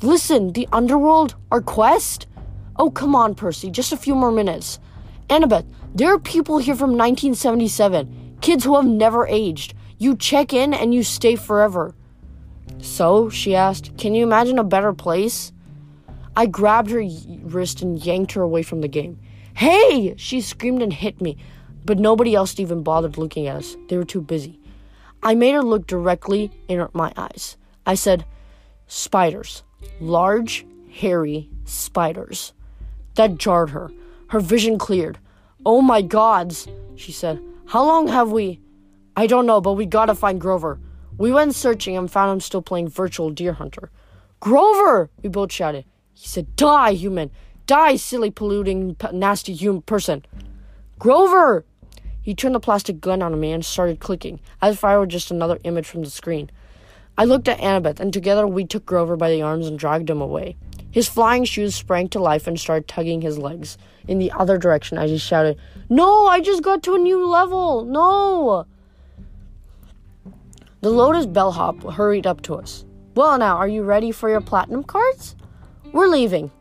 Listen, 0.00 0.52
the 0.52 0.68
underworld? 0.72 1.34
Our 1.50 1.60
quest? 1.60 2.28
Oh, 2.76 2.88
come 2.88 3.16
on, 3.16 3.34
Percy, 3.34 3.68
just 3.68 3.92
a 3.92 3.96
few 3.96 4.14
more 4.14 4.30
minutes. 4.30 4.78
Annabeth, 5.28 5.66
there 5.92 6.14
are 6.14 6.20
people 6.20 6.58
here 6.58 6.76
from 6.76 6.90
1977, 6.90 8.36
kids 8.40 8.62
who 8.62 8.76
have 8.76 8.86
never 8.86 9.26
aged. 9.26 9.74
You 9.98 10.14
check 10.16 10.52
in 10.52 10.72
and 10.72 10.94
you 10.94 11.02
stay 11.02 11.34
forever. 11.34 11.96
So, 12.80 13.28
she 13.28 13.56
asked, 13.56 13.98
Can 13.98 14.14
you 14.14 14.22
imagine 14.22 14.60
a 14.60 14.64
better 14.64 14.92
place? 14.92 15.52
I 16.38 16.46
grabbed 16.46 16.90
her 16.90 17.02
wrist 17.42 17.82
and 17.82 17.98
yanked 17.98 18.30
her 18.34 18.42
away 18.42 18.62
from 18.62 18.80
the 18.80 18.86
game. 18.86 19.18
Hey! 19.54 20.14
She 20.16 20.40
screamed 20.40 20.82
and 20.82 20.92
hit 20.92 21.20
me, 21.20 21.36
but 21.84 21.98
nobody 21.98 22.36
else 22.36 22.60
even 22.60 22.84
bothered 22.84 23.18
looking 23.18 23.48
at 23.48 23.56
us. 23.56 23.76
They 23.88 23.96
were 23.96 24.04
too 24.04 24.20
busy. 24.20 24.60
I 25.20 25.34
made 25.34 25.54
her 25.54 25.64
look 25.64 25.88
directly 25.88 26.52
in 26.68 26.86
my 26.92 27.12
eyes. 27.16 27.56
I 27.84 27.96
said, 27.96 28.24
Spiders. 28.86 29.64
Large, 29.98 30.64
hairy 30.92 31.50
spiders. 31.64 32.52
That 33.16 33.38
jarred 33.38 33.70
her. 33.70 33.90
Her 34.28 34.38
vision 34.38 34.78
cleared. 34.78 35.18
Oh 35.66 35.82
my 35.82 36.02
gods, 36.02 36.68
she 36.94 37.10
said. 37.10 37.42
How 37.66 37.84
long 37.84 38.06
have 38.06 38.30
we? 38.30 38.60
I 39.16 39.26
don't 39.26 39.46
know, 39.46 39.60
but 39.60 39.72
we 39.72 39.86
gotta 39.86 40.14
find 40.14 40.40
Grover. 40.40 40.78
We 41.16 41.32
went 41.32 41.56
searching 41.56 41.96
and 41.96 42.08
found 42.08 42.30
him 42.30 42.40
still 42.40 42.62
playing 42.62 42.90
virtual 42.90 43.30
deer 43.30 43.54
hunter. 43.54 43.90
Grover! 44.38 45.10
We 45.20 45.30
both 45.30 45.50
shouted. 45.50 45.84
He 46.18 46.26
said, 46.26 46.56
Die, 46.56 46.94
human! 46.94 47.30
Die, 47.66 47.94
silly, 47.94 48.32
polluting, 48.32 48.96
nasty 49.12 49.52
human 49.52 49.82
person! 49.82 50.26
Grover! 50.98 51.64
He 52.20 52.34
turned 52.34 52.56
the 52.56 52.60
plastic 52.60 53.00
gun 53.00 53.22
on 53.22 53.38
me 53.38 53.52
and 53.52 53.64
started 53.64 54.00
clicking, 54.00 54.40
as 54.60 54.74
if 54.74 54.84
I 54.84 54.98
were 54.98 55.06
just 55.06 55.30
another 55.30 55.60
image 55.62 55.86
from 55.86 56.02
the 56.02 56.10
screen. 56.10 56.50
I 57.16 57.24
looked 57.24 57.46
at 57.46 57.60
Annabeth, 57.60 58.00
and 58.00 58.12
together 58.12 58.48
we 58.48 58.64
took 58.64 58.84
Grover 58.84 59.16
by 59.16 59.30
the 59.30 59.42
arms 59.42 59.68
and 59.68 59.78
dragged 59.78 60.10
him 60.10 60.20
away. 60.20 60.56
His 60.90 61.08
flying 61.08 61.44
shoes 61.44 61.76
sprang 61.76 62.08
to 62.08 62.18
life 62.18 62.48
and 62.48 62.58
started 62.58 62.88
tugging 62.88 63.20
his 63.20 63.38
legs 63.38 63.78
in 64.08 64.18
the 64.18 64.32
other 64.32 64.58
direction. 64.58 64.98
I 64.98 65.06
just 65.06 65.24
shouted, 65.24 65.56
No, 65.88 66.26
I 66.26 66.40
just 66.40 66.64
got 66.64 66.82
to 66.82 66.94
a 66.94 66.98
new 66.98 67.24
level! 67.28 67.84
No! 67.84 68.66
The 70.80 70.90
Lotus 70.90 71.26
bellhop 71.26 71.92
hurried 71.92 72.26
up 72.26 72.42
to 72.42 72.56
us. 72.56 72.84
Well, 73.14 73.38
now, 73.38 73.56
are 73.56 73.68
you 73.68 73.84
ready 73.84 74.10
for 74.10 74.28
your 74.28 74.40
platinum 74.40 74.82
cards? 74.82 75.36
We're 75.98 76.06
leaving, 76.06 76.52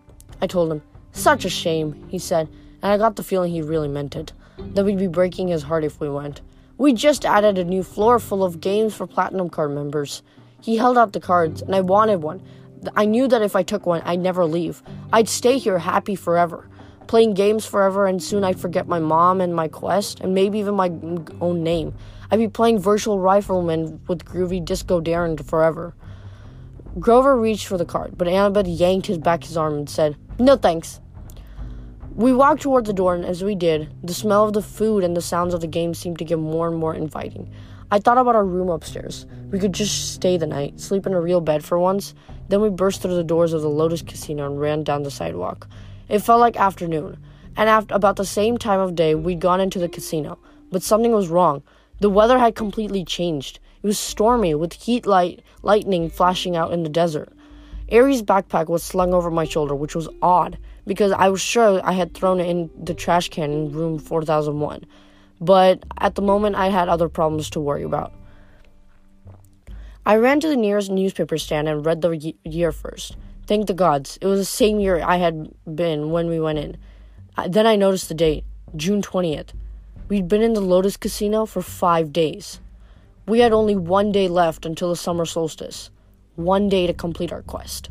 I 0.42 0.48
told 0.48 0.72
him. 0.72 0.82
Such 1.12 1.46
a 1.46 1.50
shame, 1.50 2.08
he 2.10 2.18
said, 2.18 2.50
and 2.82 2.92
I 2.92 2.98
got 2.98 3.18
the 3.18 3.24
feeling 3.24 3.52
he 3.52 3.62
really 3.62 3.88
meant 3.88 4.16
it. 4.16 4.34
That 4.58 4.84
we'd 4.84 4.98
be 4.98 5.06
breaking 5.06 5.50
his 5.50 5.62
heart 5.62 5.84
if 5.84 6.00
we 6.00 6.10
went. 6.10 6.42
We 6.80 6.92
just 6.92 7.24
added 7.24 7.60
a 7.60 7.64
new 7.64 7.84
floor 7.84 8.18
full 8.18 8.44
of 8.44 8.62
games 8.62 8.96
for 8.96 9.06
platinum 9.06 9.52
card 9.52 9.76
members. 9.76 10.24
He 10.60 10.78
held 10.78 10.98
out 10.98 11.14
the 11.14 11.20
cards, 11.20 11.62
and 11.62 11.76
I 11.76 11.82
wanted 11.82 12.24
one. 12.24 12.42
I 12.96 13.06
knew 13.06 13.28
that 13.28 13.44
if 13.44 13.56
I 13.56 13.62
took 13.62 13.86
one, 13.86 14.02
I'd 14.06 14.22
never 14.22 14.44
leave. 14.44 14.82
I'd 15.14 15.30
stay 15.30 15.60
here 15.60 15.78
happy 15.78 16.16
forever, 16.16 16.68
playing 17.06 17.36
games 17.36 17.64
forever, 17.64 18.08
and 18.08 18.24
soon 18.24 18.44
I'd 18.44 18.60
forget 18.60 18.88
my 18.88 18.98
mom 18.98 19.40
and 19.40 19.56
my 19.56 19.68
quest, 19.68 20.20
and 20.20 20.34
maybe 20.34 20.58
even 20.58 20.74
my 20.74 20.92
own 21.42 21.62
name. 21.62 21.94
I'd 22.32 22.40
be 22.40 22.48
playing 22.48 22.80
Virtual 22.80 23.20
Rifleman 23.20 24.02
with 24.08 24.26
Groovy 24.26 24.66
Disco 24.66 25.00
Darren 25.00 25.40
forever. 25.46 25.94
Grover 27.00 27.38
reached 27.38 27.68
for 27.68 27.78
the 27.78 27.86
card, 27.86 28.18
but 28.18 28.28
Annabeth 28.28 28.66
yanked 28.68 29.06
his 29.06 29.20
back 29.20 29.44
his 29.44 29.56
arm 29.56 29.76
and 29.76 29.90
said, 29.90 30.16
No 30.40 30.56
thanks. 30.56 31.00
We 32.16 32.34
walked 32.34 32.64
toward 32.64 32.86
the 32.86 32.94
door, 32.94 33.14
and 33.14 33.24
as 33.24 33.44
we 33.44 33.54
did, 33.54 33.90
the 34.04 34.16
smell 34.16 34.46
of 34.46 34.54
the 34.54 34.64
food 34.64 35.04
and 35.04 35.16
the 35.16 35.22
sounds 35.22 35.54
of 35.54 35.62
the 35.62 35.68
game 35.68 35.94
seemed 35.94 36.18
to 36.18 36.26
get 36.26 36.40
more 36.40 36.68
and 36.68 36.76
more 36.76 36.96
inviting. 36.96 37.52
I 37.92 38.00
thought 38.00 38.18
about 38.18 38.36
our 38.36 38.46
room 38.46 38.70
upstairs. 38.70 39.28
We 39.52 39.60
could 39.60 39.74
just 39.74 40.16
stay 40.16 40.38
the 40.38 40.48
night, 40.48 40.80
sleep 40.80 41.06
in 41.06 41.14
a 41.14 41.22
real 41.22 41.40
bed 41.40 41.64
for 41.64 41.78
once. 41.78 42.16
Then 42.50 42.62
we 42.62 42.70
burst 42.70 43.02
through 43.04 43.16
the 43.16 43.24
doors 43.24 43.54
of 43.54 43.62
the 43.62 43.70
Lotus 43.70 44.02
Casino 44.02 44.48
and 44.48 44.60
ran 44.60 44.84
down 44.84 45.04
the 45.04 45.12
sidewalk. 45.12 45.68
It 46.10 46.20
felt 46.20 46.40
like 46.40 46.58
afternoon, 46.58 47.18
and 47.56 47.70
after 47.70 47.94
about 47.94 48.16
the 48.16 48.26
same 48.26 48.58
time 48.58 48.80
of 48.80 48.96
day, 48.96 49.14
we'd 49.14 49.40
gone 49.40 49.62
into 49.62 49.78
the 49.78 49.88
casino. 49.88 50.40
But 50.72 50.82
something 50.82 51.12
was 51.12 51.30
wrong. 51.30 51.62
The 52.00 52.10
weather 52.10 52.40
had 52.40 52.56
completely 52.56 53.06
changed. 53.06 53.60
It 53.82 53.88
was 53.88 54.00
stormy, 54.00 54.56
with 54.56 54.74
heat 54.74 55.06
light 55.06 55.44
lightning 55.62 56.10
flashing 56.10 56.56
out 56.56 56.74
in 56.74 56.84
the 56.84 56.90
desert. 56.90 57.30
Ares' 57.92 58.22
backpack 58.22 58.68
was 58.68 58.84
slung 58.84 59.14
over 59.14 59.32
my 59.32 59.46
shoulder, 59.46 59.76
which 59.76 59.96
was 59.96 60.10
odd, 60.22 60.58
because 60.86 61.12
I 61.12 61.30
was 61.30 61.42
sure 61.42 61.80
I 61.84 61.94
had 61.94 62.14
thrown 62.14 62.40
it 62.40 62.50
in 62.50 62.70
the 62.78 62.94
trash 62.94 63.30
can 63.30 63.52
in 63.52 63.72
room 63.72 64.00
4001. 64.00 64.86
But 65.40 65.84
at 66.00 66.16
the 66.16 66.22
moment, 66.22 66.56
I 66.56 66.68
had 66.68 66.90
other 66.90 67.10
problems 67.10 67.50
to 67.52 67.60
worry 67.60 67.84
about. 67.84 68.14
I 70.06 70.16
ran 70.16 70.40
to 70.40 70.48
the 70.48 70.56
nearest 70.56 70.90
newspaper 70.90 71.38
stand 71.38 71.68
and 71.68 71.86
read 71.86 72.02
the 72.02 72.34
year 72.44 72.72
first. 72.72 73.18
Thank 73.46 73.68
the 73.68 73.74
gods, 73.74 74.18
it 74.22 74.26
was 74.26 74.40
the 74.40 74.46
same 74.46 74.80
year 74.80 75.02
I 75.04 75.18
had 75.18 75.54
been 75.74 76.12
when 76.12 76.28
we 76.28 76.40
went 76.40 76.60
in. 76.60 76.78
Then 77.48 77.68
I 77.68 77.76
noticed 77.76 78.10
the 78.10 78.16
date 78.16 78.44
June 78.76 79.02
20th. 79.02 79.50
We'd 80.10 80.28
been 80.28 80.42
in 80.42 80.54
the 80.54 80.62
Lotus 80.62 80.98
Casino 80.98 81.46
for 81.46 81.62
five 81.62 82.12
days. 82.12 82.60
We 83.28 83.40
had 83.40 83.52
only 83.52 83.76
one 83.76 84.14
day 84.14 84.30
left 84.30 84.66
until 84.66 84.90
the 84.90 84.96
summer 84.96 85.26
solstice, 85.26 85.90
one 86.38 86.70
day 86.70 86.88
to 86.88 86.94
complete 86.94 87.34
our 87.34 87.42
quest. 87.42 87.90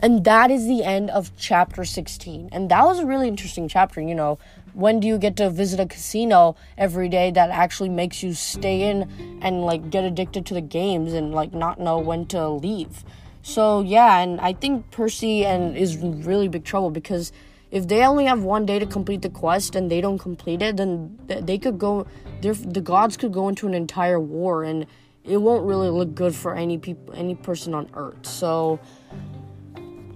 And 0.00 0.24
that 0.24 0.52
is 0.52 0.64
the 0.68 0.84
end 0.84 1.10
of 1.10 1.32
chapter 1.36 1.84
16. 1.84 2.50
And 2.52 2.70
that 2.70 2.84
was 2.84 3.00
a 3.00 3.04
really 3.04 3.26
interesting 3.26 3.66
chapter, 3.66 4.00
you 4.00 4.14
know. 4.14 4.38
When 4.72 5.00
do 5.00 5.08
you 5.08 5.18
get 5.18 5.34
to 5.38 5.50
visit 5.50 5.80
a 5.80 5.86
casino 5.86 6.54
every 6.78 7.08
day 7.08 7.32
that 7.32 7.50
actually 7.50 7.88
makes 7.88 8.22
you 8.22 8.32
stay 8.32 8.88
in 8.88 9.38
and 9.42 9.62
like 9.62 9.90
get 9.90 10.04
addicted 10.04 10.46
to 10.46 10.54
the 10.54 10.60
games 10.60 11.14
and 11.14 11.34
like 11.34 11.52
not 11.52 11.80
know 11.80 11.98
when 11.98 12.26
to 12.26 12.48
leave? 12.48 13.02
So 13.42 13.80
yeah, 13.80 14.20
and 14.20 14.40
I 14.40 14.52
think 14.52 14.92
Percy 14.92 15.44
and 15.44 15.76
is 15.76 15.96
really 15.96 16.46
big 16.46 16.62
trouble 16.62 16.90
because 16.90 17.32
if 17.72 17.88
they 17.88 18.04
only 18.04 18.26
have 18.26 18.44
one 18.44 18.66
day 18.66 18.78
to 18.78 18.86
complete 18.86 19.22
the 19.22 19.30
quest 19.30 19.74
and 19.74 19.90
they 19.90 20.00
don't 20.00 20.18
complete 20.18 20.62
it, 20.62 20.76
then 20.76 21.18
they 21.26 21.58
could 21.58 21.80
go. 21.80 22.06
The 22.40 22.80
gods 22.80 23.16
could 23.16 23.32
go 23.32 23.48
into 23.48 23.66
an 23.66 23.74
entire 23.74 24.20
war, 24.20 24.64
and 24.64 24.86
it 25.24 25.36
won't 25.36 25.66
really 25.66 25.90
look 25.90 26.14
good 26.14 26.34
for 26.34 26.54
any 26.54 26.78
people, 26.78 27.14
any 27.14 27.34
person 27.34 27.74
on 27.74 27.90
Earth. 27.94 28.24
So 28.26 28.80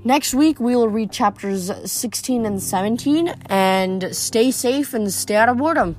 next 0.04 0.34
week 0.34 0.58
we 0.60 0.74
will 0.74 0.88
read 0.88 1.12
chapters 1.12 1.70
16 1.90 2.46
and 2.46 2.62
17, 2.62 3.28
and 3.46 4.16
stay 4.16 4.50
safe 4.50 4.94
and 4.94 5.12
stay 5.12 5.36
out 5.36 5.48
of 5.48 5.58
boredom. 5.58 5.96